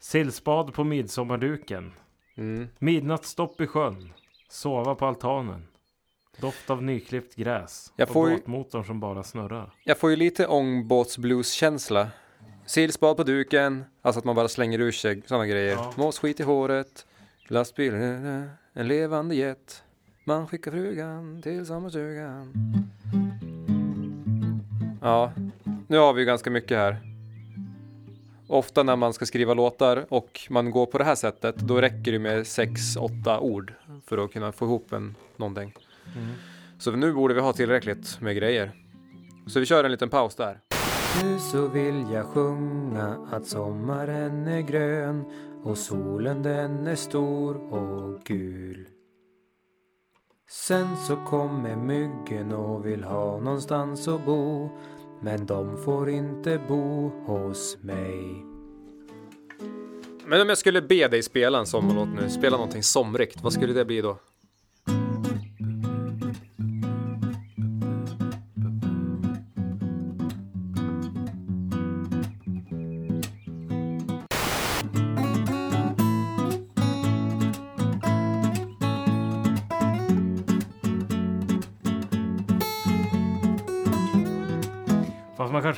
Sillspad 0.00 0.74
på 0.74 0.84
midsommarduken. 0.84 1.92
Mm. 2.34 2.68
Midnattsstopp 2.78 3.60
i 3.60 3.66
sjön. 3.66 4.12
Sova 4.48 4.94
på 4.94 5.06
altanen. 5.06 5.66
Doft 6.38 6.70
av 6.70 6.82
nyklippt 6.82 7.34
gräs. 7.36 7.92
Jag 7.96 8.08
och 8.08 8.12
får 8.12 8.30
ju- 8.30 8.36
båtmotorn 8.36 8.84
som 8.84 9.00
bara 9.00 9.22
snurrar. 9.22 9.70
Jag 9.84 9.98
får 9.98 10.10
ju 10.10 10.16
lite 10.16 10.46
ångbåtsblues-känsla. 10.46 12.08
Sillspad 12.66 13.16
på 13.16 13.22
duken, 13.22 13.84
alltså 14.02 14.18
att 14.18 14.24
man 14.24 14.34
bara 14.36 14.48
slänger 14.48 14.78
ur 14.78 14.92
sig 14.92 15.22
sådana 15.26 15.46
grejer. 15.46 15.72
Ja. 15.72 15.92
Måsskit 15.96 16.40
i 16.40 16.42
håret, 16.42 17.06
lastbilen, 17.48 18.48
en 18.72 18.88
levande 18.88 19.34
jet. 19.34 19.82
Man 20.24 20.46
skickar 20.46 20.70
frugan 20.70 21.42
till 21.42 21.66
sommarstugan. 21.66 22.52
Ja, 25.02 25.32
nu 25.88 25.98
har 25.98 26.12
vi 26.12 26.20
ju 26.20 26.26
ganska 26.26 26.50
mycket 26.50 26.76
här. 26.78 26.96
Ofta 28.46 28.82
när 28.82 28.96
man 28.96 29.12
ska 29.12 29.26
skriva 29.26 29.54
låtar 29.54 30.06
och 30.08 30.40
man 30.50 30.70
går 30.70 30.86
på 30.86 30.98
det 30.98 31.04
här 31.04 31.14
sättet, 31.14 31.56
då 31.56 31.80
räcker 31.80 32.12
det 32.12 32.18
med 32.18 32.46
sex, 32.46 32.80
åtta 32.96 33.40
ord 33.40 33.74
för 34.06 34.18
att 34.24 34.32
kunna 34.32 34.52
få 34.52 34.64
ihop 34.64 34.92
en 34.92 35.14
någonting. 35.36 35.72
Så 36.78 36.90
nu 36.90 37.12
borde 37.12 37.34
vi 37.34 37.40
ha 37.40 37.52
tillräckligt 37.52 38.20
med 38.20 38.36
grejer. 38.36 38.72
Så 39.46 39.60
vi 39.60 39.66
kör 39.66 39.84
en 39.84 39.92
liten 39.92 40.08
paus 40.08 40.34
där. 40.34 40.60
Nu 41.22 41.38
så 41.38 41.68
vill 41.68 42.04
jag 42.12 42.26
sjunga 42.26 43.28
att 43.32 43.46
sommaren 43.46 44.46
är 44.46 44.60
grön 44.60 45.24
och 45.62 45.78
solen 45.78 46.42
den 46.42 46.86
är 46.86 46.94
stor 46.94 47.74
och 47.74 48.20
gul. 48.24 48.86
Sen 50.50 50.96
så 50.96 51.16
kommer 51.16 51.76
myggen 51.76 52.52
och 52.52 52.86
vill 52.86 53.04
ha 53.04 53.40
någonstans 53.40 54.08
att 54.08 54.24
bo 54.24 54.70
men 55.22 55.46
de 55.46 55.84
får 55.84 56.10
inte 56.10 56.60
bo 56.68 57.08
hos 57.26 57.78
mig. 57.80 58.44
Men 60.26 60.40
om 60.40 60.48
jag 60.48 60.58
skulle 60.58 60.82
be 60.82 61.08
dig 61.08 61.22
spela 61.22 61.58
en 61.58 61.66
sommarlåt 61.66 62.08
nu, 62.20 62.30
spela 62.30 62.56
någonting 62.56 62.82
somrigt, 62.82 63.42
vad 63.42 63.52
skulle 63.52 63.72
det 63.72 63.84
bli 63.84 64.00
då? 64.00 64.18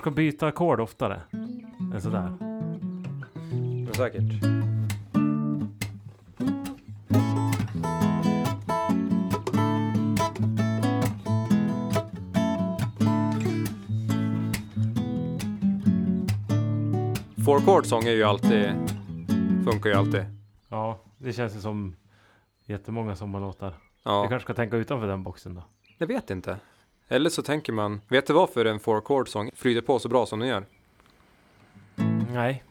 Kanske 0.03 0.11
ska 0.11 0.11
byta 0.11 0.47
ackord 0.47 0.81
oftare. 0.81 1.21
Än 1.95 2.01
sådär. 2.01 2.33
Säkert. 3.93 4.23
Four 17.45 17.61
chord 17.61 17.87
song 17.87 18.05
är 18.05 18.11
ju 18.11 18.23
alltid, 18.23 18.73
funkar 19.65 19.91
ju 19.91 19.97
alltid. 19.97 20.25
Ja, 20.69 20.99
det 21.19 21.33
känns 21.33 21.57
ju 21.57 21.61
som 21.61 21.97
jättemånga 22.67 23.17
sommarlåtar. 23.17 23.75
Ja. 24.05 24.21
Jag 24.21 24.29
kanske 24.29 24.47
ska 24.47 24.55
tänka 24.55 24.77
utanför 24.77 25.07
den 25.07 25.23
boxen 25.23 25.55
då. 25.55 25.63
Jag 25.99 26.07
vet 26.07 26.31
inte. 26.31 26.59
Eller 27.13 27.31
så 27.31 27.43
tänker 27.43 27.73
man, 27.73 28.01
vet 28.09 28.27
du 28.27 28.33
varför 28.33 28.65
en 28.65 28.81
four 28.81 29.01
chord 29.01 29.29
song 29.29 29.51
flyter 29.55 29.81
på 29.81 29.99
så 29.99 30.09
bra 30.09 30.27
som 30.27 30.39
den 30.39 30.49
gör? 30.49 30.67
Nej. 32.33 32.65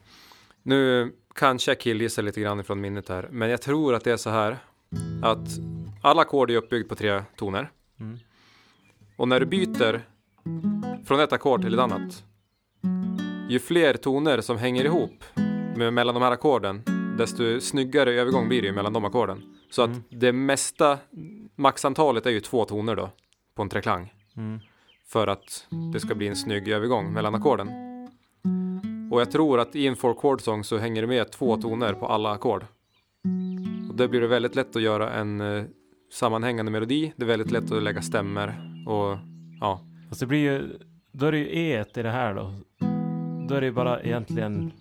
Nu 0.63 1.11
kanske 1.35 1.71
jag 1.71 1.79
killgissar 1.79 2.23
lite 2.23 2.41
grann 2.41 2.59
ifrån 2.59 2.81
minnet 2.81 3.09
här, 3.09 3.27
men 3.31 3.49
jag 3.49 3.61
tror 3.61 3.95
att 3.95 4.03
det 4.03 4.11
är 4.11 4.17
så 4.17 4.29
här 4.29 4.57
att 5.23 5.47
alla 6.01 6.21
ackord 6.21 6.51
är 6.51 6.55
uppbyggd 6.55 6.89
på 6.89 6.95
tre 6.95 7.23
toner. 7.35 7.71
Mm. 7.99 8.19
Och 9.17 9.27
när 9.27 9.39
du 9.39 9.45
byter 9.45 10.01
från 11.05 11.19
ett 11.19 11.33
ackord 11.33 11.61
till 11.61 11.73
ett 11.73 11.79
annat, 11.79 12.23
ju 13.49 13.59
fler 13.59 13.93
toner 13.93 14.41
som 14.41 14.57
hänger 14.57 14.85
ihop 14.85 15.23
med, 15.75 15.93
mellan 15.93 16.15
de 16.15 16.23
här 16.23 16.31
ackorden, 16.31 16.83
desto 17.17 17.59
snyggare 17.59 18.13
övergång 18.13 18.47
blir 18.47 18.61
det 18.61 18.67
ju 18.67 18.73
mellan 18.73 18.93
de 18.93 19.05
ackorden. 19.05 19.55
Så 19.69 19.81
att 19.81 19.89
Mm. 19.89 20.03
det 20.09 20.31
mesta, 20.33 20.97
maxantalet 21.55 22.25
är 22.25 22.31
ju 22.31 22.39
två 22.39 22.65
toner 22.65 22.95
då, 22.95 23.09
på 23.55 23.61
en 23.61 23.69
treklang. 23.69 24.13
Mm. 24.41 24.59
För 25.07 25.27
att 25.27 25.67
det 25.93 25.99
ska 25.99 26.15
bli 26.15 26.27
en 26.27 26.35
snygg 26.35 26.67
övergång 26.67 27.13
mellan 27.13 27.35
ackorden. 27.35 27.69
Och 29.11 29.21
jag 29.21 29.31
tror 29.31 29.59
att 29.59 29.75
i 29.75 29.87
en 29.87 29.95
four 29.95 30.13
chord 30.13 30.41
song 30.41 30.63
så 30.63 30.77
hänger 30.77 31.01
det 31.01 31.07
med 31.07 31.31
två 31.31 31.57
toner 31.57 31.93
på 31.93 32.07
alla 32.07 32.31
ackord. 32.31 32.65
Och 33.89 33.95
det 33.95 34.07
blir 34.07 34.21
det 34.21 34.27
väldigt 34.27 34.55
lätt 34.55 34.75
att 34.75 34.81
göra 34.81 35.13
en 35.13 35.41
eh, 35.41 35.63
sammanhängande 36.11 36.71
melodi. 36.71 37.13
Det 37.15 37.23
är 37.23 37.27
väldigt 37.27 37.51
lätt 37.51 37.71
att 37.71 37.83
lägga 37.83 38.01
stämmer 38.01 38.47
och 38.87 39.17
ja, 39.61 39.81
Fast 40.09 40.19
det 40.19 40.27
blir 40.27 40.39
ju, 40.39 40.79
då 41.11 41.25
är 41.25 41.31
det 41.31 41.37
ju 41.37 41.57
E 41.57 41.85
i 41.95 42.01
det 42.01 42.09
här 42.09 42.33
då. 42.33 42.53
Då 43.47 43.55
är 43.55 43.61
det 43.61 43.67
ju 43.67 43.73
bara 43.73 44.01
egentligen 44.01 44.71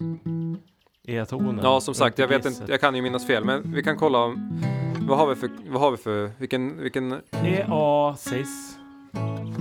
E-tonen. 1.07 1.61
Ja, 1.63 1.81
som 1.81 1.95
sagt, 1.95 2.19
jag 2.19 2.29
vet 2.29 2.47
inte, 2.47 2.65
jag 2.69 2.81
kan 2.81 2.95
ju 2.95 3.03
minnas 3.03 3.27
fel, 3.27 3.45
men 3.45 3.73
vi 3.73 3.83
kan 3.83 3.97
kolla 3.97 4.19
om, 4.19 4.61
vad 5.09 5.19
har 5.19 5.29
vi 5.29 5.35
för, 5.35 5.51
vad 5.69 5.81
har 5.81 5.91
vi 5.91 5.97
för, 5.97 6.31
vilken, 6.39 6.83
vilken, 6.83 7.13
E, 7.45 7.67
A, 7.69 8.15
cis. 8.19 8.80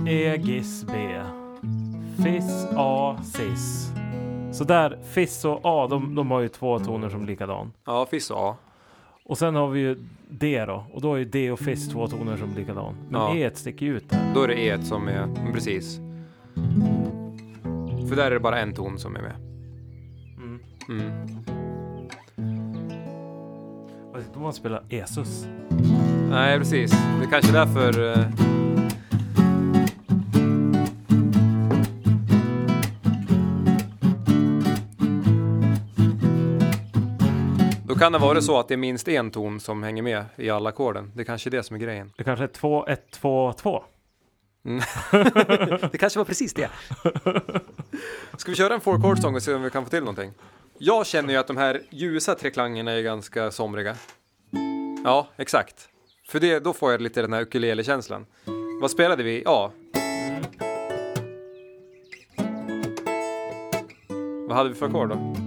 E, 0.08 0.36
gis, 0.36 0.84
B. 0.86 1.20
Fiss, 2.24 2.66
A, 2.76 3.16
cis. 3.24 3.90
Så 4.52 4.64
där, 4.64 4.98
Fiss 5.04 5.44
och 5.44 5.60
A, 5.62 5.86
de, 5.90 6.14
de 6.14 6.30
har 6.30 6.40
ju 6.40 6.48
två 6.48 6.78
toner 6.78 7.08
som 7.08 7.26
likadan. 7.26 7.72
ja, 7.84 8.06
Fiss 8.10 8.30
och 8.30 8.38
A. 8.40 8.54
Och 9.24 9.38
sen 9.38 9.54
har 9.54 9.68
vi 9.68 9.80
ju 9.80 9.96
D 10.30 10.64
då. 10.66 10.84
Och 10.92 11.00
då 11.00 11.14
är 11.14 11.18
ju 11.18 11.24
D 11.24 11.50
och 11.52 11.58
Fiss 11.60 11.88
två 11.88 12.06
toner 12.08 12.36
som 12.36 12.54
likadan. 12.56 12.94
Men 13.08 13.20
Ja. 13.20 13.34
E 13.36 13.50
sticker 13.54 13.86
ju 13.86 13.96
ut 13.96 14.10
där. 14.10 14.30
Då 14.34 14.42
är 14.42 14.48
det 14.48 14.60
E 14.66 14.82
som 14.82 15.08
är, 15.08 15.22
mm, 15.22 15.52
precis. 15.52 15.96
För 18.08 18.16
där 18.16 18.26
är 18.26 18.30
det 18.30 18.40
bara 18.40 18.60
en 18.60 18.74
ton 18.74 18.98
som 18.98 19.16
är 19.16 19.22
med. 19.22 19.34
Mm. 20.36 20.60
Mm. 20.88 21.10
Och 24.12 24.18
Då 24.34 24.40
man 24.40 24.52
spelar 24.52 24.82
E-sus. 24.88 25.46
Nej, 26.30 26.58
precis. 26.58 26.90
Det 26.90 27.24
är 27.26 27.30
kanske 27.30 27.50
är 27.58 27.66
därför... 27.66 28.18
eh, 28.18 28.26
kan 38.00 38.12
det 38.12 38.18
vara 38.18 38.40
så 38.40 38.58
att 38.58 38.68
det 38.68 38.74
är 38.74 38.76
minst 38.76 39.08
en 39.08 39.30
ton 39.30 39.60
som 39.60 39.82
hänger 39.82 40.02
med 40.02 40.24
i 40.36 40.50
alla 40.50 40.68
ackorden. 40.68 41.12
Det 41.14 41.22
är 41.22 41.24
kanske 41.24 41.48
är 41.48 41.50
det 41.50 41.62
som 41.62 41.76
är 41.76 41.80
grejen. 41.80 42.12
Det 42.16 42.24
kanske 42.24 42.44
är 42.44 42.48
2, 42.48 42.86
1, 42.86 43.10
2, 43.10 43.52
2. 43.52 43.84
Det 45.92 45.98
kanske 45.98 46.18
var 46.18 46.24
precis 46.24 46.54
det. 46.54 46.70
Ska 48.36 48.50
vi 48.50 48.56
köra 48.56 48.74
en 48.74 48.80
four 48.80 49.02
chord 49.02 49.18
song 49.18 49.34
och 49.34 49.42
se 49.42 49.54
om 49.54 49.62
vi 49.62 49.70
kan 49.70 49.84
få 49.84 49.90
till 49.90 50.00
någonting? 50.00 50.32
Jag 50.78 51.06
känner 51.06 51.32
ju 51.32 51.40
att 51.40 51.46
de 51.46 51.56
här 51.56 51.80
ljusa 51.90 52.34
treklangerna 52.34 52.92
är 52.92 53.02
ganska 53.02 53.50
somriga. 53.50 53.96
Ja, 55.04 55.28
exakt. 55.36 55.88
För 56.28 56.40
det, 56.40 56.58
då 56.58 56.72
får 56.72 56.92
jag 56.92 57.00
lite 57.00 57.22
den 57.22 57.32
här 57.32 57.40
ukulele-känslan. 57.40 58.26
Vad 58.80 58.90
spelade 58.90 59.22
vi? 59.22 59.42
Ja. 59.44 59.72
Vad 64.48 64.56
hade 64.56 64.68
vi 64.68 64.74
för 64.74 64.86
ackord 64.86 65.08
då? 65.08 65.39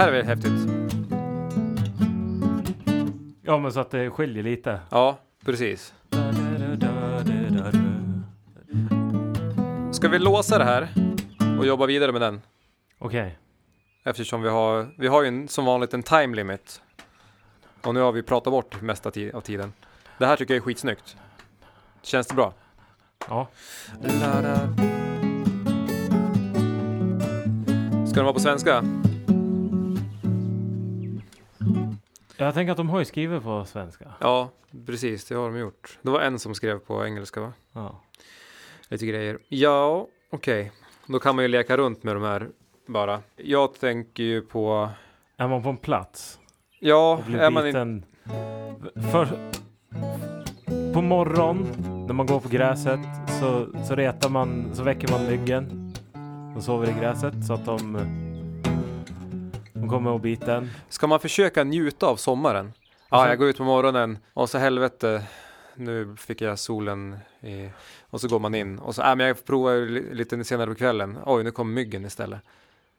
Här 0.00 0.08
är 0.08 0.12
väl 0.12 0.26
häftigt? 0.26 0.52
Ja, 3.42 3.58
men 3.58 3.72
så 3.72 3.80
att 3.80 3.90
det 3.90 4.10
skiljer 4.10 4.42
lite. 4.42 4.80
Ja, 4.90 5.18
precis. 5.44 5.94
Ska 9.92 10.08
vi 10.08 10.18
låsa 10.18 10.58
det 10.58 10.64
här 10.64 10.88
och 11.58 11.66
jobba 11.66 11.86
vidare 11.86 12.12
med 12.12 12.20
den? 12.20 12.40
Okej. 12.98 13.38
Eftersom 14.04 14.42
vi 14.42 14.48
har, 14.48 14.86
vi 14.98 15.06
har 15.08 15.22
ju 15.22 15.28
en, 15.28 15.48
som 15.48 15.64
vanligt 15.64 15.94
en 15.94 16.02
time 16.02 16.36
limit. 16.36 16.80
Och 17.82 17.94
nu 17.94 18.00
har 18.00 18.12
vi 18.12 18.22
pratat 18.22 18.52
bort 18.52 18.82
mesta 18.82 19.10
ti- 19.10 19.34
av 19.34 19.40
tiden. 19.40 19.72
Det 20.18 20.26
här 20.26 20.36
tycker 20.36 20.54
jag 20.54 20.60
är 20.60 20.64
skitsnyggt. 20.64 21.16
Känns 22.02 22.26
det 22.26 22.34
bra? 22.34 22.54
Ja. 23.28 23.48
Ska 28.06 28.14
den 28.14 28.24
vara 28.24 28.32
på 28.32 28.40
svenska? 28.40 28.84
Jag 32.44 32.54
tänker 32.54 32.70
att 32.70 32.76
de 32.76 32.88
har 32.88 32.98
ju 32.98 33.04
skrivit 33.04 33.42
på 33.42 33.64
svenska. 33.64 34.04
Ja, 34.18 34.50
precis. 34.86 35.24
Det 35.24 35.34
har 35.34 35.50
de 35.50 35.58
gjort. 35.58 35.98
Det 36.02 36.10
var 36.10 36.20
en 36.20 36.38
som 36.38 36.54
skrev 36.54 36.78
på 36.78 37.04
engelska 37.06 37.40
va? 37.40 37.52
Ja. 37.72 38.00
Lite 38.88 39.06
grejer. 39.06 39.38
Ja, 39.48 40.06
okej. 40.30 40.72
Då 41.06 41.18
kan 41.18 41.36
man 41.36 41.44
ju 41.44 41.48
leka 41.48 41.76
runt 41.76 42.02
med 42.02 42.16
de 42.16 42.22
här 42.22 42.48
bara. 42.86 43.20
Jag 43.36 43.74
tänker 43.74 44.22
ju 44.22 44.42
på... 44.42 44.88
Är 45.36 45.48
man 45.48 45.62
på 45.62 45.68
en 45.68 45.76
plats 45.76 46.38
Ja, 46.78 47.18
och 47.18 47.24
blir 47.24 47.38
är 47.38 47.50
man 47.50 47.66
inte... 47.66 47.84
biten... 47.84 48.04
För... 49.12 49.28
på 50.94 51.02
morgon 51.02 51.66
när 52.06 52.14
man 52.14 52.26
går 52.26 52.40
på 52.40 52.48
gräset 52.48 53.00
så, 53.40 53.66
så 53.88 53.94
retar 53.94 54.28
man, 54.28 54.74
så 54.74 54.82
väcker 54.82 55.08
man 55.12 55.26
myggen. 55.26 55.92
De 56.54 56.62
sover 56.62 56.90
i 56.90 57.00
gräset 57.00 57.46
så 57.46 57.52
att 57.54 57.64
de 57.64 57.96
kommer 59.90 60.10
och 60.10 60.20
biter 60.20 60.54
en. 60.56 60.70
Ska 60.88 61.06
man 61.06 61.20
försöka 61.20 61.64
njuta 61.64 62.06
av 62.06 62.16
sommaren? 62.16 62.72
Ja, 63.10 63.28
jag 63.28 63.38
går 63.38 63.48
ut 63.48 63.56
på 63.56 63.64
morgonen 63.64 64.18
och 64.34 64.50
så 64.50 64.58
helvete, 64.58 65.22
nu 65.74 66.16
fick 66.16 66.40
jag 66.40 66.58
solen 66.58 67.18
i, 67.40 67.70
och 68.10 68.20
så 68.20 68.28
går 68.28 68.38
man 68.38 68.54
in 68.54 68.78
och 68.78 68.94
så, 68.94 69.02
äh, 69.02 69.16
men 69.16 69.26
jag 69.26 69.44
provar 69.44 69.86
li- 69.86 70.14
lite 70.14 70.44
senare 70.44 70.66
på 70.66 70.74
kvällen. 70.74 71.18
Oj, 71.26 71.44
nu 71.44 71.50
kom 71.50 71.74
myggen 71.74 72.04
istället. 72.04 72.40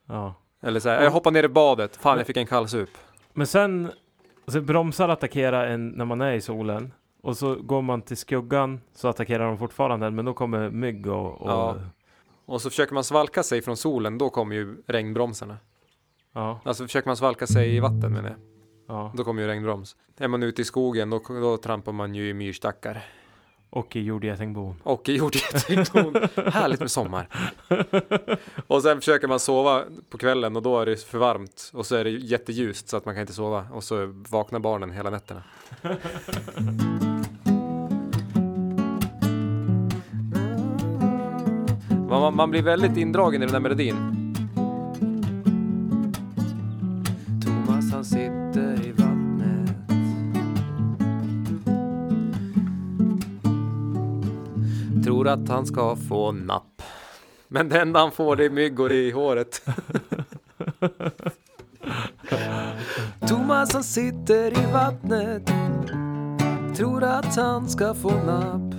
Ja. 0.07 0.35
Eller 0.63 0.79
så 0.79 0.89
här, 0.89 1.03
jag 1.03 1.11
hoppar 1.11 1.31
ner 1.31 1.43
i 1.43 1.47
badet, 1.47 1.95
fan 1.97 2.17
jag 2.17 2.27
fick 2.27 2.37
en 2.37 2.47
kallsup. 2.47 2.89
Men 3.33 3.47
sen 3.47 3.91
så 4.47 4.61
bromsar 4.61 5.09
attackerar 5.09 5.67
en 5.67 5.89
när 5.89 6.05
man 6.05 6.21
är 6.21 6.33
i 6.33 6.41
solen. 6.41 6.93
Och 7.23 7.37
så 7.37 7.55
går 7.55 7.81
man 7.81 8.01
till 8.01 8.17
skuggan 8.17 8.81
så 8.95 9.07
attackerar 9.07 9.45
de 9.47 9.57
fortfarande 9.57 10.05
en, 10.07 10.15
men 10.15 10.25
då 10.25 10.33
kommer 10.33 10.69
mygg 10.69 11.07
och... 11.07 11.41
och 11.41 11.49
Ja. 11.51 11.75
Och 12.45 12.61
så 12.61 12.69
försöker 12.69 12.93
man 12.93 13.03
svalka 13.03 13.43
sig 13.43 13.61
från 13.61 13.77
solen, 13.77 14.17
då 14.17 14.29
kommer 14.29 14.55
ju 14.55 14.83
regnbromsarna. 14.87 15.57
Ja, 16.34 16.61
Alltså 16.63 16.84
försöker 16.84 17.09
man 17.09 17.17
svalka 17.17 17.47
sig 17.47 17.75
i 17.75 17.79
vatten 17.79 18.13
menar 18.13 18.29
jag, 18.29 18.38
ja. 18.88 19.13
då 19.15 19.23
kommer 19.23 19.41
ju 19.41 19.47
regnbroms. 19.47 19.95
Är 20.17 20.27
man 20.27 20.43
ute 20.43 20.61
i 20.61 20.65
skogen, 20.65 21.09
då, 21.09 21.21
då 21.27 21.57
trampar 21.57 21.91
man 21.91 22.15
ju 22.15 22.29
i 22.29 22.34
myrstackar. 22.34 23.03
Och 23.69 23.95
i 23.95 24.01
jordgetingbon. 24.01 24.75
Och 24.84 25.09
i 25.09 25.15
jordgetingtorn. 25.15 26.29
Härligt 26.51 26.79
med 26.79 26.91
sommar. 26.91 27.27
och 28.67 28.82
sen 28.82 28.97
försöker 28.97 29.27
man 29.27 29.39
sova 29.39 29.84
på 30.09 30.17
kvällen 30.17 30.55
och 30.55 30.61
då 30.61 30.79
är 30.79 30.86
det 30.86 31.03
för 31.03 31.17
varmt. 31.17 31.71
Och 31.73 31.86
så 31.86 31.95
är 31.95 32.03
det 32.03 32.09
jätteljust 32.09 32.89
så 32.89 32.97
att 32.97 33.05
man 33.05 33.15
kan 33.15 33.21
inte 33.21 33.34
sova. 33.34 33.65
Och 33.71 33.84
så 33.84 34.05
vaknar 34.29 34.59
barnen 34.59 34.91
hela 34.91 35.09
nätterna. 35.09 35.43
Man, 42.09 42.36
man 42.36 42.51
blir 42.51 42.61
väldigt 42.61 42.97
indragen 42.97 43.41
i 43.41 43.45
den 43.45 43.53
där 43.53 43.59
melodin. 43.59 44.20
Han 48.02 48.06
sitter 48.06 48.86
i 48.86 48.91
vattnet 48.91 49.76
Tror 55.04 55.28
att 55.28 55.49
han 55.49 55.66
ska 55.66 55.95
få 55.95 56.32
napp. 56.32 56.82
Men 57.47 57.70
det 57.70 57.82
enda 57.82 57.99
han 57.99 58.12
får 58.12 58.36
det 58.36 58.45
är 58.45 58.49
myggor 58.49 58.91
i 58.91 59.12
håret. 59.12 59.62
Thomas 63.28 63.74
han 63.74 63.84
sitter 63.84 64.52
i 64.52 64.72
vattnet. 64.74 65.52
Tror 66.78 67.04
att 67.04 67.36
han 67.36 67.70
ska 67.70 67.93
få 67.93 68.10
napp. 68.10 68.76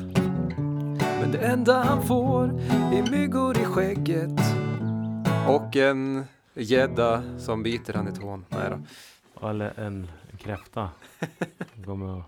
Men 1.21 1.33
det 1.33 1.39
enda 1.39 1.83
han 1.83 2.07
får 2.07 2.45
är 2.93 3.11
myggor 3.11 3.59
i 3.59 3.65
skägget. 3.65 4.41
Och 5.49 5.77
en 5.77 6.25
gädda 6.55 7.23
som 7.39 7.63
biter 7.63 7.95
han 7.95 8.09
i 8.09 8.13
tån. 8.13 8.45
Nej 8.49 8.71
då. 8.71 8.79
Eller 9.43 9.73
en, 9.77 10.09
en 10.31 10.39
kräfta. 10.39 10.91
Kommer 11.85 12.17
och... 12.17 12.23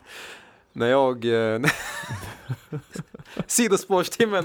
När 0.72 0.86
jag... 0.86 1.24
Eh, 1.24 1.60
sidospårstimmen. 3.46 4.44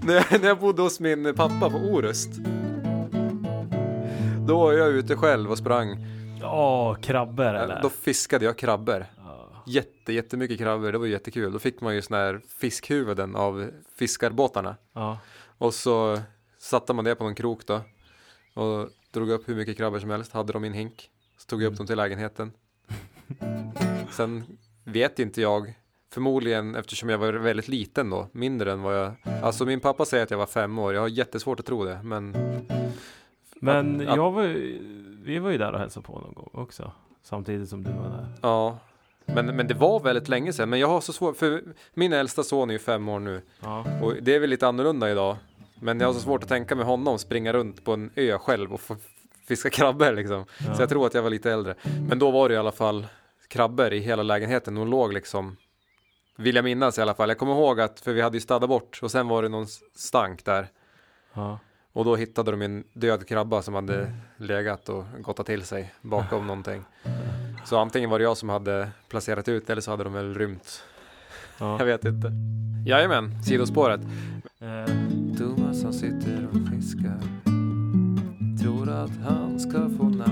när, 0.00 0.14
jag, 0.14 0.40
när 0.40 0.48
jag 0.48 0.58
bodde 0.60 0.82
hos 0.82 1.00
min 1.00 1.34
pappa 1.34 1.70
på 1.70 1.76
Orust. 1.76 2.30
Då 4.48 4.58
var 4.60 4.72
jag 4.72 4.88
ute 4.88 5.16
själv 5.16 5.50
och 5.50 5.58
sprang. 5.58 6.06
Åh, 6.42 6.94
krabbor 7.00 7.54
eller? 7.54 7.82
Då 7.82 7.90
fiskade 7.90 8.44
jag 8.44 8.58
krabbor. 8.58 9.06
Ja. 9.16 9.62
Jätte, 9.66 10.12
jättemycket 10.12 10.58
krabbor. 10.58 10.92
Det 10.92 10.98
var 10.98 11.06
jättekul. 11.06 11.52
Då 11.52 11.58
fick 11.58 11.80
man 11.80 11.94
ju 11.94 12.02
såna 12.02 12.18
här 12.18 12.40
fiskhuvuden 12.60 13.36
av 13.36 13.70
fiskarbåtarna. 13.98 14.76
ja. 14.92 15.18
Och 15.58 15.74
så 15.74 16.20
satte 16.58 16.92
man 16.92 17.04
det 17.04 17.14
på 17.14 17.24
någon 17.24 17.34
krok 17.34 17.66
då. 17.66 17.80
Och 18.54 18.88
drog 19.10 19.30
upp 19.30 19.48
hur 19.48 19.54
mycket 19.54 19.76
krabbor 19.76 19.98
som 19.98 20.10
helst. 20.10 20.32
Hade 20.32 20.52
dem 20.52 20.64
i 20.64 20.68
en 20.68 20.74
hink. 20.74 21.10
Så 21.38 21.46
tog 21.46 21.62
jag 21.62 21.72
upp 21.72 21.78
dem 21.78 21.86
till 21.86 21.96
lägenheten. 21.96 22.52
Sen 24.10 24.44
vet 24.84 25.18
inte 25.18 25.40
jag. 25.40 25.74
Förmodligen 26.12 26.74
eftersom 26.74 27.08
jag 27.08 27.18
var 27.18 27.32
väldigt 27.32 27.68
liten 27.68 28.10
då. 28.10 28.28
Mindre 28.32 28.72
än 28.72 28.82
vad 28.82 28.98
jag. 28.98 29.12
Alltså 29.42 29.64
min 29.64 29.80
pappa 29.80 30.04
säger 30.04 30.22
att 30.24 30.30
jag 30.30 30.38
var 30.38 30.46
fem 30.46 30.78
år. 30.78 30.94
Jag 30.94 31.00
har 31.00 31.08
jättesvårt 31.08 31.60
att 31.60 31.66
tro 31.66 31.84
det. 31.84 32.00
Men 32.02 32.36
Men 33.60 34.00
Att- 34.00 34.08
att- 34.08 34.16
jag 34.16 34.30
var 34.32 34.42
vi 35.24 35.38
var 35.38 35.50
ju 35.50 35.58
där 35.58 35.72
och 35.72 35.78
hälsade 35.78 36.06
på 36.06 36.12
någon 36.18 36.34
gång 36.34 36.50
också. 36.52 36.92
Samtidigt 37.22 37.68
som 37.68 37.82
du 37.84 37.90
var 37.90 38.08
där. 38.08 38.26
ja. 38.42 38.78
Men, 39.28 39.46
men 39.56 39.66
det 39.66 39.74
var 39.74 40.00
väldigt 40.00 40.28
länge 40.28 40.52
sedan. 40.52 40.68
Men 40.68 40.78
jag 40.80 40.88
har 40.88 41.00
så 41.00 41.12
svårt. 41.12 41.36
För 41.36 41.62
min 41.94 42.12
äldsta 42.12 42.42
son 42.42 42.70
är 42.70 42.72
ju 42.74 42.78
fem 42.78 43.08
år 43.08 43.18
nu. 43.20 43.42
Ja. 43.62 43.86
Och 44.02 44.12
det 44.22 44.34
är 44.34 44.40
väl 44.40 44.50
lite 44.50 44.68
annorlunda 44.68 45.10
idag. 45.10 45.36
Men 45.80 46.00
jag 46.00 46.06
har 46.06 46.14
så 46.14 46.20
svårt 46.20 46.42
att 46.42 46.48
tänka 46.48 46.74
mig 46.74 46.84
honom 46.84 47.18
springa 47.18 47.52
runt 47.52 47.84
på 47.84 47.92
en 47.92 48.10
ö 48.16 48.38
själv 48.38 48.72
och 48.72 48.80
fiska 49.48 49.70
krabbor 49.70 50.12
liksom. 50.12 50.44
Ja. 50.66 50.74
Så 50.74 50.82
jag 50.82 50.88
tror 50.88 51.06
att 51.06 51.14
jag 51.14 51.22
var 51.22 51.30
lite 51.30 51.52
äldre. 51.52 51.74
Men 52.08 52.18
då 52.18 52.30
var 52.30 52.48
det 52.48 52.54
i 52.54 52.58
alla 52.58 52.72
fall 52.72 53.06
krabbor 53.48 53.92
i 53.92 53.98
hela 53.98 54.22
lägenheten. 54.22 54.74
De 54.74 54.88
låg 54.88 55.12
liksom, 55.12 55.56
vill 56.36 56.56
jag 56.56 56.64
minnas 56.64 56.98
i 56.98 57.02
alla 57.02 57.14
fall. 57.14 57.28
Jag 57.28 57.38
kommer 57.38 57.52
ihåg 57.52 57.80
att, 57.80 58.00
för 58.00 58.12
vi 58.12 58.20
hade 58.20 58.36
ju 58.36 58.40
städat 58.40 58.68
bort 58.68 59.00
och 59.02 59.10
sen 59.10 59.28
var 59.28 59.42
det 59.42 59.48
någon 59.48 59.66
stank 59.94 60.44
där. 60.44 60.68
Ja. 61.32 61.58
Och 61.92 62.04
då 62.04 62.16
hittade 62.16 62.50
de 62.50 62.62
en 62.62 62.84
död 62.92 63.28
krabba 63.28 63.62
som 63.62 63.74
hade 63.74 64.12
legat 64.36 64.88
och 64.88 65.04
gottat 65.20 65.46
till 65.46 65.62
sig 65.62 65.94
bakom 66.00 66.46
någonting. 66.46 66.84
Så 67.64 67.78
antingen 67.78 68.10
var 68.10 68.18
det 68.18 68.22
jag 68.22 68.36
som 68.36 68.48
hade 68.48 68.90
placerat 69.08 69.48
ut 69.48 69.70
eller 69.70 69.80
så 69.80 69.90
hade 69.90 70.04
de 70.04 70.12
väl 70.12 70.34
rymt. 70.34 70.82
Ja. 71.58 71.78
Jag 71.78 71.86
vet 71.86 72.04
inte. 72.04 72.32
Jajamän, 72.86 73.42
sidospåret. 73.42 74.00
Eh, 74.60 74.94
Thomas 75.38 75.82
han 75.82 75.92
sitter 75.92 76.48
och 76.48 76.74
fiskar. 76.74 77.20
Tror 78.62 78.90
att 78.90 79.16
han 79.24 79.60
ska 79.60 79.72
få 79.72 80.04
napp. 80.04 80.28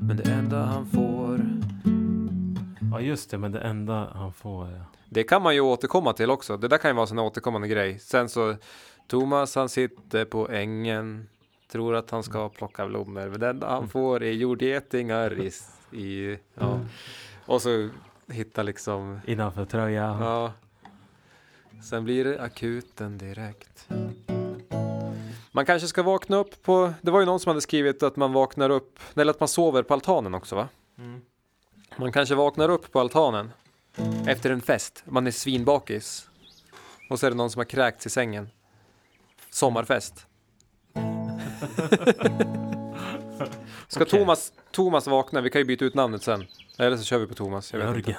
Men 0.00 0.16
det 0.16 0.30
enda 0.32 0.64
han 0.64 0.86
får 0.86 1.40
ja 3.00 3.00
just 3.00 3.30
det, 3.30 3.38
men 3.38 3.52
det 3.52 3.58
enda 3.58 4.08
han 4.14 4.32
får 4.32 4.64
är... 4.64 4.82
Det 5.08 5.22
kan 5.22 5.42
man 5.42 5.54
ju 5.54 5.60
återkomma 5.60 6.12
till 6.12 6.30
också. 6.30 6.56
Det 6.56 6.68
där 6.68 6.78
kan 6.78 6.90
ju 6.90 6.94
vara 6.94 7.02
en 7.02 7.08
sån 7.08 7.18
här 7.18 7.24
återkommande 7.24 7.68
grej. 7.68 7.98
Sen 7.98 8.28
så 8.28 8.56
Thomas 9.06 9.54
han 9.54 9.68
sitter 9.68 10.24
på 10.24 10.48
ängen. 10.48 11.28
Tror 11.72 11.94
att 11.94 12.10
han 12.10 12.22
ska 12.22 12.48
plocka 12.48 12.86
blommor. 12.86 13.28
Men 13.28 13.40
det 13.40 13.48
enda 13.48 13.70
han 13.70 13.88
får 13.88 14.22
är 14.22 14.32
jordgetingar 14.32 15.40
i, 15.40 15.50
i 15.96 16.38
ja. 16.54 16.80
Och 17.46 17.62
så 17.62 17.88
hitta 18.30 18.62
liksom 18.62 19.20
Innanför 19.26 19.64
tröjan. 19.64 20.22
Ja. 20.22 20.52
Sen 21.82 22.04
blir 22.04 22.24
det 22.24 22.40
akuten 22.40 23.18
direkt. 23.18 23.88
Man 25.52 25.66
kanske 25.66 25.88
ska 25.88 26.02
vakna 26.02 26.36
upp 26.36 26.62
på, 26.62 26.92
det 27.02 27.10
var 27.10 27.20
ju 27.20 27.26
någon 27.26 27.40
som 27.40 27.50
hade 27.50 27.60
skrivit 27.60 28.02
att 28.02 28.16
man 28.16 28.32
vaknar 28.32 28.70
upp, 28.70 28.98
eller 29.14 29.30
att 29.30 29.40
man 29.40 29.48
sover 29.48 29.82
på 29.82 29.94
altanen 29.94 30.34
också 30.34 30.56
va? 30.56 30.68
Mm. 30.98 31.20
Man 31.96 32.12
kanske 32.12 32.34
vaknar 32.34 32.68
upp 32.68 32.92
på 32.92 33.00
altanen 33.00 33.52
efter 34.26 34.50
en 34.50 34.60
fest, 34.60 35.02
man 35.06 35.26
är 35.26 35.30
svinbakis. 35.30 36.30
Och 37.10 37.20
så 37.20 37.26
är 37.26 37.30
det 37.30 37.36
någon 37.36 37.50
som 37.50 37.60
har 37.60 37.64
kräkts 37.64 38.06
i 38.06 38.10
sängen. 38.10 38.48
Sommarfest. 39.50 40.26
Ska 43.88 44.02
Okej. 44.02 44.18
Thomas, 44.18 44.52
Thomas 44.70 45.06
vakna? 45.06 45.40
Vi 45.40 45.50
kan 45.50 45.60
ju 45.60 45.64
byta 45.64 45.84
ut 45.84 45.94
namnet 45.94 46.22
sen. 46.22 46.46
Eller 46.80 46.96
så 46.96 47.04
kör 47.04 47.18
vi 47.18 47.26
på 47.26 47.34
Thomas. 47.34 47.72
Jag. 47.72 47.80
Jörgen. 47.82 48.14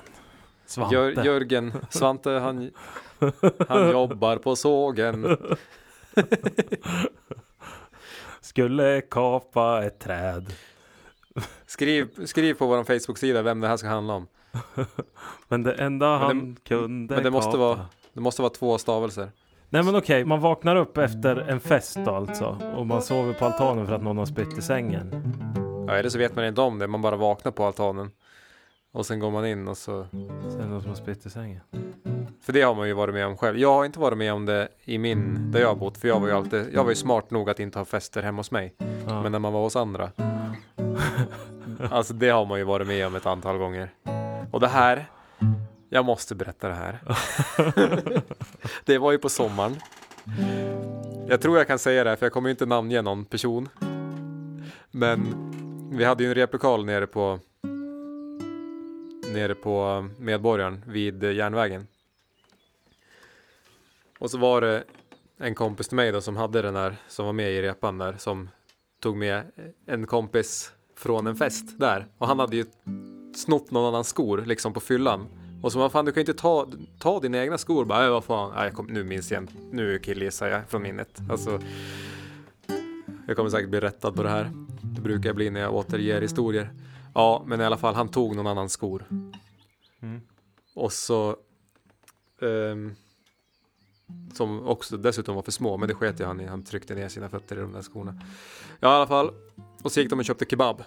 Svante. 0.65 0.95
Jör, 0.95 1.25
Jörgen, 1.25 1.73
Svante 1.89 2.29
han, 2.31 2.71
han 3.67 3.91
jobbar 3.91 4.37
på 4.37 4.55
sågen. 4.55 5.37
Skulle 8.41 9.01
kapa 9.01 9.83
ett 9.85 9.99
träd. 9.99 10.53
Skriv, 11.65 12.25
skriv 12.25 12.53
på 12.53 12.65
vår 12.67 12.83
Facebook-sida 12.83 13.41
vem 13.41 13.59
det 13.61 13.67
här 13.67 13.77
ska 13.77 13.87
handla 13.87 14.13
om. 14.13 14.27
Men 15.47 15.63
det 15.63 15.73
enda 15.73 16.11
det- 16.11 16.17
han 16.17 16.55
kunde 16.67 17.15
men 17.15 17.23
det 17.23 17.31
måste 17.31 17.47
kapa. 17.51 17.57
vara- 17.57 17.85
Det 18.13 18.21
måste 18.21 18.41
vara 18.41 18.53
två 18.53 18.77
stavelser. 18.77 19.31
Nej 19.69 19.83
men 19.83 19.95
okej, 19.95 20.25
man 20.25 20.39
vaknar 20.41 20.75
upp 20.75 20.97
efter 20.97 21.35
en 21.35 21.59
fest 21.59 21.97
då 22.05 22.11
alltså. 22.15 22.57
Och 22.75 22.87
man 22.87 23.01
sover 23.01 23.33
på 23.33 23.45
altanen 23.45 23.87
för 23.87 23.93
att 23.95 24.03
någon 24.03 24.17
har 24.17 24.25
spytt 24.25 24.57
i 24.57 24.61
sängen. 24.61 25.33
Ja, 25.87 25.93
eller 25.93 26.09
så 26.09 26.17
vet 26.17 26.35
man 26.35 26.45
inte 26.45 26.61
om 26.61 26.79
det, 26.79 26.87
man 26.87 27.01
bara 27.01 27.15
vaknar 27.15 27.51
på 27.51 27.65
altanen. 27.65 28.11
Och 28.93 29.05
sen 29.05 29.19
går 29.19 29.31
man 29.31 29.47
in 29.47 29.67
och 29.67 29.77
så. 29.77 30.07
Det 30.11 30.65
någon 30.65 30.81
som 30.81 30.89
har 30.89 30.95
spytt 30.95 31.25
i 31.25 31.29
sängen. 31.29 31.61
För 32.41 32.53
det 32.53 32.61
har 32.61 32.75
man 32.75 32.87
ju 32.87 32.93
varit 32.93 33.13
med 33.13 33.27
om 33.27 33.37
själv. 33.37 33.57
Jag 33.57 33.73
har 33.73 33.85
inte 33.85 33.99
varit 33.99 34.17
med 34.17 34.33
om 34.33 34.45
det 34.45 34.67
i 34.83 34.97
min, 34.97 35.51
där 35.51 35.59
jag 35.59 35.67
har 35.67 35.75
bott. 35.75 35.97
För 35.97 36.07
jag 36.07 36.19
var 36.19 36.27
ju 36.27 36.33
alltid, 36.33 36.65
jag 36.73 36.83
var 36.83 36.91
ju 36.91 36.95
smart 36.95 37.31
nog 37.31 37.49
att 37.49 37.59
inte 37.59 37.79
ha 37.79 37.85
fester 37.85 38.21
hemma 38.21 38.39
hos 38.39 38.51
mig. 38.51 38.75
Ja. 39.07 39.23
Men 39.23 39.31
när 39.31 39.39
man 39.39 39.53
var 39.53 39.61
hos 39.61 39.75
andra. 39.75 40.11
Alltså 41.91 42.13
det 42.13 42.29
har 42.29 42.45
man 42.45 42.59
ju 42.59 42.63
varit 42.65 42.87
med 42.87 43.07
om 43.07 43.15
ett 43.15 43.25
antal 43.25 43.57
gånger. 43.57 43.93
Och 44.51 44.59
det 44.59 44.67
här, 44.67 45.09
jag 45.89 46.05
måste 46.05 46.35
berätta 46.35 46.67
det 46.67 46.73
här. 46.73 46.99
det 48.85 48.97
var 48.97 49.11
ju 49.11 49.17
på 49.17 49.29
sommaren. 49.29 49.75
Jag 51.27 51.41
tror 51.41 51.57
jag 51.57 51.67
kan 51.67 51.79
säga 51.79 52.03
det 52.03 52.09
här, 52.09 52.17
för 52.17 52.25
jag 52.25 52.33
kommer 52.33 52.49
ju 52.49 52.51
inte 52.51 52.65
namnge 52.65 53.01
någon 53.01 53.25
person. 53.25 53.69
Men 54.91 55.35
vi 55.93 56.03
hade 56.03 56.23
ju 56.23 56.29
en 56.29 56.35
replokal 56.35 56.85
nere 56.85 57.07
på 57.07 57.39
nere 59.33 59.55
på 59.55 60.07
Medborgaren 60.19 60.83
vid 60.87 61.23
järnvägen. 61.23 61.87
Och 64.19 64.31
så 64.31 64.37
var 64.37 64.61
det 64.61 64.83
en 65.37 65.55
kompis 65.55 65.87
till 65.87 65.95
mig 65.95 66.11
då 66.11 66.21
som 66.21 66.37
hade 66.37 66.61
den 66.61 66.73
där, 66.73 66.95
som 67.07 67.25
var 67.25 67.33
med 67.33 67.51
i 67.51 67.61
repan 67.61 67.97
där, 67.97 68.15
som 68.17 68.49
tog 68.99 69.17
med 69.17 69.51
en 69.85 70.07
kompis 70.07 70.71
från 70.95 71.27
en 71.27 71.35
fest 71.35 71.79
där. 71.79 72.07
Och 72.17 72.27
han 72.27 72.39
hade 72.39 72.55
ju 72.55 72.65
snott 73.35 73.71
någon 73.71 73.85
annans 73.85 74.07
skor 74.07 74.43
liksom 74.45 74.73
på 74.73 74.79
fyllan. 74.79 75.27
Och 75.61 75.71
så 75.71 75.79
vad 75.79 75.91
fan, 75.91 76.05
du 76.05 76.11
kan 76.11 76.23
ju 76.23 76.31
inte 76.31 76.41
ta, 76.41 76.67
ta 76.99 77.19
dina 77.19 77.37
egna 77.37 77.57
skor. 77.57 77.85
Bara, 77.85 78.05
äh, 78.05 78.11
vad 78.11 78.23
fan, 78.23 78.51
nej, 78.55 78.65
jag 78.65 78.73
kom, 78.73 78.85
nu 78.85 79.03
minns 79.03 79.31
jag 79.31 79.43
inte. 79.43 79.53
Nu 79.71 79.99
killgissar 79.99 80.47
jag 80.47 80.69
från 80.69 80.81
minnet. 80.81 81.19
Alltså, 81.29 81.59
jag 83.27 83.35
kommer 83.35 83.49
säkert 83.49 83.69
bli 83.69 83.79
rättad 83.79 84.15
på 84.15 84.23
det 84.23 84.29
här. 84.29 84.51
Det 84.81 85.01
brukar 85.01 85.29
jag 85.29 85.35
bli 85.35 85.49
när 85.49 85.61
jag 85.61 85.75
återger 85.75 86.21
historier. 86.21 86.69
Ja, 87.13 87.43
men 87.45 87.61
i 87.61 87.63
alla 87.63 87.77
fall, 87.77 87.95
han 87.95 88.09
tog 88.09 88.35
någon 88.35 88.47
annans 88.47 88.73
skor. 88.73 89.05
Mm. 90.01 90.21
Och 90.75 90.93
så... 90.93 91.35
ehm, 92.41 92.95
som 94.33 94.67
också 94.67 94.97
dessutom 94.97 95.35
var 95.35 95.41
för 95.41 95.51
små, 95.51 95.77
men 95.77 95.87
det 95.87 95.95
sket 95.95 96.19
ju 96.19 96.25
han 96.25 96.41
i. 96.41 96.45
Han 96.45 96.63
tryckte 96.63 96.95
ner 96.95 97.09
sina 97.09 97.29
fötter 97.29 97.57
i 97.57 97.59
de 97.59 97.71
där 97.73 97.81
skorna. 97.81 98.21
Ja, 98.79 98.93
i 98.93 98.95
alla 98.95 99.07
fall. 99.07 99.31
Och 99.83 99.91
så 99.91 99.99
gick 99.99 100.09
de 100.09 100.19
och 100.19 100.25
köpte 100.25 100.45
kebab. 100.45 100.83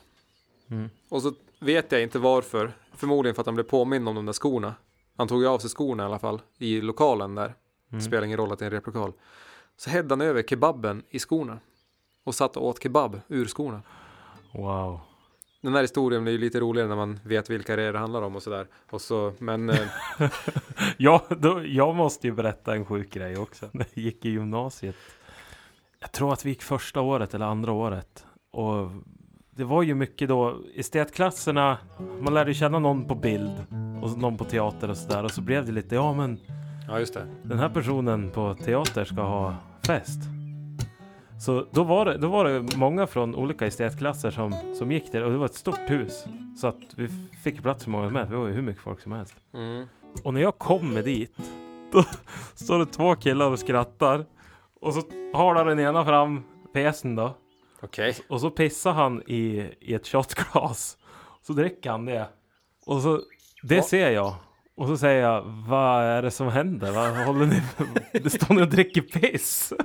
Mm. 0.69 0.91
Och 1.09 1.23
så 1.23 1.33
vet 1.61 1.93
jag 1.93 2.03
inte 2.03 2.19
varför. 2.19 2.73
Förmodligen 2.93 3.35
för 3.35 3.43
att 3.43 3.47
han 3.47 3.55
blev 3.55 3.65
påmind 3.65 4.09
om 4.09 4.15
de 4.15 4.27
där 4.27 4.33
skorna. 4.33 4.75
Han 5.17 5.29
tog 5.29 5.43
ju 5.43 5.49
av 5.49 5.59
sig 5.59 5.71
skorna 5.71 6.03
i 6.03 6.07
alla 6.07 6.19
fall 6.19 6.41
i 6.59 6.81
lokalen 6.81 7.35
där. 7.35 7.55
Mm. 7.91 8.01
Spelar 8.01 8.23
ingen 8.25 8.39
roll 8.39 8.53
att 8.53 8.59
det 8.59 8.65
är 8.65 8.71
en 8.71 8.73
replokal. 8.73 9.13
Så 9.77 9.91
hädde 9.91 10.13
han 10.13 10.21
över 10.21 10.43
kebaben 10.43 11.03
i 11.11 11.19
skorna. 11.19 11.59
Och 12.25 12.35
satt 12.35 12.57
och 12.57 12.67
åt 12.67 12.83
kebab 12.83 13.21
ur 13.29 13.47
skorna. 13.47 13.83
Wow. 14.53 15.01
Den 15.65 15.75
här 15.75 15.81
historien 15.81 16.23
blir 16.23 16.33
ju 16.33 16.39
lite 16.39 16.61
roligare 16.61 16.89
när 16.89 16.97
man 16.97 17.21
vet 17.23 17.51
vilka 17.51 17.77
det 17.77 17.83
är 17.83 17.93
det 17.93 17.99
handlar 17.99 18.23
om 18.23 18.37
och 18.37 18.43
sådär. 18.43 18.67
Och 18.91 19.01
så, 19.01 19.33
men 19.39 19.71
eh, 19.71 19.89
Ja, 20.97 21.25
då, 21.39 21.63
jag 21.67 21.95
måste 21.95 22.27
ju 22.27 22.33
berätta 22.33 22.75
en 22.75 22.85
sjuk 22.85 23.11
grej 23.11 23.37
också. 23.37 23.69
När 23.73 23.87
jag 23.95 24.05
gick 24.05 24.25
i 24.25 24.31
gymnasiet. 24.31 24.97
Jag 26.01 26.13
tror 26.13 26.33
att 26.33 26.45
vi 26.45 26.49
gick 26.49 26.63
första 26.63 27.01
året 27.01 27.35
eller 27.35 27.47
andra 27.47 27.73
året. 27.73 28.27
Och 28.51 28.91
det 29.51 29.65
var 29.65 29.83
ju 29.83 29.95
mycket 29.95 30.29
då 30.29 30.57
estetklasserna. 30.75 31.79
Man 32.21 32.35
lärde 32.35 32.55
känna 32.55 32.79
någon 32.79 33.09
på 33.09 33.15
bild 33.15 33.65
och 34.03 34.19
någon 34.19 34.37
på 34.37 34.45
teater 34.45 34.91
och 34.91 34.97
sådär. 34.97 35.25
Och 35.25 35.31
så 35.31 35.41
blev 35.41 35.67
det 35.67 35.73
lite, 35.73 35.95
ja 35.95 36.15
men 36.15 36.39
ja 36.89 36.99
just 36.99 37.15
det. 37.15 37.27
den 37.43 37.59
här 37.59 37.69
personen 37.69 38.31
på 38.31 38.55
teater 38.55 39.05
ska 39.05 39.23
ha 39.23 39.57
fest. 39.87 40.21
Så 41.45 41.67
då 41.71 41.85
var 41.85 42.05
det, 42.05 42.19
då 42.19 42.29
var 42.29 42.45
det 42.45 42.77
många 42.77 43.07
från 43.07 43.35
olika 43.35 43.67
estetklasser 43.67 44.31
som, 44.31 44.75
som 44.79 44.93
gick 44.93 45.13
där 45.13 45.23
och 45.23 45.31
det 45.31 45.37
var 45.39 45.47
ett 45.47 45.55
stort 45.55 45.91
hus. 45.91 46.25
Så 46.61 46.67
att 46.67 46.79
vi 46.97 47.09
fick 47.45 47.63
plats 47.63 47.85
för 47.85 47.91
många 47.91 48.11
med. 48.11 48.29
Det 48.31 48.37
var 48.37 48.47
ju 48.47 48.53
hur 48.53 48.63
mycket 48.63 48.83
folk 48.83 49.01
som 49.01 49.13
helst. 49.13 49.37
Mm. 49.55 49.87
Och 50.25 50.35
när 50.35 50.41
jag 50.41 50.59
kommer 50.59 51.03
dit, 51.03 51.37
då 51.93 52.05
står 52.55 52.79
det 52.79 52.87
två 52.87 53.15
killar 53.15 53.51
och 53.51 53.59
skrattar. 53.59 54.25
Och 54.81 54.95
så 54.95 55.03
har 55.35 55.65
den 55.65 55.81
ena 55.81 56.05
fram 56.05 56.43
pesen 56.73 57.17
då. 57.17 57.37
Okej. 57.83 58.17
Och 58.29 58.41
så 58.41 58.51
pissar 58.51 58.93
han 58.93 59.23
i, 59.27 59.71
i 59.81 59.95
ett 59.95 60.07
shotglas. 60.07 60.97
Så 61.43 61.53
dricker 61.53 61.91
han 61.91 62.05
det. 62.05 62.29
Och 62.87 63.03
så, 63.03 63.21
det 63.63 63.77
Ja. 63.77 63.83
ser 63.83 64.11
jag. 64.11 64.35
Och 64.77 64.89
så 64.89 64.97
säger 64.97 65.23
jag, 65.23 65.43
vad 65.69 66.03
är 66.05 66.23
det 66.23 66.31
som 66.31 66.49
händer? 66.49 66.93
Vad 66.93 67.27
håller 67.27 67.47
ni 67.47 67.63
Det 68.13 68.31
står 68.31 68.55
ni 68.55 68.63
och 68.63 68.69
dricker 68.69 69.03
piss. 69.03 69.73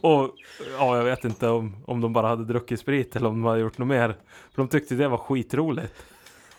och 0.00 0.34
ja, 0.78 0.96
jag 0.96 1.04
vet 1.04 1.24
inte 1.24 1.48
om, 1.48 1.76
om 1.86 2.00
de 2.00 2.12
bara 2.12 2.28
hade 2.28 2.44
druckit 2.44 2.80
sprit 2.80 3.16
eller 3.16 3.28
om 3.28 3.42
de 3.42 3.44
hade 3.44 3.60
gjort 3.60 3.78
något 3.78 3.88
mer. 3.88 4.16
För 4.50 4.62
de 4.62 4.68
tyckte 4.68 4.94
det 4.94 5.08
var 5.08 5.18
skitroligt. 5.18 5.94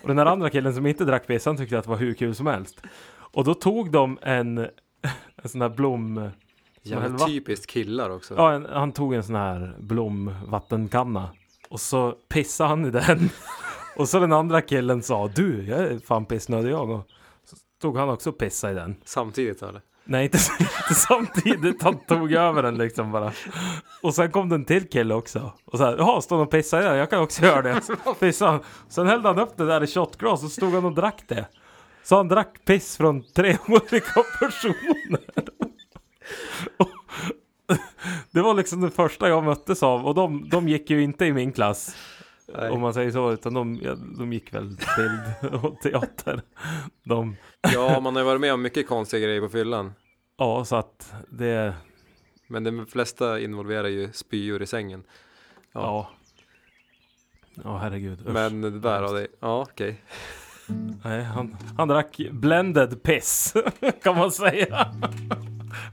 Och 0.02 0.08
den 0.08 0.18
här 0.18 0.26
andra 0.26 0.50
killen 0.50 0.74
som 0.74 0.86
inte 0.86 1.06
drack 1.06 1.28
piss, 1.28 1.46
han 1.46 1.58
tyckte 1.58 1.78
att 1.78 1.84
det 1.84 1.90
var 1.90 1.98
hur 1.98 2.14
kul 2.14 2.36
som 2.36 2.48
helst. 2.48 2.82
Och 3.10 3.44
då 3.44 3.54
tog 3.54 3.92
de 3.92 4.20
en, 4.22 4.58
en 5.36 5.50
sån 5.50 5.62
här 5.62 5.70
blom... 5.70 6.30
Jävla 6.82 7.28
typiskt 7.28 7.68
killar 7.68 8.10
också. 8.10 8.34
Ja, 8.38 8.54
en, 8.54 8.66
han 8.66 8.92
tog 8.92 9.14
en 9.14 9.24
sån 9.24 9.36
här 9.36 9.76
blomvattenkanna. 9.80 11.30
Och 11.70 11.80
så 11.80 12.12
pissade 12.12 12.70
han 12.70 12.86
i 12.86 12.92
den. 12.92 13.30
Och 13.96 14.10
så 14.10 14.20
den 14.20 14.34
andra 14.34 14.62
killen 14.62 15.04
sa 15.04 15.28
du, 15.28 15.66
jag 15.68 15.80
är 15.80 16.00
fan 16.00 16.26
pissnödig 16.26 16.72
jag. 16.72 16.90
Och 16.90 17.08
så 17.44 17.56
tog 17.82 17.98
han 17.98 18.10
också 18.10 18.30
och 18.30 18.38
pissade 18.38 18.74
i 18.74 18.76
den. 18.76 18.96
Samtidigt 19.06 19.62
eller? 19.62 19.82
Nej, 20.08 20.24
inte, 20.24 20.38
inte 20.60 20.94
samtidigt. 20.96 21.84
Han 21.84 22.00
tog 22.00 22.32
över 22.34 22.64
den 22.64 22.78
liksom 22.78 23.12
bara. 23.12 23.32
Och 24.02 24.16
sen 24.16 24.32
kom 24.32 24.50
den 24.50 24.66
till 24.66 24.90
kille 24.90 25.14
också. 25.14 25.52
Och 25.66 25.78
så 25.78 25.86
här, 25.86 25.98
jaha, 25.98 26.22
står 26.22 26.36
han 26.36 26.46
och 26.46 26.52
pissar 26.52 26.82
i 26.82 26.84
den? 26.84 26.98
Jag 26.98 27.10
kan 27.10 27.22
också 27.22 27.46
göra 27.46 27.62
det. 27.62 27.82
Pissa. 28.20 28.60
Sen 28.90 29.08
hällde 29.08 29.28
han 29.28 29.40
upp 29.40 29.58
det 29.58 29.66
där 29.66 29.84
i 29.84 29.88
shotglas 29.88 30.44
och 30.44 30.52
stod 30.52 30.74
han 30.74 30.86
och 30.86 30.96
drack 30.96 31.24
det. 31.28 31.46
Så 32.04 32.16
han 32.16 32.28
drack 32.28 32.66
piss 32.66 32.98
från 32.98 33.24
tre 33.24 33.58
olika 33.68 34.24
personer. 34.40 35.20
Och 36.78 36.90
det 38.32 38.42
var 38.42 38.54
liksom 38.54 38.82
det 38.82 38.92
första 38.92 39.30
jag 39.30 39.44
möttes 39.44 39.84
av. 39.84 40.06
Och 40.06 40.16
de, 40.16 40.50
de 40.50 40.68
gick 40.68 40.90
ju 40.90 41.04
inte 41.04 41.26
i 41.26 41.34
min 41.34 41.52
klass. 41.52 41.96
Nej. 42.54 42.70
Om 42.70 42.82
man 42.82 42.94
säger 42.94 43.12
så. 43.12 43.32
Utan 43.32 43.54
de, 43.54 43.80
ja, 43.82 43.96
de 43.96 44.34
gick 44.34 44.54
väl 44.54 44.68
bild 44.98 45.54
och 45.64 45.82
teater. 45.82 46.42
De, 47.04 47.36
Ja, 47.74 48.00
man 48.00 48.16
har 48.16 48.22
ju 48.22 48.26
varit 48.26 48.42
med 48.42 48.54
om 48.54 48.62
mycket 48.62 48.88
konstiga 48.88 49.26
grejer 49.28 49.42
på 49.42 49.50
fyllan. 49.50 49.94
ja, 50.38 50.66
så 50.66 50.76
att 50.76 51.14
det... 51.30 51.74
Men 52.48 52.64
de 52.64 52.86
flesta 52.86 53.40
involverar 53.40 53.88
ju 53.88 54.12
spyor 54.12 54.62
i 54.62 54.66
sängen. 54.68 55.04
Ja. 55.74 55.82
Ja. 55.82 56.10
Ja, 57.64 57.78
herregud. 57.78 58.20
Usch. 58.28 58.34
Men 58.34 58.62
det 58.62 58.80
där 58.80 59.02
av 59.02 59.14
det, 59.14 59.28
ja 59.40 59.62
okej. 59.62 60.02
Nej, 61.04 61.24
han, 61.24 61.58
han 61.78 61.88
drack 61.88 62.18
blended 62.32 63.04
piss, 63.04 63.54
kan 64.04 64.18
man 64.18 64.32
säga. 64.32 64.88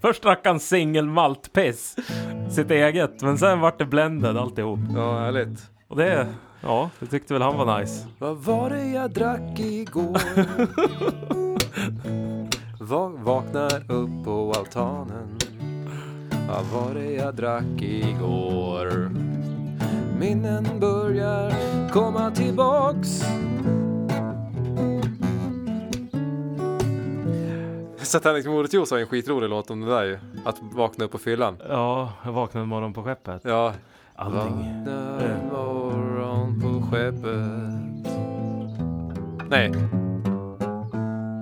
Först 0.01 0.23
drack 0.23 0.47
han 0.47 0.61
single 0.61 1.03
malt 1.03 1.53
piss, 1.53 1.97
sitt 2.51 2.71
eget, 2.71 3.23
men 3.23 3.39
sen 3.39 3.61
vart 3.61 3.79
det 3.79 3.85
blended 3.87 4.37
alltihop. 4.37 4.79
Ja, 4.95 5.19
härligt. 5.19 5.71
Och 5.95 6.01
det, 6.01 6.27
ja, 6.61 6.91
det 7.01 7.07
tyckte 7.07 7.35
väl 7.35 7.43
han 7.43 7.57
var 7.57 7.81
nice. 7.81 8.07
Vad 8.19 8.37
var 8.37 8.71
det 8.71 8.85
jag 8.87 9.11
drack 9.11 9.61
igår? 9.61 10.21
Va 12.85 13.09
vaknar 13.09 13.93
upp 13.93 14.25
på 14.25 14.53
altanen. 14.57 15.39
Vad 16.49 16.65
var 16.65 16.95
det 16.95 17.13
jag 17.13 17.35
drack 17.35 17.83
igår? 17.83 19.11
Minnen 20.19 20.81
börjar 20.81 21.53
komma 21.93 22.31
tillbaks. 22.31 23.23
Satanic 27.99 28.47
Mordetjuice 28.47 28.91
har 28.91 28.99
ju 28.99 29.03
en 29.03 29.09
skitrolig 29.09 29.51
låt 29.51 29.71
om 29.71 29.81
det 29.81 29.87
där 29.87 30.05
ju. 30.05 30.19
Att 30.45 30.57
vakna 30.61 31.05
upp 31.05 31.13
på 31.13 31.19
fyllan. 31.19 31.57
Ja, 31.69 32.13
jag 32.25 32.33
vaknade 32.33 32.67
morgon 32.67 32.93
på 32.93 33.03
skeppet. 33.03 33.41
Ja. 33.45 33.73
Allting. 34.17 34.85
Vaknar 34.85 35.43
morgon 35.53 36.61
på 36.61 36.87
skeppet. 36.87 38.13
Nej. 39.51 39.67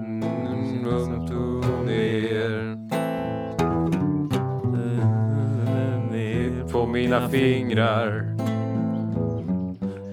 Mm, 0.04 0.86
upp 0.86 1.30
och 1.30 1.86
ner. 1.86 2.72
På 6.72 6.86
mina 6.86 7.28
fingrar. 7.28 8.36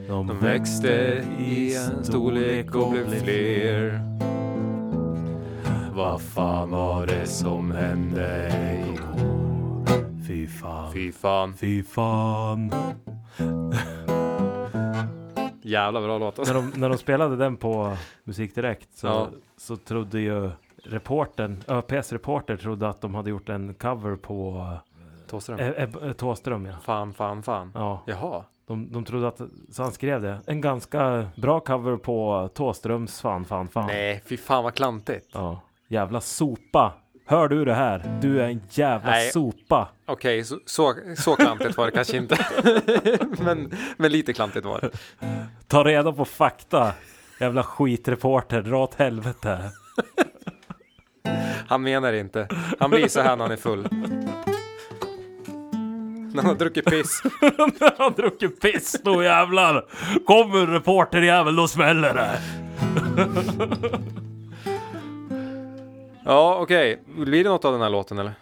De 0.08 0.40
växte 0.42 1.24
i 1.40 1.76
en 1.76 2.04
storlek 2.04 2.76
och 2.76 2.92
blev 2.92 3.06
fler. 3.06 4.02
Vad 5.96 6.22
fan 6.22 6.70
var 6.70 7.06
det 7.06 7.26
som 7.26 7.72
hände 7.72 8.52
igår? 8.88 9.29
Fy 10.30 10.48
fan. 10.48 10.94
Fy 10.94 11.12
fan. 11.12 11.54
Fy 11.54 11.84
fan. 11.84 12.72
Jävla 15.62 16.02
bra 16.02 16.18
låt 16.18 16.40
alltså. 16.40 16.54
När 16.54 16.62
de, 16.62 16.80
när 16.80 16.90
de 16.90 16.98
spelade 16.98 17.36
den 17.36 17.58
på 17.58 17.98
Musik 18.24 18.56
Direkt 18.56 18.98
så, 18.98 19.08
Ja. 19.08 19.28
så 19.58 19.76
trodde 19.78 20.20
ju 20.20 20.52
reportern, 20.84 21.64
ÖPS 21.68 22.12
reporter 22.14 22.58
trodde 22.58 22.90
att 22.90 23.02
de 23.02 23.16
hade 23.16 23.30
gjort 23.30 23.50
en 23.50 23.74
cover 23.74 24.16
på 24.16 24.68
Thåström. 25.30 25.60
äh, 25.60 25.68
äh, 25.70 26.14
Thåström 26.14 26.66
ja. 26.66 26.74
Fan, 26.84 27.14
fan, 27.14 27.44
fan. 27.44 27.72
Ja, 27.76 28.04
Jaha. 28.08 28.44
de, 28.68 28.92
de 28.92 29.04
trodde 29.06 29.28
att, 29.28 29.42
så 29.72 29.84
han 29.84 29.92
skrev 29.92 30.22
det. 30.22 30.40
En 30.46 30.62
ganska 30.62 31.28
bra 31.36 31.60
cover 31.60 31.98
på 31.98 32.50
Thåströms 32.54 33.22
fan, 33.22 33.46
fan, 33.46 33.68
fan. 33.68 33.88
Nej, 33.88 34.22
fy 34.26 34.38
fan 34.38 34.64
vad 34.64 34.74
klantigt. 34.74 35.30
Ja, 35.34 35.62
jävla 35.88 36.22
sopa. 36.22 36.94
Hör 37.30 37.48
du 37.48 37.66
det 37.66 37.74
här? 37.74 38.20
Du 38.22 38.42
är 38.42 38.48
en 38.48 38.62
jävla 38.70 39.10
Nej. 39.10 39.32
sopa. 39.32 39.88
Okej, 40.06 40.44
så, 40.44 40.60
så, 40.66 40.96
så 41.18 41.36
klantigt 41.36 41.78
var 41.78 41.86
det 41.86 41.92
kanske 41.92 42.18
inte. 42.18 42.38
men, 43.44 43.72
men 43.98 44.12
lite 44.12 44.34
klantigt 44.34 44.66
var 44.66 44.82
det. 44.82 44.90
Ta 45.68 45.84
reda 45.84 46.12
på 46.12 46.26
fakta. 46.26 46.94
Jävla 47.40 47.64
skitreporter, 47.64 48.62
dra 48.62 48.84
åt 48.84 48.96
helvete. 48.96 49.72
Han 51.68 51.82
menar 51.82 52.14
inte. 52.14 52.48
Han 52.80 52.90
blir 52.90 53.08
så 53.08 53.22
här 53.22 53.36
när 53.36 53.44
han 53.44 53.52
är 53.52 53.58
full. 53.58 53.88
När 56.34 56.42
han 56.42 56.46
har 56.46 56.56
druckit 56.56 56.86
piss. 56.86 57.22
När 57.42 58.02
han 58.02 58.14
druckit 58.14 58.62
piss 58.62 59.02
då 59.04 59.24
jävlar. 59.24 59.86
Kommer 60.26 60.68
reporterjävel, 60.68 61.56
då 61.56 61.68
smäller 61.68 62.14
det. 62.14 62.40
Ja, 66.30 66.58
okej. 66.62 67.00
Blir 67.18 67.44
det 67.44 67.50
något 67.50 67.66
av 67.66 67.72
den 67.72 67.82
här 67.82 67.90
låten 67.90 68.20
eller? 68.20 68.34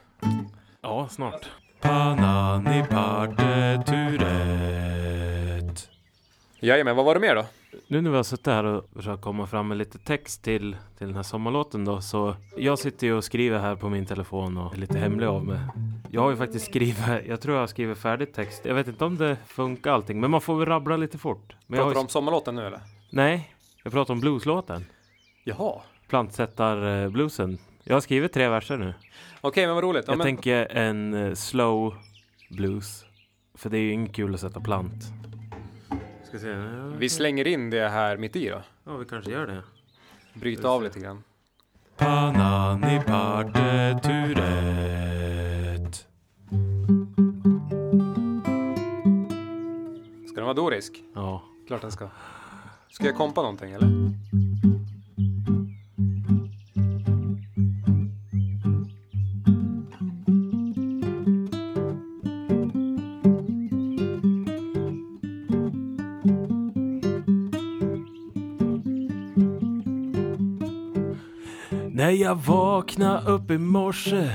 Ja, 0.82 1.08
snart. 1.08 1.50
Panani. 1.82 2.84
Jajamän, 6.60 6.96
vad 6.96 7.06
var 7.06 7.14
det 7.14 7.20
mer 7.20 7.36
då? 7.36 7.46
Nu 7.88 8.02
när 8.02 8.10
vi 8.10 8.16
har 8.16 8.24
suttit 8.24 8.46
här 8.46 8.64
och 8.64 8.86
försökt 8.96 9.22
komma 9.22 9.48
fram 9.48 9.68
med 9.68 9.78
lite 9.78 9.98
text 9.98 10.44
till, 10.44 10.76
till 10.98 11.08
den 11.08 11.16
här 11.16 11.24
sommarlåten 11.24 11.86
då 11.86 12.02
så 12.02 12.36
jag 12.58 12.80
sitter 12.80 13.08
ju 13.08 13.14
och 13.14 13.24
skriver 13.24 13.60
här 13.60 13.76
på 13.76 13.90
min 13.90 14.06
telefon 14.06 14.58
och 14.58 14.74
är 14.74 14.78
lite 14.78 14.98
hemlig 14.98 15.28
av 15.28 15.46
mig. 15.46 15.60
Jag 16.12 16.22
har 16.22 16.30
ju 16.30 16.38
faktiskt 16.38 16.66
skrivit, 16.66 16.98
jag 17.28 17.42
tror 17.42 17.56
jag 17.56 17.62
har 17.62 17.68
skrivit 17.68 17.98
färdigt 17.98 18.34
text. 18.34 18.66
Jag 18.66 18.76
vet 18.76 18.88
inte 18.88 19.06
om 19.06 19.18
det 19.18 19.38
funkar 19.46 19.92
allting 19.92 20.20
men 20.20 20.32
man 20.32 20.42
får 20.42 20.56
väl 20.56 20.66
rabbla 20.66 20.98
lite 20.98 21.18
fort. 21.18 21.56
Men 21.68 21.78
jag 21.78 21.86
har 21.86 21.92
Pratar 21.92 22.00
ju, 22.00 22.04
du 22.04 22.06
om 22.06 22.10
sommarlåten 22.10 22.56
nu 22.56 22.66
eller? 22.68 22.80
Nej, 23.10 23.54
jag 23.84 23.94
pratar 23.94 24.14
om 24.14 24.20
blueslåten. 24.20 24.86
Jaha. 25.44 25.82
Plantsättar-bluesen. 26.08 27.58
Jag 27.88 27.96
har 27.96 28.02
skrivit 28.02 28.34
tre 28.34 28.50
verser 28.50 28.78
nu. 28.78 28.94
Okej, 29.42 29.66
men 29.66 29.76
vad 29.76 29.84
roligt. 29.84 30.04
Ja, 30.08 30.12
Jag 30.12 30.18
men, 30.18 30.26
tänker 30.28 30.66
en 30.72 31.14
eh, 31.14 31.34
slow 31.34 31.96
blues. 32.50 33.06
För 33.56 33.70
det 33.70 33.78
är 33.78 33.82
ju 33.82 33.92
inget 33.92 34.14
kul 34.16 34.34
att 34.34 34.40
sätta 34.42 34.60
plant. 34.60 35.04
Ska 36.28 36.40
se. 36.40 36.54
Vi 36.98 37.10
slänger 37.10 37.48
in 37.48 37.70
det 37.70 37.90
här 37.90 38.18
mitt 38.18 38.36
i 38.36 38.50
då. 38.50 38.62
Ja, 38.84 38.98
vi 38.98 39.06
kanske 39.06 39.32
gör 39.32 39.48
det. 39.48 39.64
Bryta 40.34 40.70
av 40.70 40.84
lite 40.84 41.00
grann. 41.00 41.24
Panani 41.98 43.02
parteturet. 43.08 44.48
Ska 50.28 50.36
den 50.36 50.44
vara 50.44 50.54
dorisk? 50.54 51.04
Ja. 51.16 51.44
Klart 51.68 51.82
den 51.82 51.92
ska. 51.92 52.10
Ska 52.92 53.06
jag 53.06 53.16
kompa 53.16 53.42
någonting 53.42 53.72
eller? 53.72 53.88
När 72.08 72.14
jag 72.14 72.36
vaknade 72.36 73.32
upp 73.32 73.52
i 73.52 73.58
morse 73.58 74.30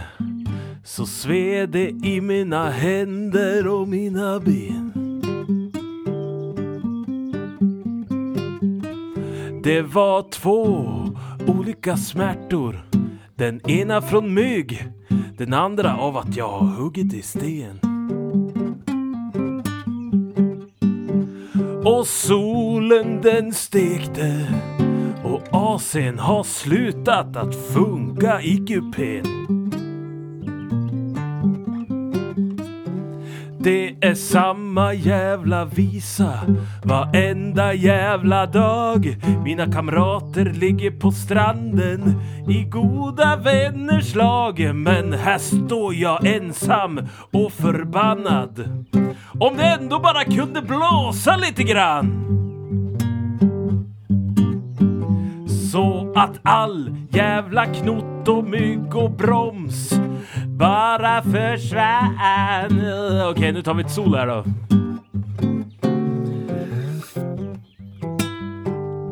så 0.84 1.06
sved 1.06 1.68
det 1.68 1.88
i 1.88 2.20
mina 2.20 2.70
händer 2.70 3.66
och 3.66 3.88
mina 3.88 4.40
ben. 4.40 4.92
Det 9.62 9.82
var 9.82 10.30
två 10.30 10.88
olika 11.46 11.96
smärtor. 11.96 12.86
Den 13.34 13.70
ena 13.70 14.02
från 14.02 14.34
mygg, 14.34 14.88
den 15.38 15.54
andra 15.54 15.96
av 15.96 16.16
att 16.16 16.36
jag 16.36 16.48
har 16.48 16.66
huggit 16.66 17.14
i 17.14 17.22
sten. 17.22 17.78
Och 21.84 22.06
solen 22.06 23.20
den 23.22 23.52
stekte 23.52 24.48
och 25.62 25.80
AC'n 25.80 26.18
har 26.18 26.44
slutat 26.44 27.36
att 27.36 27.54
funka 27.54 28.40
i 28.40 28.56
kupén. 28.56 29.24
Det 33.58 33.96
är 34.00 34.14
samma 34.14 34.94
jävla 34.94 35.64
visa 35.64 36.32
varenda 36.84 37.74
jävla 37.74 38.46
dag. 38.46 39.16
Mina 39.44 39.72
kamrater 39.72 40.44
ligger 40.44 40.90
på 40.90 41.12
stranden 41.12 42.20
i 42.48 42.64
goda 42.64 43.36
vänners 43.36 44.14
lag. 44.14 44.74
Men 44.74 45.12
här 45.12 45.38
står 45.38 45.94
jag 45.94 46.26
ensam 46.26 47.00
och 47.32 47.52
förbannad. 47.52 48.84
Om 49.40 49.56
det 49.56 49.64
ändå 49.64 49.98
bara 49.98 50.24
kunde 50.24 50.62
blåsa 50.62 51.36
lite 51.36 51.62
grann. 51.62 52.41
Så 55.72 56.12
att 56.14 56.40
all 56.42 56.96
jävla 57.10 57.66
knott 57.66 58.28
och 58.28 58.44
mygg 58.44 58.96
och 58.96 59.10
broms 59.10 59.90
bara 60.46 61.22
försvann. 61.22 62.82
Okej, 63.30 63.52
nu 63.52 63.62
tar 63.62 63.74
vi 63.74 63.82
ett 63.82 63.90
sol 63.90 64.14
här 64.14 64.26
då. 64.26 64.44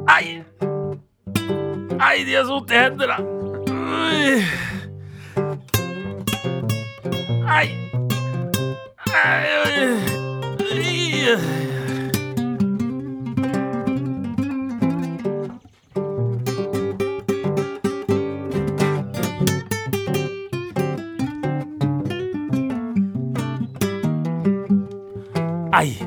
Aj! 0.07 0.45
Aj, 1.99 2.25
det 2.25 2.31
gör 2.31 2.45
så 2.45 2.59
ont 2.59 2.71
i 2.71 2.75
händerna. 2.75 3.17
Aj! 7.47 7.47
Aj! 7.47 7.71
Aj! 9.15 9.61
Aj. 25.81 26.03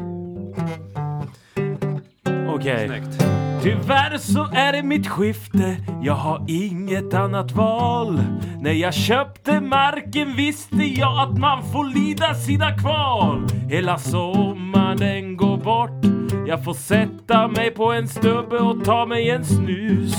Okej. 2.47 2.87
Snyggt. 2.87 3.23
Tyvärr 3.63 4.17
så 4.17 4.47
är 4.53 4.73
det 4.73 4.83
mitt 4.83 5.07
skifte, 5.07 5.77
jag 6.01 6.13
har 6.13 6.45
inget 6.47 7.13
annat 7.13 7.51
val. 7.51 8.21
När 8.61 8.71
jag 8.71 8.93
köpte 8.93 9.61
marken 9.61 10.35
visste 10.35 10.83
jag 10.83 11.19
att 11.19 11.37
man 11.37 11.63
får 11.71 11.85
lida 11.85 12.35
sina 12.35 12.77
kval. 12.77 13.47
Hela 13.69 13.97
sommaren 13.97 15.37
går 15.37 15.57
bort, 15.57 16.05
jag 16.47 16.63
får 16.63 16.73
sätta 16.73 17.47
mig 17.47 17.71
på 17.71 17.91
en 17.91 18.07
stubbe 18.07 18.57
och 18.57 18.85
ta 18.85 19.05
mig 19.05 19.29
en 19.29 19.45
snus. 19.45 20.15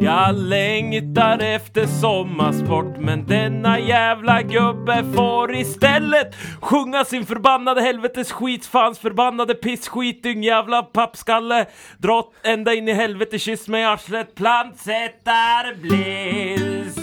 Jag 0.00 0.34
längtar 0.34 1.38
efter 1.38 1.86
sommarsport 1.86 2.98
men 2.98 3.26
denna 3.26 3.80
jävla 3.80 4.42
gubbe 4.42 5.04
får 5.14 5.54
istället 5.54 6.34
sjunga 6.60 7.04
sin 7.04 7.26
förbannade 7.26 7.82
helvetes 7.82 8.32
skit, 8.32 8.66
fans 8.66 8.98
förbannade 8.98 9.54
pissskit, 9.54 10.26
jävla 10.44 10.82
pappskalle. 10.82 11.66
Dra 11.98 12.30
ända 12.42 12.74
in 12.74 12.88
i 12.88 12.92
helvete, 12.92 13.38
kyss 13.38 13.68
mig 13.68 13.82
i 13.82 13.84
arslet, 13.84 14.34
plantsättar 14.34 15.74
bliss. 15.74 16.96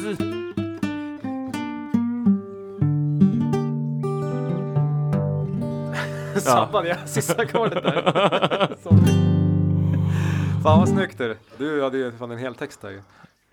Sabbade 6.44 6.88
jag 6.88 7.10
sista 7.10 7.42
ackordet 7.42 7.84
där? 7.84 9.30
Fan 10.64 10.80
vad 10.80 10.90
snyggt 10.90 11.18
du. 11.18 11.38
Du 11.58 11.84
hade 11.84 11.98
ju 11.98 12.12
fan 12.12 12.32
en 12.32 12.38
hel 12.38 12.56
text 12.56 12.82
där 12.82 12.90
ju. 12.90 13.02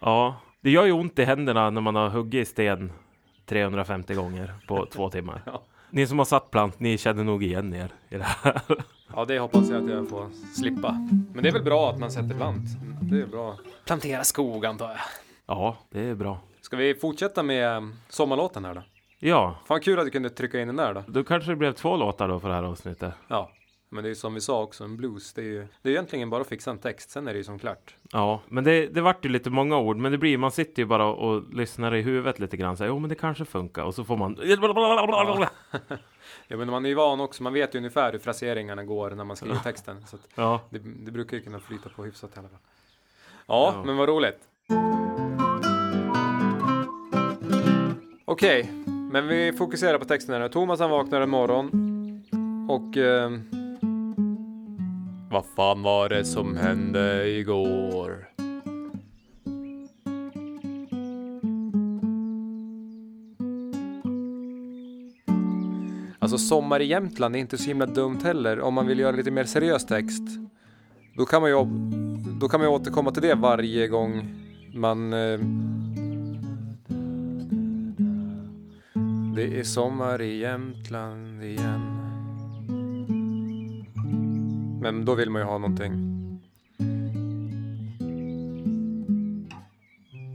Ja, 0.00 0.36
det 0.60 0.70
gör 0.70 0.84
ju 0.84 0.92
ont 0.92 1.18
i 1.18 1.24
händerna 1.24 1.70
när 1.70 1.80
man 1.80 1.94
har 1.94 2.08
huggit 2.08 2.42
i 2.42 2.44
sten 2.50 2.92
350 3.46 4.14
gånger 4.14 4.54
på 4.68 4.86
två 4.90 5.10
timmar. 5.10 5.42
Ja. 5.46 5.62
Ni 5.90 6.06
som 6.06 6.18
har 6.18 6.24
satt 6.24 6.50
plant, 6.50 6.80
ni 6.80 6.98
känner 6.98 7.24
nog 7.24 7.42
igen 7.42 7.74
er 7.74 7.90
i 8.08 8.16
det 8.18 8.24
här. 8.24 8.60
Ja, 9.16 9.24
det 9.24 9.38
hoppas 9.38 9.70
jag 9.70 9.84
att 9.84 9.90
jag 9.90 10.08
får 10.08 10.26
slippa. 10.54 10.92
Men 11.34 11.42
det 11.42 11.48
är 11.48 11.52
väl 11.52 11.62
bra 11.62 11.90
att 11.90 11.98
man 11.98 12.10
sätter 12.10 12.34
plant. 12.34 12.64
Det 13.02 13.20
är 13.20 13.26
bra. 13.26 13.56
Plantera 13.86 14.24
skog 14.24 14.66
antar 14.66 14.88
jag. 14.88 14.98
Ja, 15.46 15.76
det 15.90 16.00
är 16.00 16.14
bra. 16.14 16.38
Ska 16.60 16.76
vi 16.76 16.94
fortsätta 16.94 17.42
med 17.42 17.90
sommarlåten 18.08 18.64
här 18.64 18.74
då? 18.74 18.82
Ja, 19.18 19.56
Fan 19.66 19.80
kul 19.80 19.98
att 19.98 20.04
du 20.04 20.10
kunde 20.10 20.30
trycka 20.30 20.60
in 20.60 20.66
den 20.66 20.76
där 20.76 20.94
då. 20.94 21.02
då 21.06 21.24
kanske 21.24 21.50
det 21.50 21.56
blev 21.56 21.72
två 21.72 21.96
låtar 21.96 22.28
då 22.28 22.40
för 22.40 22.48
det 22.48 22.54
här 22.54 22.62
avsnittet. 22.62 23.14
Ja. 23.28 23.50
Men 23.92 24.02
det 24.04 24.08
är 24.08 24.10
ju 24.10 24.14
som 24.14 24.34
vi 24.34 24.40
sa 24.40 24.62
också, 24.62 24.84
en 24.84 24.96
blues. 24.96 25.32
Det 25.32 25.40
är 25.40 25.44
ju 25.44 25.66
det 25.82 25.88
är 25.88 25.92
egentligen 25.92 26.30
bara 26.30 26.40
att 26.40 26.46
fixa 26.48 26.70
en 26.70 26.78
text, 26.78 27.10
sen 27.10 27.28
är 27.28 27.32
det 27.32 27.38
ju 27.38 27.44
som 27.44 27.58
klart. 27.58 27.94
Ja, 28.12 28.40
men 28.48 28.64
det, 28.64 28.86
det 28.86 29.00
vart 29.00 29.24
ju 29.24 29.28
lite 29.28 29.50
många 29.50 29.78
ord, 29.78 29.96
men 29.96 30.12
det 30.12 30.18
blir 30.18 30.38
man 30.38 30.50
sitter 30.50 30.82
ju 30.82 30.86
bara 30.86 31.06
och 31.06 31.54
lyssnar 31.54 31.94
i 31.94 32.02
huvudet 32.02 32.38
lite 32.38 32.56
grann. 32.56 32.76
Så, 32.76 32.84
jo, 32.84 32.98
men 32.98 33.08
det 33.08 33.14
kanske 33.14 33.44
funkar 33.44 33.82
och 33.84 33.94
så 33.94 34.04
får 34.04 34.16
man. 34.16 34.38
Ja, 36.48 36.56
men 36.56 36.70
man 36.70 36.84
är 36.84 36.88
ju 36.88 36.94
van 36.94 37.20
också, 37.20 37.42
man 37.42 37.52
vet 37.52 37.74
ju 37.74 37.78
ungefär 37.78 38.12
hur 38.12 38.18
fraseringarna 38.18 38.84
går 38.84 39.10
när 39.10 39.24
man 39.24 39.36
skriver 39.36 39.56
texten. 39.56 40.06
Så 40.06 40.16
Ja, 40.34 40.60
det, 40.70 40.78
det 40.78 41.10
brukar 41.10 41.36
ju 41.36 41.42
kunna 41.42 41.60
flyta 41.60 41.88
på 41.88 42.04
hyfsat 42.04 42.36
i 42.36 42.38
alla 42.38 42.48
fall. 42.48 42.58
Ja, 43.46 43.72
Ja. 43.76 43.82
men 43.86 43.96
vad 43.96 44.08
roligt. 44.08 44.38
Okej, 48.24 48.70
men 49.12 49.26
vi 49.28 49.52
fokuserar 49.52 49.98
på 49.98 50.04
texten 50.04 50.32
här 50.34 50.40
nu. 50.42 50.48
Thomas 50.48 50.80
han 50.80 50.90
vaknar 50.90 51.20
en 51.20 51.30
morgon 51.30 51.70
och... 52.68 52.96
Eh, 52.96 53.30
vad 55.30 55.44
fan 55.56 55.82
var 55.82 56.08
det 56.08 56.24
som 56.24 56.56
hände 56.56 57.28
igår? 57.28 58.28
Alltså 66.18 66.38
Sommar 66.38 66.80
i 66.80 66.86
Jämtland 66.86 67.36
är 67.36 67.40
inte 67.40 67.58
så 67.58 67.64
himla 67.64 67.86
dumt 67.86 68.18
heller 68.24 68.60
om 68.60 68.74
man 68.74 68.86
vill 68.86 68.98
göra 68.98 69.16
lite 69.16 69.30
mer 69.30 69.44
seriös 69.44 69.86
text. 69.86 70.22
Då 71.16 71.26
kan 71.26 71.42
man 71.42 71.50
ju, 71.50 71.56
då 72.40 72.48
kan 72.48 72.60
man 72.60 72.68
ju 72.68 72.74
återkomma 72.74 73.10
till 73.10 73.22
det 73.22 73.34
varje 73.34 73.88
gång 73.88 74.34
man... 74.74 75.12
Eh, 75.12 75.40
det 79.34 79.58
är 79.58 79.62
sommar 79.64 80.20
i 80.22 80.38
Jämtland 80.38 81.44
igen. 81.44 81.99
Men 84.80 85.04
då 85.04 85.14
vill 85.14 85.30
man 85.30 85.42
ju 85.42 85.46
ha 85.46 85.58
någonting. 85.58 85.92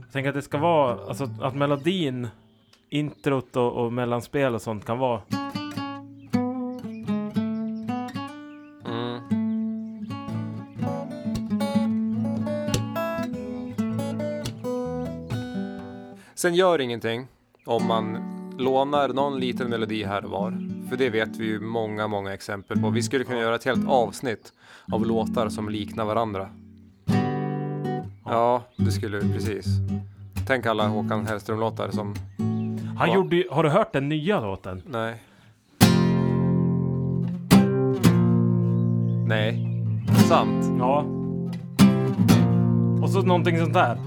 Jag 0.00 0.12
tänker 0.12 0.28
att 0.28 0.34
det 0.34 0.42
ska 0.42 0.58
vara, 0.58 1.08
alltså 1.08 1.28
att 1.40 1.56
melodin, 1.56 2.28
introt 2.90 3.56
och, 3.56 3.72
och 3.72 3.92
mellanspel 3.92 4.54
och 4.54 4.62
sånt 4.62 4.84
kan 4.84 4.98
vara 4.98 5.22
Mm. 8.86 9.20
Sen 16.34 16.54
gör 16.54 16.80
ingenting 16.80 17.26
om 17.64 17.86
man 17.86 18.18
lånar 18.58 19.08
någon 19.08 19.40
liten 19.40 19.70
melodi 19.70 20.04
här 20.04 20.24
och 20.24 20.30
var. 20.30 20.75
För 20.88 20.96
det 20.96 21.10
vet 21.10 21.36
vi 21.36 21.44
ju 21.46 21.60
många, 21.60 22.08
många 22.08 22.34
exempel 22.34 22.80
på. 22.80 22.90
Vi 22.90 23.02
skulle 23.02 23.24
kunna 23.24 23.40
göra 23.40 23.54
ett 23.54 23.64
helt 23.64 23.88
avsnitt 23.88 24.52
av 24.92 25.06
låtar 25.06 25.48
som 25.48 25.68
liknar 25.68 26.04
varandra. 26.04 26.48
Ja, 28.24 28.62
det 28.76 28.92
skulle 28.92 29.18
vi 29.18 29.32
precis. 29.32 29.66
Tänk 30.46 30.66
alla 30.66 30.88
Håkan 30.88 31.26
Hellström-låtar 31.26 31.90
som... 31.90 32.14
Han 32.98 33.08
Ja. 33.08 33.14
gjorde 33.14 33.36
ju, 33.36 33.44
har 33.50 33.62
du 33.62 33.68
hört 33.68 33.92
den 33.92 34.08
nya 34.08 34.40
låten? 34.40 34.82
Nej. 34.86 35.14
Nej. 39.26 39.68
Sant. 40.28 40.66
Ja. 40.78 41.04
Och 43.02 43.10
så 43.10 43.22
någonting 43.22 43.58
sånt 43.58 43.74
där. 43.74 43.98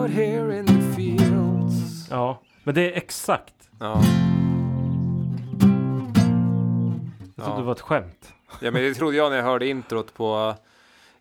Out 0.00 0.10
here 0.10 0.58
in 0.58 0.66
the 0.66 0.80
fields. 0.96 2.08
Ja. 2.10 2.40
Men 2.64 2.74
det 2.74 2.92
är 2.92 2.96
exakt. 2.96 3.54
Ja. 3.78 4.02
Jag 7.40 7.46
trodde 7.46 7.58
ja. 7.58 7.60
det 7.60 7.66
var 7.66 7.72
ett 7.72 7.80
skämt. 7.80 8.32
Ja, 8.60 8.70
men 8.70 8.82
det 8.82 8.94
trodde 8.94 9.16
jag 9.16 9.30
när 9.30 9.36
jag 9.36 9.44
hörde 9.44 9.68
introt 9.68 10.14
på 10.14 10.54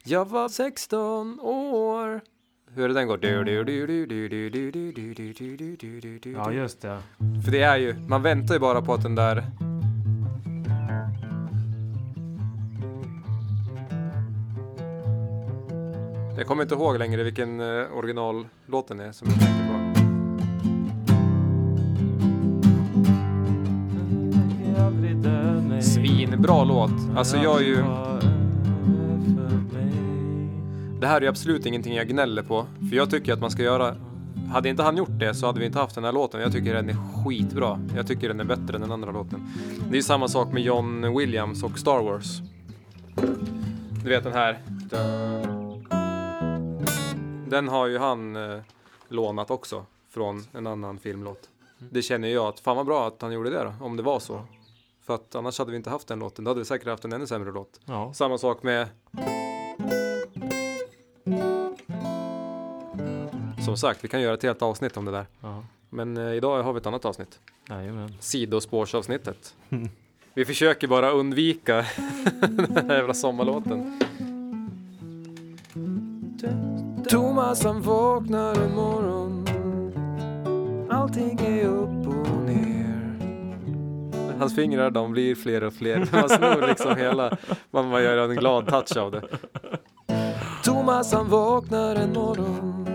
Jag 0.04 0.30
var 0.30 0.50
16 0.50 1.40
år. 1.40 2.22
Hur 2.74 2.84
är 2.84 2.88
det 2.88 2.94
den 2.94 3.08
går? 3.08 3.26
Ja, 6.36 6.52
just 6.52 6.82
det. 6.82 7.00
För 7.46 7.52
det 7.52 7.62
är 7.62 7.78
ju, 7.78 7.94
man 8.00 8.22
väntar 8.22 8.54
ju 8.54 8.60
bara 8.60 8.82
på 8.82 8.94
att 8.94 9.04
den 9.04 9.16
där 9.16 9.44
Jag 16.38 16.48
kommer 16.48 16.64
inte 16.64 16.76
ihåg 16.76 16.98
längre 16.98 17.24
vilken 17.24 17.62
originallåten 17.62 19.00
är 19.00 19.12
som 19.12 19.28
jag 19.28 19.40
tänker 19.40 19.74
på. 19.74 19.89
Svinbra 26.30 26.64
låt. 26.64 26.92
Alltså 27.16 27.38
jag 27.38 27.62
är 27.62 27.66
ju... 27.66 27.76
Det 31.00 31.08
här 31.08 31.18
är 31.18 31.22
ju 31.22 31.28
absolut 31.28 31.66
ingenting 31.66 31.96
jag 31.96 32.08
gnäller 32.08 32.44
på. 32.44 32.66
För 32.90 32.96
jag 32.96 33.10
tycker 33.10 33.34
att 33.34 33.40
man 33.40 33.52
ska 33.52 33.64
göra... 33.64 33.96
Hade 34.52 34.70
inte 34.70 34.84
han 34.84 34.98
gjort 34.98 35.20
det 35.20 35.36
så 35.36 35.46
hade 35.46 35.60
vi 35.60 35.66
inte 35.66 35.80
haft 35.80 35.96
den 35.96 36.04
här 36.04 36.12
låten. 36.12 36.42
Jag 36.42 36.52
tycker 36.52 36.74
den 36.74 36.90
är 36.90 37.24
skitbra. 37.24 37.80
Jag 37.96 38.08
tycker 38.08 38.28
den 38.28 38.40
är 38.40 38.44
bättre 38.44 38.76
än 38.76 38.82
den 38.82 38.92
andra 38.92 39.12
låten. 39.12 39.50
Det 39.80 39.92
är 39.92 39.96
ju 39.96 40.04
samma 40.04 40.28
sak 40.28 40.54
med 40.54 40.64
John 40.64 41.18
Williams 41.18 41.64
och 41.64 41.80
Star 41.80 42.04
Wars. 42.04 42.42
Du 44.04 44.10
vet 44.10 44.24
den 44.24 44.34
här. 44.34 44.60
Den 47.48 47.68
har 47.68 47.88
ju 47.88 47.98
han 47.98 48.36
eh, 48.36 48.60
lånat 49.08 49.52
också 49.52 49.86
från 50.10 50.44
en 50.54 50.68
annan 50.68 50.98
filmlåt. 50.98 51.50
Det 51.80 52.02
känner 52.02 52.28
jag 52.28 52.46
att 52.46 52.60
fan 52.60 52.78
vad 52.78 52.86
bra 52.86 53.08
att 53.08 53.22
han 53.22 53.32
gjorde 53.32 53.50
det 53.50 53.64
då, 53.64 53.86
om 53.86 53.98
det 53.98 54.04
var 54.04 54.20
så. 54.20 54.42
För 55.10 55.16
att 55.16 55.36
annars 55.36 55.60
hade 55.60 55.72
vi 55.72 55.78
inte 55.78 55.90
haft 55.90 56.08
den 56.08 56.20
låten. 56.20 56.46
Då 56.46 56.52
hade 56.52 56.60
vi 56.60 56.66
säkert 56.66 56.88
haft 56.88 57.06
en 57.06 57.14
ännu 57.14 57.28
sämre 57.28 57.52
låt. 57.52 57.80
Ja. 57.86 58.14
Samma 58.14 58.38
sak 58.38 58.64
med... 58.64 58.88
Som 63.66 63.78
sagt, 63.78 64.04
vi 64.04 64.08
kan 64.08 64.22
göra 64.22 64.34
ett 64.34 64.44
helt 64.44 64.62
avsnitt 64.62 64.98
om 64.98 65.06
det 65.06 65.12
där. 65.12 65.26
ja. 65.42 65.64
Men 65.90 66.18
eh, 66.18 66.34
idag 66.34 66.64
har 66.64 66.74
vi 66.74 66.78
ett 66.80 66.86
annat 66.86 67.06
avsnitt. 67.06 67.40
Jajamän. 67.70 68.14
Sidospårsavsnittet. 68.20 69.56
Vi 70.34 70.46
försöker 70.46 70.88
bara 70.88 71.12
undvika 71.12 71.76
den 72.42 72.90
här 72.90 72.96
jävla 72.96 73.14
sommarlåten. 73.14 74.00
Thomas 77.10 77.64
han 77.64 77.82
vaknar 77.82 78.62
en 78.62 78.76
morgon 78.76 79.46
Allting 80.90 81.40
är 81.40 81.66
upp 81.66 82.08
och 82.08 82.42
ner 82.46 82.79
Hans 84.40 84.56
fingrar 84.56 84.92
de 84.92 85.12
blir 85.12 85.36
fler 85.36 85.64
och 85.64 85.74
fler. 85.74 86.08
Man 86.12 86.30
snor 86.30 86.68
liksom 86.68 86.98
hela. 86.98 87.38
Man, 87.72 87.90
man 87.90 88.04
gör 88.04 88.30
en 88.30 88.36
glad 88.36 88.68
touch 88.68 88.98
av 88.98 89.12
det. 89.12 89.22
Thomas 90.64 91.14
han 91.14 91.30
vaknar 91.30 91.96
en 91.96 92.14
morgon. 92.14 92.86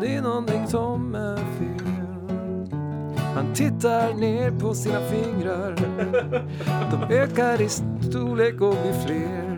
Det 0.00 0.14
är 0.14 0.22
någonting 0.22 0.66
som 0.66 1.14
är 1.14 1.36
fel. 1.36 1.82
Han 3.34 3.54
tittar 3.54 4.14
ner 4.14 4.50
på 4.50 4.74
sina 4.74 5.00
fingrar. 5.00 5.76
De 6.90 7.14
ökar 7.14 7.60
i 7.60 7.68
storlek 7.68 8.60
och 8.60 8.76
blir 8.82 9.06
fler. 9.06 9.56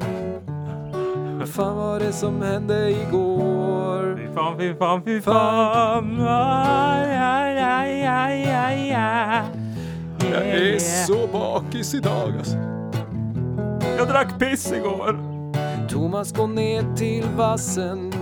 Vad 1.38 1.48
fan 1.48 1.76
var 1.76 1.98
det 1.98 2.12
som 2.12 2.42
hände 2.42 2.90
igår? 2.90 4.16
Fy 4.16 4.34
fan, 4.34 4.58
fy 4.58 4.74
fan, 4.74 5.02
fy 5.04 5.20
fan. 5.20 6.20
Aj, 6.20 7.16
aj, 7.16 7.58
aj, 7.58 8.06
aj, 8.06 8.50
aj, 8.50 8.92
aj. 8.92 9.63
Jag 10.32 10.46
är 10.46 10.78
så 10.78 11.26
bakis 11.26 11.94
idag 11.94 12.32
alltså. 12.38 12.56
Jag 13.98 14.08
drack 14.08 14.38
piss 14.38 14.72
igår. 14.72 15.34
Thomas 15.88 16.32
går 16.32 16.46
ner 16.46 16.96
till 16.96 17.24
vassen 17.36 18.12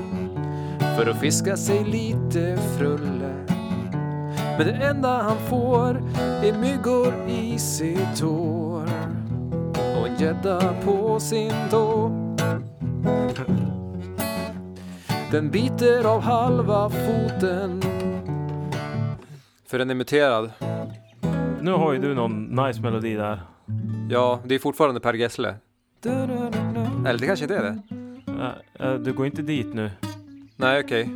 för 0.97 1.07
att 1.07 1.21
fiska 1.21 1.57
sig 1.57 1.85
lite 1.85 2.59
frulle. 2.79 3.35
Men 4.59 4.67
det 4.67 4.73
enda 4.73 5.23
han 5.23 5.37
får 5.49 6.03
är 6.45 6.59
myggor 6.59 7.15
i 7.29 7.59
sitt 7.59 8.21
hår 8.21 8.89
och 10.01 10.09
en 10.09 10.17
gädda 10.19 10.75
på 10.85 11.21
sin 11.21 11.53
tå. 11.71 12.11
Den 15.31 15.51
biter 15.51 16.05
av 16.05 16.21
halva 16.21 16.91
foten 16.91 17.83
för 19.67 19.79
den 19.79 19.91
är 19.91 19.95
muterad. 19.95 20.51
Nu 21.63 21.73
har 21.73 21.93
ju 21.93 21.99
du 21.99 22.15
någon 22.15 22.45
nice 22.45 22.81
melodi 22.81 23.15
där. 23.15 23.41
Ja, 24.11 24.41
det 24.45 24.55
är 24.55 24.59
fortfarande 24.59 25.01
Per 25.01 25.15
Gessle. 25.15 25.55
Eller 26.05 27.19
det 27.19 27.27
kanske 27.27 27.45
inte 27.45 27.57
är 27.57 27.63
det. 27.63 27.79
Äh, 28.81 28.91
äh, 28.91 28.95
du 28.95 29.13
går 29.13 29.27
inte 29.27 29.43
dit 29.43 29.75
nu. 29.75 29.91
Nej, 30.57 30.81
okej. 30.85 31.11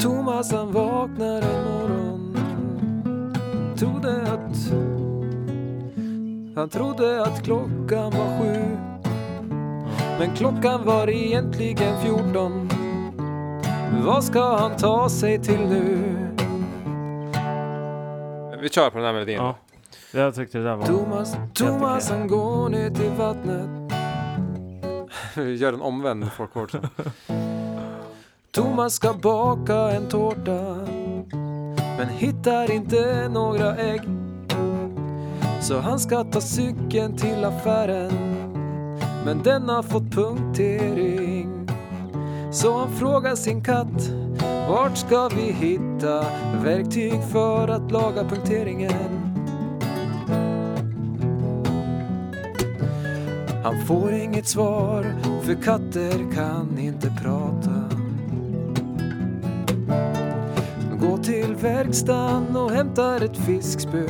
Thomas 0.00 0.52
han 0.52 0.72
vaknar 0.72 1.42
en 1.42 1.64
morgon 1.64 2.36
Trodde 3.78 4.22
att 4.22 4.72
Han 6.56 6.68
trodde 6.68 7.22
att 7.22 7.44
klockan 7.44 8.10
var 8.10 8.38
sju 8.38 8.76
Men 10.18 10.36
klockan 10.36 10.84
var 10.84 11.10
egentligen 11.10 12.00
14 12.02 12.68
Vad 14.04 14.24
ska 14.24 14.56
han 14.56 14.76
ta 14.76 15.08
sig 15.08 15.38
till 15.38 15.60
nu? 15.60 16.33
Vi 18.64 18.70
kör 18.70 18.90
på 18.90 18.98
den 18.98 19.06
här 19.06 19.12
melodin. 19.12 19.34
Ja. 19.34 19.56
Jag 20.12 20.34
tyckte 20.34 20.58
det 20.58 20.64
där 20.64 20.76
var... 20.76 20.86
Thomas, 20.86 21.36
Thomas 21.54 22.10
han 22.10 22.28
går 22.28 22.68
ner 22.68 22.90
till 22.90 23.10
vattnet 23.10 23.68
Vi 25.36 25.54
gör 25.54 25.72
en 25.72 25.80
omvänd 25.80 26.32
folkvård 26.32 26.70
sen. 26.70 26.88
Thomas 28.50 28.94
ska 28.94 29.12
baka 29.12 29.74
en 29.74 30.08
tårta 30.08 30.76
Men 31.98 32.08
hittar 32.08 32.70
inte 32.70 33.28
några 33.28 33.76
ägg 33.76 34.02
Så 35.60 35.80
han 35.80 35.98
ska 35.98 36.24
ta 36.24 36.40
cykeln 36.40 37.16
till 37.16 37.44
affären 37.44 38.12
Men 39.24 39.42
den 39.42 39.68
har 39.68 39.82
fått 39.82 40.12
punktering 40.12 41.53
så 42.54 42.78
han 42.78 42.92
frågar 42.92 43.34
sin 43.34 43.64
katt 43.64 44.10
Vart 44.68 44.96
ska 44.96 45.28
vi 45.28 45.52
hitta 45.52 46.24
verktyg 46.64 47.22
för 47.32 47.68
att 47.68 47.92
laga 47.92 48.24
punkteringen? 48.24 48.92
Han 53.64 53.86
får 53.86 54.12
inget 54.12 54.46
svar 54.46 55.06
för 55.42 55.62
katter 55.62 56.34
kan 56.34 56.78
inte 56.78 57.12
prata. 57.22 57.84
Gå 61.00 61.18
till 61.18 61.54
verkstaden 61.54 62.56
och 62.56 62.70
hämtar 62.70 63.20
ett 63.20 63.36
fiskspö. 63.36 64.08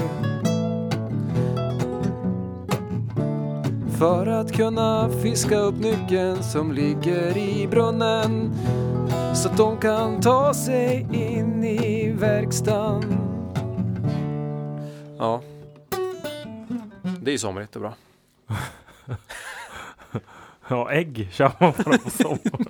För 3.99 4.27
att 4.27 4.53
kunna 4.53 5.11
fiska 5.23 5.59
upp 5.59 5.75
nyckeln 5.75 6.43
som 6.43 6.73
ligger 6.73 7.37
i 7.37 7.67
brunnen 7.67 8.53
så 9.35 9.49
att 9.49 9.57
de 9.57 9.77
kan 9.81 10.21
ta 10.21 10.55
sig 10.55 11.07
in 11.13 11.65
i 11.65 12.13
verkstaden. 12.13 13.19
Ja. 15.19 15.43
Det 17.21 17.31
är 17.31 17.33
ju 17.33 17.39
somrigt 17.39 17.77
och 17.77 17.83
bra. 17.83 17.95
Ja, 20.69 20.91
ägg 20.91 21.29
kör 21.33 21.53
man 21.61 21.73
bara 21.85 21.99
på 21.99 22.11
sommaren. 22.11 22.67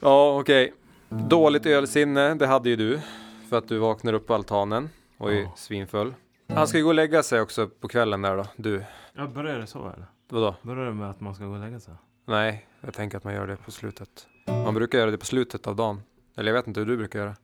Ja, 0.00 0.38
okej. 0.40 0.72
Dåligt 1.08 1.66
ölsinne, 1.66 2.34
det 2.34 2.46
hade 2.46 2.68
ju 2.70 2.76
du. 2.76 3.00
För 3.48 3.58
att 3.58 3.68
du 3.68 3.78
vaknar 3.78 4.12
upp 4.12 4.26
på 4.26 4.34
altanen 4.34 4.90
och 5.18 5.32
är 5.32 5.40
Ja. 5.40 5.52
svinfull. 5.56 6.14
Han 6.54 6.68
ska 6.68 6.78
ju 6.78 6.84
gå 6.84 6.88
och 6.90 6.94
lägga 6.94 7.22
sig 7.22 7.40
också 7.40 7.66
på 7.66 7.88
kvällen 7.88 8.22
där 8.22 8.36
då, 8.36 8.44
du. 8.56 8.84
Ja, 9.14 9.26
börjar 9.26 9.58
det 9.58 9.66
så 9.66 9.78
eller? 9.78 10.06
Vadå? 10.28 10.54
Börjar 10.62 10.86
det 10.86 10.92
med 10.92 11.10
att 11.10 11.20
man 11.20 11.34
ska 11.34 11.44
gå 11.44 11.52
och 11.52 11.60
lägga 11.60 11.80
sig? 11.80 11.94
Nej, 12.26 12.66
jag 12.80 12.94
tänker 12.94 13.16
att 13.16 13.24
man 13.24 13.34
gör 13.34 13.46
det 13.46 13.56
på 13.56 13.70
slutet. 13.70 14.26
Man 14.46 14.74
brukar 14.74 14.98
göra 14.98 15.10
det 15.10 15.18
på 15.18 15.26
slutet 15.26 15.66
av 15.66 15.76
dagen. 15.76 16.02
Eller 16.36 16.52
jag 16.52 16.58
vet 16.58 16.66
inte 16.66 16.80
hur 16.80 16.86
du 16.86 16.96
brukar 16.96 17.18
göra. 17.18 17.34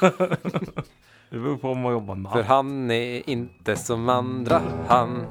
Det 1.30 1.38
beror 1.38 1.56
på 1.56 1.68
om 1.68 1.80
man 1.80 1.92
jobbar 1.92 2.14
natt. 2.14 2.32
För 2.32 2.42
han 2.42 2.90
är 2.90 3.30
inte 3.30 3.76
som 3.76 4.08
andra, 4.08 4.62
han. 4.88 5.26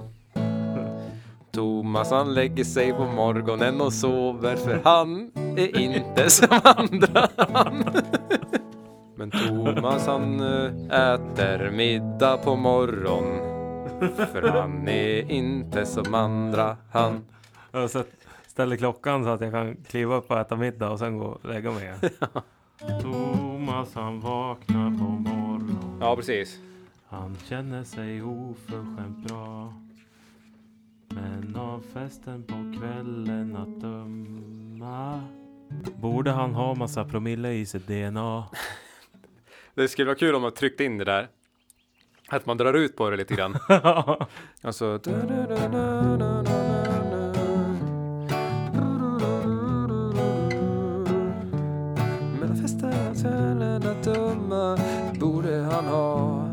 Thomas 1.52 2.12
han 2.12 2.34
lägger 2.34 2.64
sig 2.64 2.94
på 2.94 3.06
morgonen 3.06 3.82
och 3.82 3.94
sover 3.94 4.56
för 4.56 4.82
han 4.84 5.32
är 5.36 5.78
inte 5.80 6.30
som 6.30 6.60
andra 6.64 7.28
han. 7.38 7.84
Men 9.16 9.32
Thomas 9.32 10.08
han 10.08 10.40
eh, 10.40 11.12
äter 11.14 11.72
middag 11.72 12.38
på 12.38 12.56
morgon 12.56 13.55
för 14.00 14.42
han 14.42 14.88
är 14.88 15.32
inte 15.32 15.86
som 15.86 16.14
andra 16.14 16.78
han. 16.92 17.26
Jag 17.72 17.90
ställer 18.48 18.78
klockan 18.78 19.24
så 19.24 19.30
att 19.30 19.42
jag 19.42 19.52
kan 19.52 19.76
kliva 19.76 20.16
upp 20.16 20.32
och 20.32 20.40
äta 20.40 20.56
middag 20.56 20.90
och 20.90 21.00
sen 21.00 21.18
gå 21.18 21.26
och 21.26 21.46
lägga 21.46 21.72
mig 21.72 21.84
igen. 21.84 22.00
Thomas 23.02 23.96
han 23.96 24.20
vaknar 24.20 24.90
på 24.90 25.04
morgonen. 25.04 25.98
Ja 26.02 26.16
precis. 26.16 26.60
Han 27.08 27.38
känner 27.46 27.84
sig 27.84 28.24
oförskämt 28.24 29.28
bra. 29.28 29.74
Men 31.08 31.56
av 31.56 31.84
festen 31.94 32.44
på 32.44 32.80
kvällen 32.80 33.56
att 33.56 33.82
döma 33.82 35.22
Borde 36.02 36.32
han 36.32 36.54
ha 36.54 36.76
massa 36.76 37.06
promille 37.06 37.54
i 37.54 37.66
sitt 37.66 37.88
DNA? 37.88 38.46
Det 39.74 39.88
skulle 39.88 40.06
vara 40.06 40.18
kul 40.18 40.36
om 40.36 40.42
man 40.42 40.54
tryckte 40.54 40.84
in 40.84 40.98
det 40.98 41.06
där. 41.06 41.28
Att 42.30 42.46
man 42.46 42.58
drar 42.58 42.74
ut 42.74 42.96
på 42.96 43.10
det 43.10 43.18
lite 43.18 43.36
grann. 43.36 43.58
Alltså... 44.62 45.00
Döma 54.04 54.78
borde 55.20 55.56
han 55.56 55.86
ha 55.86 56.50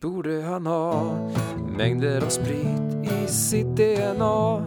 Borde 0.00 0.42
han 0.42 0.66
ha 0.66 1.16
mängder 1.76 2.24
av 2.24 2.28
sprit 2.28 3.12
i 3.12 3.26
sitt 3.26 3.76
DNA 3.76 4.66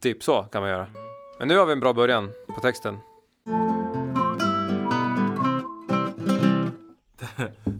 Typ 0.00 0.22
så 0.22 0.42
kan 0.42 0.62
man 0.62 0.70
göra. 0.70 0.86
Men 1.38 1.48
nu 1.48 1.58
har 1.58 1.66
vi 1.66 1.72
en 1.72 1.80
bra 1.80 1.92
början 1.92 2.30
på 2.54 2.60
texten. 2.60 2.96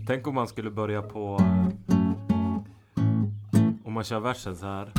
Tänk 0.08 0.26
om 0.26 0.34
man 0.34 0.48
skulle 0.48 0.70
börja 0.70 1.02
på 1.02 1.36
Om 3.84 3.92
man 3.92 4.04
kör 4.04 4.20
versen 4.20 4.56
så 4.56 4.66
här 4.66 4.92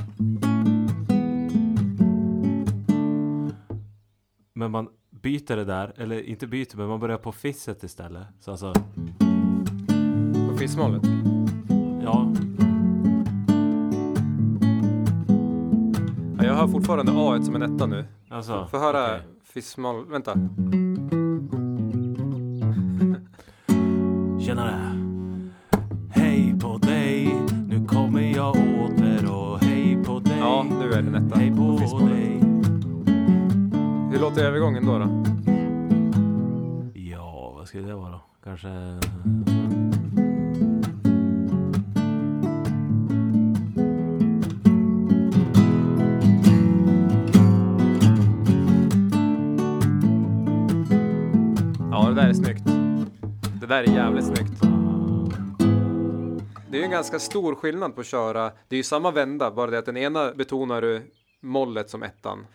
Men 4.53 4.71
man 4.71 4.87
byter 5.09 5.55
det 5.55 5.65
där, 5.65 5.93
eller 5.97 6.21
inte 6.21 6.47
byter 6.47 6.77
men 6.77 6.87
man 6.87 6.99
börjar 6.99 7.17
på 7.17 7.31
fisset 7.31 7.83
istället 7.83 8.27
Så 8.39 8.51
alltså, 8.51 8.73
På 10.49 10.57
fissmålet. 10.57 11.03
ja 12.03 12.31
Ja, 16.37 16.45
jag 16.45 16.53
hör 16.53 16.67
fortfarande 16.67 17.11
A 17.15 17.41
som 17.41 17.55
en 17.55 17.61
etta 17.61 17.85
nu. 17.85 18.05
Alltså, 18.29 18.67
Få 18.71 18.77
höra 18.77 19.05
okej. 19.05 19.27
fissmål. 19.43 20.05
Vänta. 20.05 20.33
Tjenare! 24.45 24.88
Låter 34.29 34.45
övergången 34.45 34.85
då? 34.85 34.99
då? 34.99 35.23
Ja, 36.93 37.53
vad 37.55 37.67
skulle 37.67 37.87
det 37.87 37.95
vara 37.95 38.11
då? 38.11 38.21
Kanske... 38.43 38.67
Ja, 51.91 52.09
det 52.09 52.15
där 52.15 52.29
är 52.29 52.33
snyggt. 52.33 52.65
Det 53.61 53.67
där 53.67 53.83
är 53.83 53.95
jävligt 53.95 54.25
snyggt. 54.25 54.61
Det 56.71 56.77
är 56.77 56.79
ju 56.79 56.83
en 56.83 56.91
ganska 56.91 57.19
stor 57.19 57.55
skillnad 57.55 57.95
på 57.95 58.01
att 58.01 58.07
köra. 58.07 58.51
Det 58.67 58.75
är 58.75 58.77
ju 58.77 58.83
samma 58.83 59.11
vända, 59.11 59.51
bara 59.51 59.71
det 59.71 59.79
att 59.79 59.85
den 59.85 59.97
ena 59.97 60.31
betonar 60.31 60.81
du 60.81 61.01
mollet 61.41 61.89
som 61.89 62.03
ettan. 62.03 62.45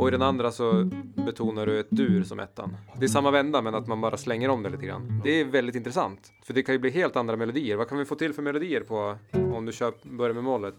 Och 0.00 0.08
i 0.08 0.10
den 0.10 0.22
andra 0.22 0.50
så 0.50 0.90
betonar 1.26 1.66
du 1.66 1.80
ett 1.80 1.90
dur 1.90 2.22
som 2.22 2.40
ettan. 2.40 2.76
Det 2.98 3.04
är 3.04 3.08
samma 3.08 3.30
vända 3.30 3.62
men 3.62 3.74
att 3.74 3.86
man 3.86 4.00
bara 4.00 4.16
slänger 4.16 4.48
om 4.48 4.62
det 4.62 4.70
lite 4.70 4.86
grann. 4.86 5.20
Det 5.24 5.40
är 5.40 5.44
väldigt 5.44 5.74
intressant. 5.74 6.32
För 6.44 6.54
det 6.54 6.62
kan 6.62 6.74
ju 6.74 6.78
bli 6.78 6.90
helt 6.90 7.16
andra 7.16 7.36
melodier. 7.36 7.76
Vad 7.76 7.88
kan 7.88 7.98
vi 7.98 8.04
få 8.04 8.14
till 8.14 8.32
för 8.32 8.42
melodier 8.42 8.80
på 8.80 9.16
om 9.54 9.66
du 9.66 9.72
kör, 9.72 9.92
börjar 10.02 10.34
med 10.34 10.44
mollet? 10.44 10.74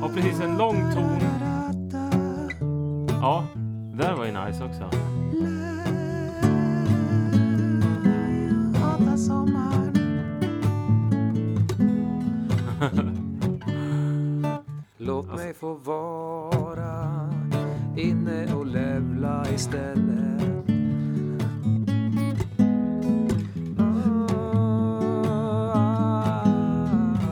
Ja, 0.00 0.10
precis. 0.14 0.40
En 0.40 0.58
lång 0.58 0.76
ton. 0.94 1.18
Ja, 3.08 3.46
det 3.92 4.02
där 4.02 4.16
var 4.16 4.26
ju 4.26 4.32
nice 4.32 4.64
också. 4.64 4.90
Låt 15.00 15.36
mig 15.36 15.54
få 15.54 15.74
vara 15.74 17.30
inne 17.96 18.54
och 18.54 18.66
levla 18.66 19.44
istället. 19.54 20.42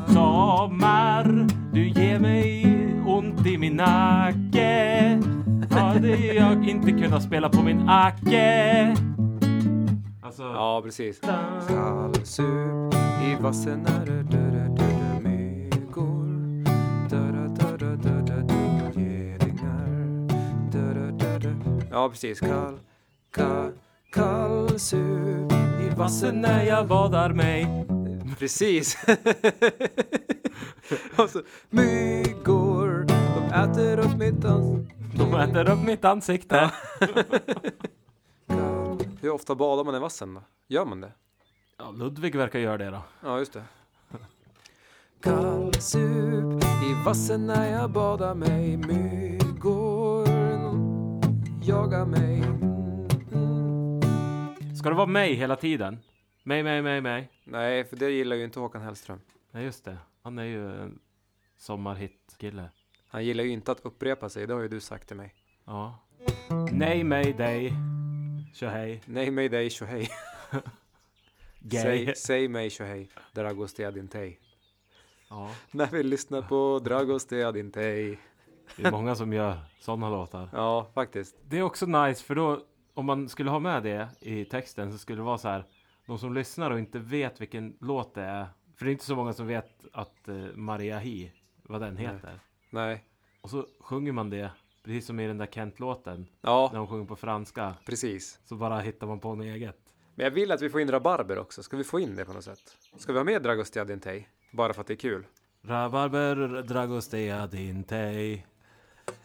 Sommar, 0.06 1.46
du 1.72 1.88
ger 1.88 2.18
mig 2.18 2.64
ont 3.06 3.46
i 3.46 3.58
min 3.58 3.76
nacke. 3.76 5.22
Hade 5.70 6.16
jag 6.16 6.68
inte 6.68 6.90
kunnat 6.90 7.22
spela 7.22 7.48
på 7.48 7.62
min 7.62 7.88
acke. 7.88 8.96
Alltså... 10.22 10.42
Ja, 10.42 10.80
precis. 10.84 11.20
Kallsup 11.68 12.94
i 13.24 13.42
vassen 13.42 13.86
när 13.88 14.06
det 14.06 14.85
Ja, 21.96 22.08
precis. 22.08 22.40
Kall, 22.40 22.78
ka, 23.30 23.70
kallsup 24.12 25.52
i 25.80 25.88
vassen 25.96 26.40
när 26.40 26.64
jag 26.64 26.86
badar 26.88 27.32
mig. 27.32 27.66
Precis. 28.38 28.96
Och 31.18 31.30
så, 31.30 31.42
myggor, 31.70 33.06
de 33.08 33.54
äter 33.54 33.98
upp 33.98 34.16
mitt 34.18 34.44
ans- 34.44 34.86
De 35.16 35.34
äter 35.34 35.70
upp 35.70 35.78
mitt 35.86 36.04
ansikte. 36.04 36.70
Kall. 38.48 38.98
Hur 39.20 39.30
ofta 39.30 39.54
badar 39.54 39.84
man 39.84 39.94
i 39.94 39.98
vassen 39.98 40.34
då? 40.34 40.42
Gör 40.68 40.84
man 40.84 41.00
det? 41.00 41.12
Ja, 41.78 41.90
Ludvig 41.90 42.36
verkar 42.36 42.58
göra 42.58 42.78
det 42.78 42.90
då. 42.90 43.02
Ja, 43.22 43.38
just 43.38 43.52
det. 43.52 43.64
Kallsup 45.22 46.64
i 46.64 47.04
vassen 47.04 47.46
när 47.46 47.72
jag 47.72 47.90
badar 47.90 48.34
mig 48.34 48.76
Myggor 48.76 49.45
jagar 51.66 52.06
mig. 52.06 52.42
Ska 54.78 54.88
det 54.88 54.94
vara 54.94 55.06
mig 55.06 55.34
hela 55.34 55.56
tiden? 55.56 55.98
Mig, 56.42 56.62
mig, 56.62 56.82
mig, 56.82 57.00
mig. 57.00 57.30
Nej, 57.44 57.84
för 57.84 57.96
det 57.96 58.10
gillar 58.10 58.36
ju 58.36 58.44
inte 58.44 58.60
Håkan 58.60 58.82
Hellström. 58.82 59.20
Nej, 59.50 59.64
just 59.64 59.84
det. 59.84 59.98
Han 60.22 60.38
är 60.38 60.44
ju 60.44 60.82
en 60.82 60.98
sommarhit-kille. 61.56 62.70
Han 63.08 63.24
gillar 63.24 63.44
ju 63.44 63.50
inte 63.50 63.72
att 63.72 63.80
upprepa 63.80 64.28
sig, 64.28 64.46
det 64.46 64.54
har 64.54 64.60
ju 64.60 64.68
du 64.68 64.80
sagt 64.80 65.08
till 65.08 65.16
mig. 65.16 65.34
Ja. 65.64 65.98
Nej, 66.72 67.04
mig, 67.04 67.32
dig. 67.32 67.72
Tjohej. 68.54 69.02
Nej, 69.06 69.30
mig 69.30 69.48
dig 69.48 69.70
tjohej. 69.70 70.08
Gay. 71.60 71.82
Säg, 71.82 72.16
säg 72.16 72.48
mig 72.48 72.70
tjohej. 72.70 73.10
Dragos 73.32 73.74
te 73.74 73.84
adintei. 73.84 74.38
Ja, 75.30 75.50
När 75.70 75.86
vi 75.86 76.02
lyssnar 76.02 76.42
på 76.42 76.80
Dragos 76.84 77.26
te 77.26 77.44
adintei. 77.44 78.18
Det 78.76 78.84
är 78.84 78.90
många 78.90 79.14
som 79.14 79.32
gör 79.32 79.56
sådana 79.80 80.10
låtar. 80.10 80.48
Ja, 80.52 80.86
faktiskt. 80.94 81.36
Det 81.48 81.58
är 81.58 81.62
också 81.62 81.86
nice 81.86 82.24
för 82.24 82.34
då 82.34 82.60
om 82.94 83.06
man 83.06 83.28
skulle 83.28 83.50
ha 83.50 83.58
med 83.58 83.82
det 83.82 84.08
i 84.20 84.44
texten 84.44 84.92
så 84.92 84.98
skulle 84.98 85.18
det 85.18 85.24
vara 85.24 85.38
så 85.38 85.48
här. 85.48 85.64
De 86.06 86.18
som 86.18 86.34
lyssnar 86.34 86.70
och 86.70 86.78
inte 86.78 86.98
vet 86.98 87.40
vilken 87.40 87.76
låt 87.80 88.14
det 88.14 88.22
är. 88.22 88.46
För 88.76 88.84
det 88.84 88.90
är 88.90 88.92
inte 88.92 89.04
så 89.04 89.16
många 89.16 89.32
som 89.32 89.46
vet 89.46 89.84
att 89.92 90.14
uh, 90.28 90.46
Maria 90.54 90.98
Hi, 90.98 91.32
vad 91.62 91.80
den 91.80 91.96
heter. 91.96 92.40
Nej. 92.70 93.04
Och 93.40 93.50
så 93.50 93.66
sjunger 93.80 94.12
man 94.12 94.30
det, 94.30 94.50
precis 94.84 95.06
som 95.06 95.20
i 95.20 95.26
den 95.26 95.38
där 95.38 95.46
Kent-låten. 95.46 96.26
När 96.40 96.50
Ja, 96.52 96.70
de 96.74 96.86
sjunger 96.86 97.04
på 97.04 97.16
franska. 97.16 97.74
precis. 97.86 98.40
Så 98.44 98.54
bara 98.56 98.80
hittar 98.80 99.06
man 99.06 99.20
på 99.20 99.34
något 99.34 99.44
eget. 99.44 99.78
Men 100.14 100.24
jag 100.24 100.30
vill 100.30 100.52
att 100.52 100.62
vi 100.62 100.70
får 100.70 100.80
in 100.80 100.90
rabarber 100.90 101.38
också. 101.38 101.62
Ska 101.62 101.76
vi 101.76 101.84
få 101.84 102.00
in 102.00 102.16
det 102.16 102.24
på 102.24 102.32
något 102.32 102.44
sätt? 102.44 102.76
Ska 102.96 103.12
vi 103.12 103.18
ha 103.18 103.24
med 103.24 103.42
Dragos 103.42 103.70
te 103.70 103.80
adintei? 103.80 104.26
Bara 104.52 104.72
för 104.72 104.80
att 104.80 104.86
det 104.86 104.94
är 104.94 104.96
kul. 104.96 105.26
Rabarber 105.62 106.62
dragostea 106.62 107.46
din 107.46 107.84
tej. 107.84 108.46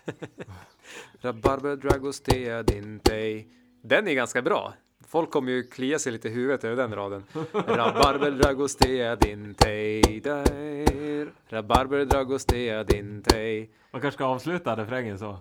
Rabarber 1.22 1.76
Dragos 1.76 2.22
te 2.22 2.52
adintei. 2.52 3.48
Den 3.84 4.08
är 4.08 4.14
ganska 4.14 4.42
bra. 4.42 4.74
Folk 5.08 5.32
kommer 5.32 5.52
ju 5.52 5.64
klia 5.64 6.00
sig 6.00 6.12
lite 6.12 6.28
i 6.28 6.32
huvudet 6.32 6.64
över 6.64 6.76
den 6.76 6.96
raden. 6.96 7.24
Rabarber 7.54 8.32
Dragos 8.32 8.76
te 8.76 9.08
adintei. 9.08 10.20
där. 10.20 11.32
Rabarber 11.50 12.06
Dragos 12.06 12.46
te 12.46 12.72
adintei. 12.72 13.70
Man 13.92 14.02
kanske 14.02 14.18
ska 14.18 14.26
avsluta 14.26 14.78
refrängen 14.78 15.20
så. 15.20 15.38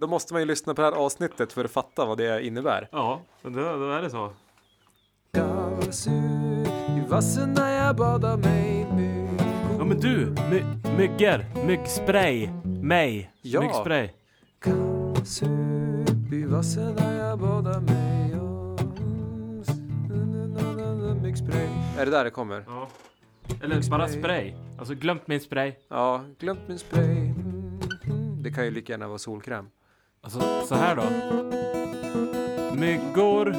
Då 0.00 0.06
måste 0.06 0.34
man 0.34 0.42
ju 0.42 0.46
lyssna 0.46 0.74
på 0.74 0.82
det 0.82 0.88
här 0.88 0.94
avsnittet 0.94 1.52
för 1.52 1.64
att 1.64 1.70
fatta 1.70 2.04
vad 2.04 2.18
det 2.18 2.46
innebär. 2.46 2.88
Ja, 2.92 3.22
då, 3.42 3.50
då 3.50 3.90
är 3.90 4.02
det 4.02 4.10
så. 4.10 4.32
I 6.96 7.08
vassen 7.08 7.52
när 7.52 7.86
jag 7.86 7.96
badar 7.96 8.36
mig 8.36 8.86
Ja 9.78 9.84
men 9.84 10.00
du, 10.00 10.34
my, 10.50 10.62
myggor, 10.96 11.66
myggspray, 11.66 12.48
mig, 12.82 13.32
Ja. 13.42 13.60
myggspray. 13.60 14.08
Jag 17.18 17.38
badar 17.38 17.80
mig 17.80 18.20
Är 21.98 22.04
det 22.04 22.10
där 22.10 22.24
det 22.24 22.30
kommer? 22.30 22.64
Ja. 22.66 22.88
Eller 23.62 23.90
bara 23.90 24.08
spray. 24.08 24.52
Alltså 24.78 24.94
glömt 24.94 25.26
min 25.28 25.40
spray. 25.40 25.72
Ja, 25.88 26.24
glömt 26.38 26.60
min 26.68 26.78
spray. 26.78 27.32
Det 28.42 28.50
kan 28.50 28.64
ju 28.64 28.70
lika 28.70 28.92
gärna 28.92 29.08
vara 29.08 29.18
solkräm. 29.18 29.66
Alltså 30.20 30.40
så 30.66 30.74
här 30.74 30.96
då. 30.96 31.02
Myggor. 32.80 33.54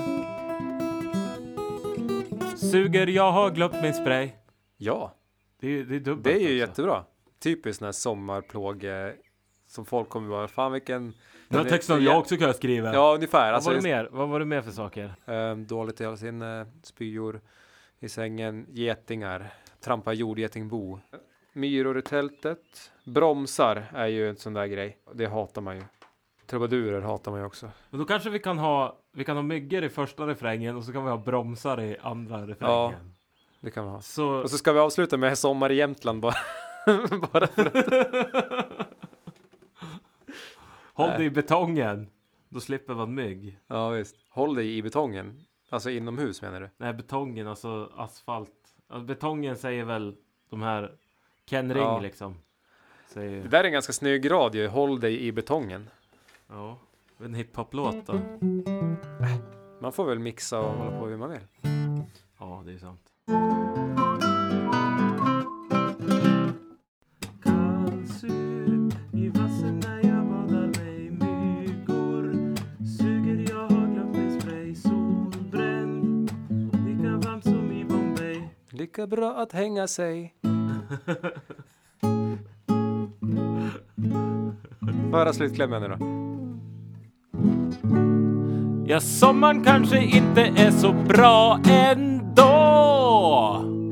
Suger, 2.57 3.07
jag 3.07 3.32
har 3.32 3.51
glömt 3.51 3.82
min 3.82 3.93
spray. 3.93 4.30
Ja, 4.78 5.15
Det 5.59 5.67
är, 5.67 5.84
det 5.84 5.95
är 5.95 5.99
dubbelt. 5.99 6.24
det 6.24 6.34
är 6.34 6.39
ju 6.39 6.45
också. 6.45 6.69
jättebra. 6.69 7.03
Typiskt 7.44 7.80
sån 7.80 7.86
här 7.86 7.92
sommarplåge 7.92 9.16
som 9.68 9.86
folk 9.86 10.10
kommer 10.10 10.30
vara, 10.30 10.48
fan 10.48 10.72
vilken... 10.72 11.14
Den 11.48 11.60
här 11.64 11.70
texten 11.70 11.96
har 11.96 12.02
jag 12.04 12.20
också 12.20 12.38
kunnat 12.38 12.56
skriva. 12.56 12.94
Ja, 12.94 13.14
ungefär. 13.16 13.46
Vad 13.46 13.54
Alltså, 13.56 13.70
var 13.70 13.76
det 13.78 13.84
mer? 13.84 14.10
Vad 14.12 14.30
var 14.30 14.39
det 14.39 14.46
mer 14.46 14.62
för 14.62 14.72
saker? 14.72 15.16
Ehm, 15.26 15.68
dåligt 15.68 16.02
i 16.02 16.04
hela 16.04 16.18
sinne, 16.18 16.66
spyor 16.84 17.42
i 18.00 18.10
sängen, 18.10 18.66
getingar, 18.70 19.54
trampa 19.80 20.14
jordgetingbo. 20.14 21.00
Myror 21.54 21.98
i 21.98 22.02
tältet. 22.02 22.92
Bromsar 23.06 23.86
är 23.94 24.08
ju 24.08 24.30
en 24.30 24.38
sån 24.38 24.54
där 24.54 24.66
grej. 24.66 24.98
Det 25.14 25.26
hatar 25.26 25.62
man 25.62 25.76
ju. 25.76 25.84
Trubadurer 26.46 27.02
hatar 27.02 27.32
man 27.32 27.39
ju 27.39 27.46
också. 27.46 27.70
Men 27.89 28.00
då 28.00 28.06
kanske 28.06 28.30
vi 28.30 28.39
kan 28.39 28.58
ha, 28.58 28.98
vi 29.14 29.24
kan 29.24 29.36
ha 29.36 29.44
myggor 29.44 29.84
i 29.84 29.89
första 29.89 30.28
refrängen 30.28 30.76
och 30.78 30.84
så 30.84 30.94
kan 30.94 31.04
vi 31.04 31.10
ha 31.10 31.18
bromsar 31.18 31.82
i 31.82 31.98
andra 32.02 32.48
refrängen. 32.48 33.14
Det 33.60 33.72
kan 33.72 33.86
man 33.86 33.94
ha. 33.94 34.02
Så, 34.02 34.30
Och 34.30 34.50
så 34.50 34.58
ska 34.58 34.74
vi 34.74 34.80
avsluta 34.80 35.18
med 35.18 35.38
Sommar 35.38 35.72
i 35.72 35.76
Jämtland 35.76 36.22
bara. 36.22 36.34
bara 37.34 37.48
för 37.48 37.66
att, 37.66 38.88
håll 40.94 41.10
Nej. 41.10 41.18
dig 41.18 41.26
i 41.28 41.30
betongen. 41.30 42.08
Då 42.50 42.60
slipper 42.60 42.94
man 42.94 43.14
mygg. 43.14 43.60
ja 43.68 43.90
visst. 43.90 44.16
Håll 44.30 44.56
dig 44.56 44.78
i 44.78 44.82
betongen. 44.82 45.42
Alltså 45.70 45.90
inomhus 45.90 46.42
menar 46.42 46.62
du? 46.62 46.70
Nej, 46.78 46.94
betongen, 46.94 47.48
alltså 47.48 47.92
asfalt. 47.98 48.52
Alltså, 48.90 49.06
betongen 49.06 49.58
säger 49.58 49.86
väl 49.86 50.16
de 50.50 50.62
här 50.62 50.92
Ken 51.46 51.74
Ring 51.74 51.84
Ja. 51.84 52.00
liksom. 52.00 52.36
Säger, 53.08 53.44
Det 53.44 53.50
där 53.50 53.60
är 53.60 53.64
en 53.64 53.72
ganska 53.74 53.94
snygg 53.94 54.32
radio. 54.32 54.68
Håll 54.68 55.00
dig 55.00 55.22
i 55.24 55.32
betongen. 55.32 55.90
ja, 56.48 56.78
en 57.24 57.34
hiphop-låt 57.34 58.06
då. 58.06 58.20
Man 59.82 59.92
får 59.94 60.06
väl 60.06 60.20
mixa 60.20 60.60
och 60.60 60.74
hålla 60.74 61.00
på 61.00 61.06
hur 61.08 61.18
man 61.18 61.30
vill. 61.30 61.48
Ja, 62.40 62.64
det 62.66 62.72
är 62.74 62.78
sant. 62.78 63.02
Lika 78.92 79.08
bra 79.08 79.32
att 79.32 79.52
hänga 79.52 79.88
sig. 79.88 80.34
Föra 85.12 85.34
slutklämmen 85.34 85.82
nu 85.82 85.88
då. 85.88 85.98
Ja, 88.88 89.00
sommaren 89.00 89.64
kanske 89.64 90.00
inte 90.00 90.42
är 90.42 90.72
så 90.72 90.94
bra 90.94 91.60
ändå 91.70 92.52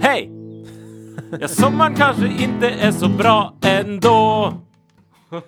Hej! 0.02 0.32
Ja, 1.40 1.48
sommaren 1.48 1.96
kanske 1.96 2.28
inte 2.28 2.70
är 2.70 2.92
så 2.92 3.10
bra 3.10 3.54
ändå 3.62 4.54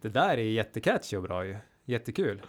Det 0.00 0.08
där 0.08 0.38
är 0.38 0.42
jättecatchy 0.42 1.16
och 1.16 1.22
bra 1.22 1.44
ju. 1.44 1.56
Jättekul. 1.84 2.42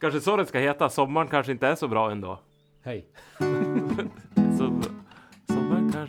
Kanske 0.00 0.20
så 0.20 0.36
det 0.36 0.46
ska 0.46 0.58
heta, 0.58 0.88
sommaren 0.88 1.28
kanske 1.28 1.52
inte 1.52 1.68
är 1.68 1.74
så 1.74 1.88
bra 1.88 2.10
ändå 2.10 2.40
Hej. 2.82 3.06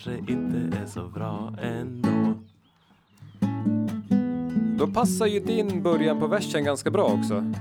Kanske 0.04 0.34
inte 0.34 0.78
är 0.78 0.86
så 0.86 1.08
bra 1.08 1.54
ändå. 1.62 2.40
Då 4.78 4.88
passar 4.88 5.26
ju 5.26 5.40
din 5.40 5.84
början 5.84 6.20
på 6.20 6.28
versen 6.28 6.64
ganska 6.64 6.92
bra 6.92 7.04
också. 7.04 7.54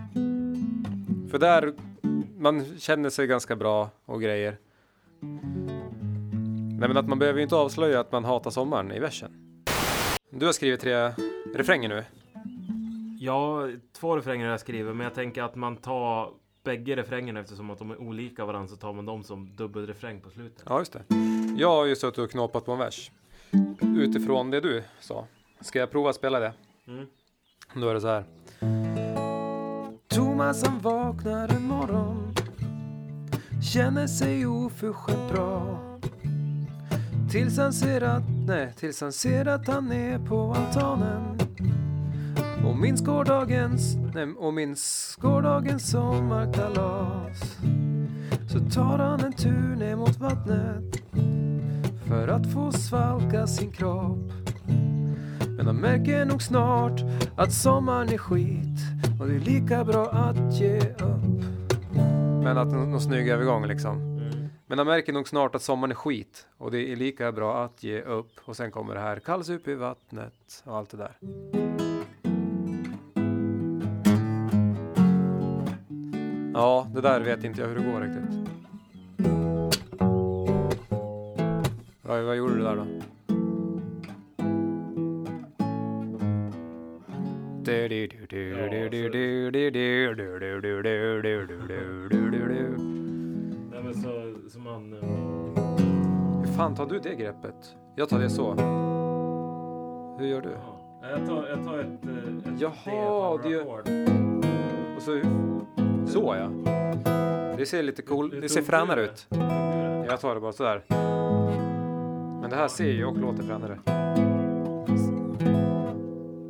För 1.30 1.38
där, 1.38 1.74
man 2.38 2.64
känner 2.78 3.10
sig 3.10 3.26
ganska 3.26 3.56
bra 3.56 3.90
och 4.04 4.22
grejer. 4.22 4.58
Nej 6.78 6.88
men 6.88 6.96
att 6.96 7.08
man 7.08 7.18
behöver 7.18 7.38
ju 7.38 7.42
inte 7.42 7.56
avslöja 7.56 8.00
att 8.00 8.12
man 8.12 8.24
hatar 8.24 8.50
sommaren 8.50 8.92
i 8.92 8.98
versen. 8.98 9.30
Du 10.30 10.46
har 10.46 10.52
skrivit 10.52 10.80
tre 10.80 11.12
refränger 11.54 11.88
nu. 11.88 12.04
Ja, 13.20 13.68
två 14.00 14.16
refränger 14.16 14.44
har 14.44 14.50
jag 14.50 14.60
skrivit, 14.60 14.96
men 14.96 15.04
jag 15.04 15.14
tänker 15.14 15.42
att 15.42 15.54
man 15.54 15.76
tar 15.76 16.30
bägge 16.68 16.96
refrängerna 16.96 17.40
eftersom 17.40 17.70
att 17.70 17.78
de 17.78 17.90
är 17.90 18.00
olika 18.00 18.44
varandra 18.44 18.68
så 18.68 18.76
tar 18.76 18.92
man 18.92 19.06
dem 19.06 19.22
som 19.22 19.56
dubbelrefräng 19.56 20.20
på 20.20 20.30
slutet. 20.30 20.62
Ja, 20.66 20.78
just 20.78 20.92
det. 20.92 21.02
Jag 21.56 21.68
har 21.68 21.86
ju 21.86 21.96
suttit 21.96 22.18
och 22.18 22.30
knåpat 22.30 22.64
på 22.64 22.72
en 22.72 22.78
vers. 22.78 23.10
Utifrån 23.80 24.50
det 24.50 24.60
du 24.60 24.82
sa. 25.00 25.26
Ska 25.60 25.78
jag 25.78 25.90
prova 25.90 26.10
att 26.10 26.16
spela 26.16 26.40
det? 26.40 26.52
Mm. 26.88 27.06
Då 27.74 27.88
är 27.88 27.94
det 27.94 28.00
så 28.00 28.08
här. 28.08 28.24
Thomas 30.08 30.66
han 30.66 30.78
vaknar 30.78 31.48
en 31.48 31.62
morgon 31.62 32.34
Känner 33.72 34.06
sig 34.06 34.46
oförskämt 34.46 35.32
bra 35.32 35.78
Tills 37.30 37.58
han 37.58 37.72
ser 37.72 38.00
att, 38.00 38.22
nej, 38.46 38.72
tills 38.76 39.00
han 39.00 39.12
ser 39.12 39.46
att 39.46 39.66
han 39.66 39.92
är 39.92 40.18
på 40.18 40.54
altanen 40.54 41.38
Och 42.66 42.76
minns 42.76 43.04
gårdagens, 43.04 43.96
nej, 44.14 44.34
och 44.38 44.54
minns 44.54 45.16
gårdagens 45.20 45.90
sommarkalas 45.90 47.58
Så 48.52 48.58
tar 48.74 48.98
han 48.98 49.20
en 49.20 49.32
tur 49.32 49.76
ner 49.76 49.96
mot 49.96 50.16
vattnet 50.16 50.96
För 52.06 52.28
att 52.28 52.52
få 52.52 52.72
svalka 52.72 53.46
sin 53.46 53.72
kropp 53.72 54.32
men 55.58 55.66
han 55.66 55.76
märker 55.76 56.24
nog 56.24 56.42
snart 56.42 57.00
att 57.36 57.52
sommaren 57.52 58.08
är 58.08 58.18
skit 58.18 58.78
och 59.20 59.26
det 59.28 59.34
är 59.34 59.40
lika 59.40 59.84
bra 59.84 60.10
att 60.10 60.60
ge 60.60 60.78
upp. 60.80 61.44
Men 62.42 62.58
att 62.58 62.68
någon 62.68 63.00
snygg 63.00 63.28
övergång 63.28 63.66
liksom. 63.66 64.20
Men 64.66 64.78
han 64.78 64.86
märker 64.86 65.12
nog 65.12 65.28
snart 65.28 65.54
att 65.54 65.62
sommaren 65.62 65.90
är 65.90 65.94
skit 65.94 66.46
och 66.58 66.70
det 66.70 66.92
är 66.92 66.96
lika 66.96 67.32
bra 67.32 67.64
att 67.64 67.82
ge 67.82 68.00
upp. 68.00 68.30
Och 68.44 68.56
sen 68.56 68.70
kommer 68.70 68.94
det 68.94 69.00
här 69.00 69.18
kallsup 69.18 69.68
i 69.68 69.74
vattnet 69.74 70.62
och 70.64 70.76
allt 70.76 70.90
det 70.90 70.96
där. 70.96 71.87
Ja, 76.58 76.86
det 76.94 77.00
där 77.00 77.20
vet 77.20 77.44
inte 77.44 77.60
jag 77.60 77.68
hur 77.68 77.74
det 77.76 77.92
går 77.92 78.00
riktigt. 78.00 78.50
Ja, 82.02 82.22
vad 82.22 82.36
gjorde 82.36 82.54
du 82.54 82.62
där 82.62 82.76
då? 82.76 82.84
Nej 93.72 93.82
men 93.84 93.94
så, 93.94 94.34
så 94.48 94.58
man... 94.58 94.92
eh, 94.92 94.98
Hur 96.40 96.52
fan 96.56 96.74
tar 96.74 96.86
du 96.86 96.98
det 96.98 97.14
greppet? 97.14 97.76
Jag 97.96 98.08
tar 98.08 98.18
det 98.18 98.30
så. 98.30 98.54
Hur 100.18 100.26
gör 100.26 100.40
du? 100.40 100.48
Ja. 100.50 101.08
Jag 101.10 101.26
tar, 101.26 101.48
jag 101.48 101.64
tar 101.64 101.78
ett... 101.78 101.86
eh, 102.04 102.52
ett 102.54 102.60
Jaha, 102.60 103.38
det 103.42 103.48
gör-. 103.48 103.82
Och 104.96 105.02
så, 105.02 105.20
så 106.08 106.36
ja. 106.38 106.72
Det 107.56 107.66
ser 107.66 107.82
lite 107.82 108.02
cool, 108.02 108.40
det 108.40 108.48
ser 108.48 108.62
fränare 108.62 109.04
ut. 109.04 109.26
Jag 110.08 110.20
tar 110.20 110.34
det 110.34 110.40
bara 110.40 110.52
sådär. 110.52 110.84
Men 112.40 112.50
det 112.50 112.56
här 112.56 112.68
ser 112.68 112.90
ju 112.92 113.04
och 113.04 113.18
låter 113.18 113.42
fränare. 113.42 113.78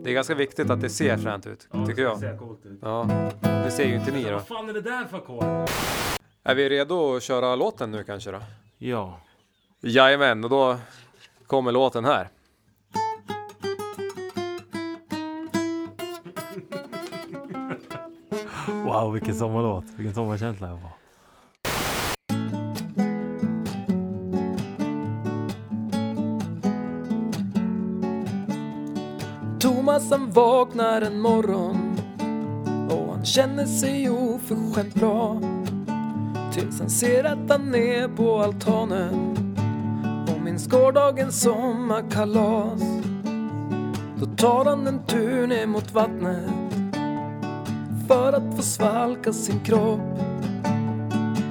Det 0.04 0.10
är 0.10 0.14
ganska 0.14 0.34
viktigt 0.34 0.70
att 0.70 0.80
det 0.80 0.90
ser 0.90 1.16
fränt 1.16 1.46
ut, 1.46 1.68
Ja, 1.72 1.86
tycker 1.86 2.02
det 2.02 2.26
jag. 2.26 2.38
Ja, 2.82 3.08
det 3.42 3.70
ser 3.70 3.84
ju 3.84 3.94
inte 3.94 4.12
ni 4.12 4.24
då. 4.24 4.32
Vad 4.32 4.46
fan 4.46 4.68
är 4.68 4.72
det 4.72 4.80
där 4.80 5.04
för 5.04 5.16
ackord? 5.16 5.44
Är 6.42 6.54
vi 6.54 6.68
redo 6.68 7.16
att 7.16 7.22
köra 7.22 7.56
låten 7.56 7.90
nu 7.90 8.04
kanske 8.04 8.30
då? 8.30 8.40
Ja. 8.78 9.20
Jajamän, 9.80 10.44
och 10.44 10.50
då 10.50 10.76
kommer 11.46 11.72
låten 11.72 12.04
här. 12.04 12.28
Wow, 18.98 19.12
vilken 19.12 19.34
sommarlåt. 19.34 19.84
Vilken 19.96 20.14
sommarkänsla 20.14 20.68
jag 20.68 20.78
får. 20.80 20.90
Thomas 29.60 30.10
han 30.10 30.30
vaknar 30.30 31.02
en 31.02 31.20
morgon 31.20 32.00
och 32.90 33.14
han 33.14 33.24
känner 33.24 33.66
sig 33.66 34.10
oförskämt 34.10 34.94
bra. 34.94 35.40
Tills 36.52 36.80
han 36.80 36.90
ser 36.90 37.24
att 37.24 37.50
han 37.50 37.74
är 37.74 38.08
på 38.08 38.38
altanen 38.38 39.36
och 40.34 40.40
minns 40.44 40.66
gårdagens 40.66 41.40
sommarkalas. 41.42 42.82
Då 44.16 44.26
tar 44.26 44.64
han 44.64 44.86
en 44.86 45.06
tur 45.06 45.46
ner 45.46 45.66
mot 45.66 45.90
vattnet 45.92 46.57
för 48.08 48.32
att 48.32 48.56
få 48.56 48.62
svalka 48.62 49.32
sin 49.32 49.60
kropp. 49.60 50.00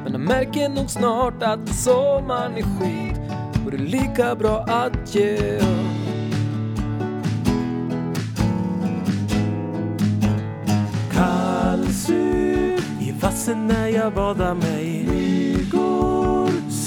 Men 0.04 0.12
han 0.12 0.24
märker 0.24 0.70
nog 0.70 0.90
snart 0.90 1.44
att 1.44 1.76
sommaren 1.76 2.58
är 2.58 2.62
skit 2.62 3.20
och 3.66 3.72
det 3.72 3.78
är 3.78 3.82
lika 3.82 4.36
bra 4.36 4.60
att 4.60 5.16
ge 5.16 5.58
upp. 5.58 5.64
Kallsug 11.14 12.80
i 13.02 13.14
vassen 13.22 13.68
när 13.68 13.88
jag 13.88 14.14
badar 14.14 14.54
mig. 14.56 15.08
Myggor! 15.10 16.28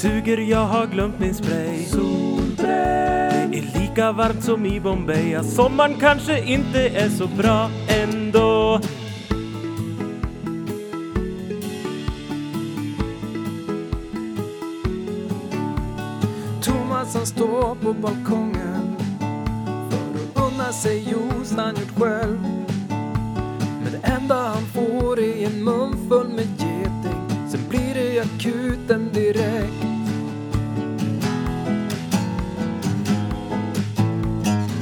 suger, 0.01 0.37
jag 0.37 0.65
har 0.65 0.87
glömt 0.87 1.19
min 1.19 1.33
spray. 1.33 1.85
Solbränd. 1.85 3.51
Det 3.51 3.57
är 3.57 3.79
lika 3.79 4.11
varmt 4.11 4.43
som 4.43 4.65
i 4.65 4.79
Bombay. 4.79 5.31
Ja, 5.31 5.43
sommaren 5.43 5.95
kanske 5.99 6.43
inte 6.45 6.87
är 6.87 7.09
så 7.09 7.27
bra 7.27 7.69
än. 7.87 8.20
Han 17.01 17.25
står 17.25 17.75
på 17.75 17.93
balkongen 17.93 18.95
för 19.89 20.41
att 20.41 20.51
unna 20.51 20.71
sig 20.71 20.97
juice 20.97 21.53
han 21.57 21.75
gjort 21.75 21.99
själv. 21.99 22.39
Men 23.83 23.91
det 23.91 24.07
enda 24.07 24.35
han 24.35 24.63
får 24.65 25.19
är 25.19 25.45
en 25.45 25.63
mun 25.63 26.09
full 26.09 26.29
med 26.29 26.47
geting. 26.57 27.49
Sen 27.49 27.59
blir 27.69 27.93
det 27.93 28.19
akuten 28.19 29.09
direkt. 29.13 29.73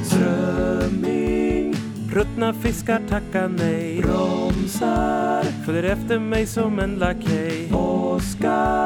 Strömming, 0.04 1.74
ruttna 2.12 2.54
fiskar 2.54 3.02
tackar 3.08 3.48
nej. 3.48 4.02
Bromsar, 4.02 5.44
följer 5.66 5.82
efter 5.82 6.18
mig 6.18 6.46
som 6.46 6.78
en 6.78 6.94
lakej. 6.94 7.72
Åska, 7.72 8.79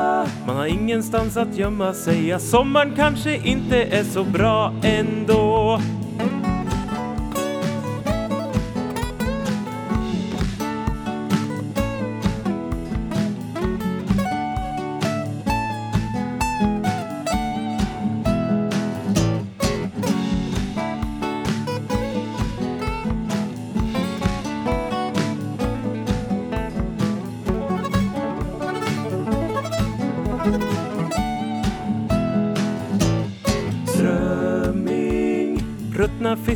man 0.47 0.57
har 0.57 0.67
ingenstans 0.67 1.37
att 1.37 1.57
gömma 1.57 1.93
sig. 1.93 2.29
Ja, 2.29 2.39
sommaren 2.39 2.93
kanske 2.97 3.37
inte 3.37 3.83
är 3.83 4.05
så 4.05 4.25
bra 4.25 4.73
ändå. 4.83 5.81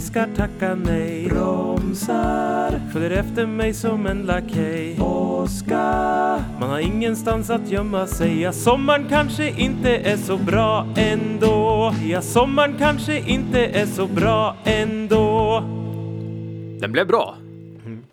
Fiskar 0.08 0.28
tackar 0.36 0.76
nej. 0.76 1.28
Bromsar, 1.28 2.80
följer 2.92 3.10
efter 3.10 3.46
mig 3.46 3.74
som 3.74 4.06
en 4.06 4.22
lakej. 4.22 5.00
Åska, 5.00 5.74
man 6.60 6.70
har 6.70 6.78
ingenstans 6.78 7.50
att 7.50 7.70
gömma 7.70 8.06
sig. 8.06 8.40
Ja, 8.40 8.52
sommaren 8.52 9.06
kanske 9.08 9.60
inte 9.60 9.96
är 9.96 10.16
så 10.16 10.36
bra 10.36 10.86
ändå. 10.96 11.92
Ja, 12.04 12.22
sommaren 12.22 12.74
kanske 12.78 13.18
inte 13.30 13.66
är 13.66 13.86
så 13.86 14.06
bra 14.06 14.56
ändå. 14.64 15.60
Den 16.80 16.92
blev 16.92 17.06
bra. 17.06 17.36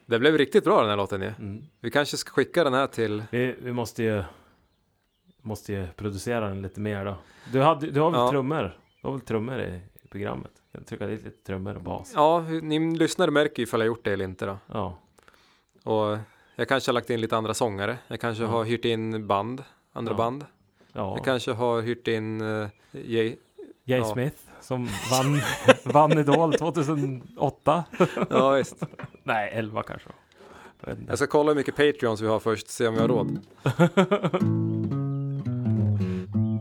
Den 0.05 0.19
blev 0.19 0.37
riktigt 0.37 0.63
bra 0.63 0.81
den 0.81 0.89
här 0.89 0.97
låten 0.97 1.21
ju. 1.21 1.27
Mm. 1.39 1.63
Vi 1.81 1.91
kanske 1.91 2.17
ska 2.17 2.31
skicka 2.31 2.63
den 2.63 2.73
här 2.73 2.87
till... 2.87 3.23
Vi, 3.31 3.55
vi 3.61 3.71
måste 3.71 4.03
ju 4.03 4.23
måste 5.41 5.73
ju 5.73 5.87
producera 5.95 6.47
den 6.47 6.61
lite 6.61 6.79
mer 6.79 7.05
då. 7.05 7.15
Du, 7.51 7.61
hade, 7.61 7.91
du 7.91 7.99
har 7.99 8.11
väl 8.11 8.19
Ja. 8.19 8.29
trummor? 8.31 8.77
Du 9.01 9.07
har 9.07 9.11
väl 9.11 9.21
trummor 9.21 9.59
i, 9.61 9.81
i 10.03 10.07
programmet? 10.07 10.51
Trycka 10.85 11.07
dit 11.07 11.23
lite 11.25 11.43
trummor 11.45 11.75
och 11.75 11.81
bas. 11.81 12.11
Ja, 12.15 12.45
ni 12.61 12.95
lyssnare 12.97 13.31
märker 13.31 13.59
ju 13.59 13.63
ifall 13.63 13.79
jag 13.79 13.87
gjort 13.87 14.03
det 14.05 14.13
eller 14.13 14.25
inte 14.25 14.45
då. 14.45 14.57
Ja. 14.67 14.97
Och 15.83 16.17
jag 16.55 16.67
kanske 16.67 16.89
har 16.89 16.93
lagt 16.93 17.09
in 17.09 17.21
lite 17.21 17.37
andra 17.37 17.53
sångare. 17.53 17.97
Jag 18.07 18.19
kanske 18.19 18.43
har 18.43 18.63
hyrt 18.63 18.85
in 18.85 19.27
band, 19.27 19.63
andra 19.93 20.11
Ja. 20.13 20.17
band. 20.17 20.45
ja. 20.93 21.13
Jag 21.17 21.25
kanske 21.25 21.51
har 21.51 21.81
hyrt 21.81 22.07
in 22.07 22.41
uh, 22.41 22.67
Jay. 22.91 23.35
Jay 23.87 23.99
ja. 23.99 24.05
Smith 24.13 24.37
som 24.61 24.85
vann, 25.11 25.39
vann 25.93 26.17
Idol 26.19 26.53
2008. 26.53 27.83
Ja, 28.29 28.51
visst. 28.51 28.83
Nej, 29.23 29.49
11 29.53 29.83
kanske. 29.83 30.09
Jag. 30.85 30.97
Jag 31.07 31.17
ska 31.17 31.27
kolla 31.27 31.49
hur 31.51 31.55
mycket 31.55 31.75
Patreons 31.75 32.21
vi 32.21 32.27
har 32.27 32.39
först, 32.39 32.67
se 32.67 32.87
om 32.87 32.93
vi 32.93 33.01
har 33.01 33.07
råd. 33.07 33.39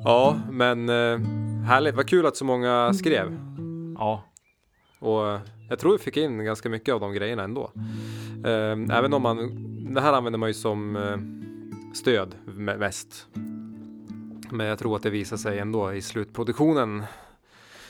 Ja, 0.06 0.40
men 0.50 0.88
eh, 0.88 1.18
härligt. 1.66 1.94
Vad 1.94 2.08
kul 2.08 2.26
att 2.26 2.36
så 2.36 2.44
många 2.44 2.94
skrev. 2.94 3.53
Ja, 3.98 4.24
Och 4.98 5.28
eh, 5.28 5.40
jag 5.70 5.78
tror 5.78 5.92
vi 5.92 5.98
fick 5.98 6.16
in 6.16 6.44
ganska 6.44 6.68
mycket 6.68 6.94
av 6.94 7.00
de 7.00 7.12
grejerna 7.12 7.42
ändå. 7.42 7.70
Eh, 8.44 8.96
även 8.98 9.14
om 9.14 9.22
man, 9.22 9.36
det 9.94 10.00
här 10.00 10.12
använder 10.12 10.38
man 10.38 10.48
ju 10.48 10.54
som 10.54 10.96
eh, 10.96 11.16
stöd 11.94 12.34
me- 12.46 12.78
mest. 12.78 13.26
Men 14.50 14.66
jag 14.66 14.78
tror 14.78 14.96
att 14.96 15.02
det 15.02 15.10
visar 15.10 15.36
sig 15.36 15.58
ändå 15.58 15.92
i 15.94 16.02
slutproduktionen. 16.02 17.04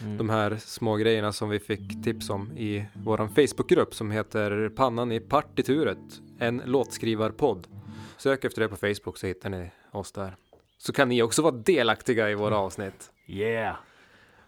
Mm. 0.00 0.16
De 0.16 0.30
här 0.30 0.56
små 0.56 0.96
grejerna 0.96 1.32
som 1.32 1.48
vi 1.48 1.58
fick 1.60 2.04
tips 2.04 2.30
om 2.30 2.52
i 2.52 2.86
våran 3.04 3.28
Facebookgrupp 3.28 3.94
som 3.94 4.10
heter 4.10 4.68
Pannan 4.76 5.12
i 5.12 5.20
partituret. 5.20 5.98
En 6.38 6.62
låtskrivarpodd. 6.64 7.66
Sök 8.16 8.44
efter 8.44 8.62
det 8.62 8.68
på 8.68 8.76
Facebook 8.76 9.18
så 9.18 9.26
hittar 9.26 9.50
ni 9.50 9.70
oss 9.92 10.12
där. 10.12 10.36
Så 10.78 10.92
kan 10.92 11.08
ni 11.08 11.22
också 11.22 11.42
vara 11.42 11.52
delaktiga 11.52 12.30
i 12.30 12.34
våra 12.34 12.56
avsnitt. 12.56 13.10
yeah. 13.26 13.76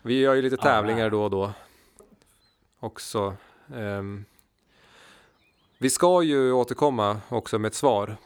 Vi 0.06 0.20
gör 0.20 0.34
ju 0.34 0.42
lite 0.42 0.56
tävlingar 0.56 1.04
Alright. 1.04 1.12
då 1.12 1.22
och 1.24 1.30
då. 1.30 1.52
Också. 2.80 3.36
ehm, 3.74 4.24
vi 5.78 5.90
ska 5.90 6.22
ju 6.22 6.52
återkomma 6.52 7.20
också 7.28 7.58
med 7.58 7.68
ett 7.68 7.74
svar 7.74 8.16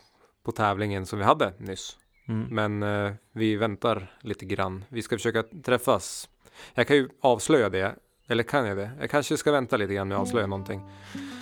på 0.43 0.53
tävlingen 0.53 1.07
som 1.07 1.19
vi 1.19 1.25
hade 1.25 1.53
nyss. 1.59 1.97
Mm. 2.29 2.47
Men 2.51 2.83
eh, 2.83 3.13
vi 3.33 3.57
väntar 3.57 4.17
lite 4.21 4.45
grann. 4.45 4.85
Vi 4.89 5.03
ska 5.03 5.17
försöka 5.17 5.43
träffas. 5.43 6.29
Jag 6.75 6.87
kan 6.87 6.97
ju 6.97 7.09
avslöja 7.21 7.69
det. 7.69 7.95
Eller 8.29 8.43
kan 8.43 8.67
jag 8.67 8.77
det? 8.77 8.91
Jag 9.01 9.11
kanske 9.11 9.37
ska 9.37 9.53
vänta 9.53 9.77
lite 9.77 9.95
grann 9.95 10.09
med 10.09 10.17
att 10.17 10.23
avslöja 10.23 10.47
någonting. 10.47 10.81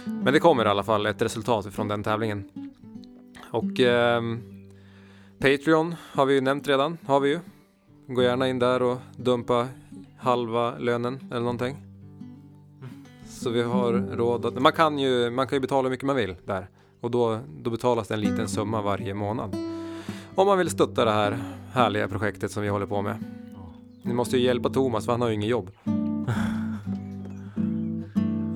Men 0.04 0.32
det 0.32 0.40
kommer 0.40 0.64
i 0.64 0.68
alla 0.68 0.84
fall 0.84 1.06
ett 1.06 1.22
resultat 1.22 1.74
från 1.74 1.88
den 1.88 2.02
tävlingen. 2.02 2.50
Och 3.50 3.80
ehm, 3.80 4.42
Patreon 5.38 5.94
har 6.12 6.26
vi 6.26 6.34
ju 6.34 6.40
nämnt 6.40 6.68
redan. 6.68 6.98
Har 7.06 7.20
vi 7.20 7.28
ju. 7.28 7.40
Gå 8.06 8.22
gärna 8.22 8.48
in 8.48 8.58
där 8.58 8.82
och 8.82 8.98
dumpa 9.16 9.68
halva 10.18 10.78
lönen 10.78 11.20
eller 11.30 11.40
någonting. 11.40 11.76
Så 13.28 13.50
vi 13.50 13.62
har 13.62 13.92
råd 13.92 14.46
att, 14.46 14.62
man 14.62 14.72
kan 14.72 14.98
ju, 14.98 15.30
man 15.30 15.46
kan 15.46 15.56
ju 15.56 15.60
betala 15.60 15.82
hur 15.82 15.90
mycket 15.90 16.06
man 16.06 16.16
vill 16.16 16.36
där. 16.44 16.68
Och 17.00 17.10
då, 17.10 17.38
då 17.62 17.70
betalas 17.70 18.08
det 18.08 18.14
en 18.14 18.20
liten 18.20 18.48
summa 18.48 18.82
varje 18.82 19.14
månad. 19.14 19.56
Om 20.34 20.46
man 20.46 20.58
vill 20.58 20.70
stötta 20.70 21.04
det 21.04 21.12
här 21.12 21.38
härliga 21.72 22.08
projektet 22.08 22.50
som 22.50 22.62
vi 22.62 22.68
håller 22.68 22.86
på 22.86 23.02
med. 23.02 23.24
Ni 24.02 24.14
måste 24.14 24.38
ju 24.38 24.44
hjälpa 24.44 24.70
Thomas 24.70 25.04
för 25.04 25.12
han 25.12 25.20
har 25.20 25.28
ju 25.28 25.34
inget 25.34 25.48
jobb. 25.48 25.70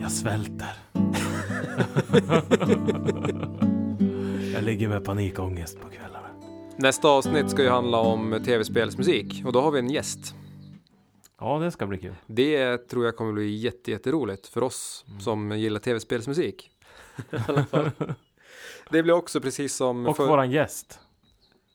Jag 0.01 0.13
svälter. 0.13 0.73
jag 4.55 4.65
ligger 4.65 4.89
med 4.89 5.05
panikångest 5.05 5.81
på 5.81 5.89
kvällarna. 5.89 6.29
Nästa 6.77 7.09
avsnitt 7.09 7.51
ska 7.51 7.63
ju 7.63 7.69
handla 7.69 7.99
om 7.99 8.41
tv-spelsmusik 8.45 9.43
och 9.47 9.53
då 9.53 9.61
har 9.61 9.71
vi 9.71 9.79
en 9.79 9.91
gäst. 9.91 10.35
Ja, 11.43 11.59
det 11.59 11.71
ska 11.71 11.87
bli 11.87 11.99
kul. 11.99 12.15
Det 12.27 12.79
tror 12.79 13.05
jag 13.05 13.17
kommer 13.17 13.33
bli 13.33 13.57
jätte, 13.57 13.91
jätteroligt 13.91 14.47
för 14.47 14.63
oss 14.63 15.05
som 15.21 15.59
gillar 15.59 15.81
tv-spelsmusik. 15.81 16.71
Det 18.91 19.03
blir 19.03 19.13
också 19.15 19.41
precis 19.41 19.75
som 19.75 20.07
Och 20.07 20.17
för- 20.17 20.27
våran 20.27 20.51
gäst. 20.51 21.01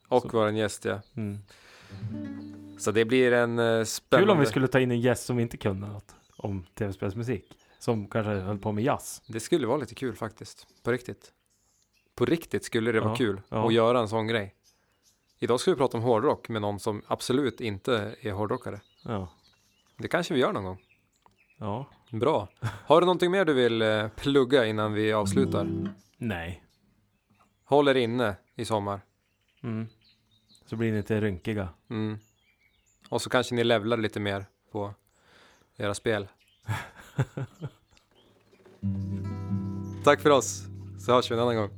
och 0.08 0.34
våran 0.34 0.56
gäst 0.56 0.86
ja. 0.86 1.02
Mm. 1.16 1.38
Så 2.80 2.92
det 2.92 3.06
blir 3.06 3.32
en 3.32 3.60
eh, 3.60 3.84
spännande... 3.84 4.24
Kul 4.26 4.30
om 4.30 4.40
vi 4.40 4.46
skulle 4.46 4.68
ta 4.68 4.80
in 4.80 4.92
en 4.92 5.00
gäst 5.02 5.26
som 5.26 5.40
inte 5.40 5.58
kunde 5.58 5.88
något 5.88 6.16
om 6.38 6.66
tv-spelsmusik. 6.76 7.58
Som 7.80 8.08
kanske 8.08 8.32
höll 8.32 8.58
på 8.60 8.72
med 8.72 8.84
jazz. 8.84 9.22
Det 9.28 9.40
skulle 9.40 9.68
vara 9.68 9.78
lite 9.78 9.96
kul 9.96 10.16
faktiskt. 10.16 10.68
På 10.84 10.92
riktigt. 10.92 11.32
På 12.16 12.26
riktigt 12.26 12.64
skulle 12.64 12.92
det 12.92 13.00
vara 13.00 13.12
Ja, 13.12 13.16
kul 13.16 13.42
ja. 13.50 13.68
att 13.68 13.74
göra 13.74 14.00
en 14.00 14.08
sån 14.10 14.28
grej. 14.28 14.54
Idag 15.40 15.60
ska 15.60 15.72
vi 15.72 15.78
prata 15.78 15.98
om 15.98 16.04
hårdrock 16.04 16.50
med 16.50 16.62
någon 16.62 16.80
som 16.80 17.02
absolut 17.08 17.62
inte 17.62 18.16
är 18.22 18.32
hårdrockare. 18.32 18.82
Ja. 19.04 19.28
Det 19.98 20.08
kanske 20.08 20.34
vi 20.34 20.40
gör 20.40 20.54
någon 20.54 20.64
gång. 20.64 20.82
Ja. 21.58 21.90
Bra. 22.12 22.48
Har 22.86 23.02
du 23.02 23.06
någonting 23.06 23.32
mer 23.32 23.46
du 23.46 23.54
vill 23.54 23.82
eh, 23.82 24.08
plugga 24.08 24.66
innan 24.66 24.94
vi 24.94 25.14
avslutar? 25.14 25.94
Nej. 26.18 26.64
Håll 27.64 27.88
er 27.88 27.96
inne 27.96 28.36
i 28.56 28.66
sommar. 28.66 29.02
Mm. 29.64 29.88
Så 30.66 30.76
blir 30.76 30.92
ni 30.92 30.98
inte 30.98 31.22
rynkiga. 31.22 31.70
Mm. 31.90 32.18
Och 33.10 33.22
så 33.22 33.30
kanske 33.30 33.56
ni 33.56 33.64
levlar 33.64 33.98
lite 33.98 34.20
mer 34.20 34.46
på 34.72 34.94
era 35.78 35.94
spel. 35.94 36.28
Tack 40.04 40.22
för 40.22 40.30
oss, 40.30 40.64
så 41.06 41.14
hörs 41.14 41.32
vi 41.32 41.36
en 41.36 41.42
annan 41.42 41.56
gång. 41.56 41.70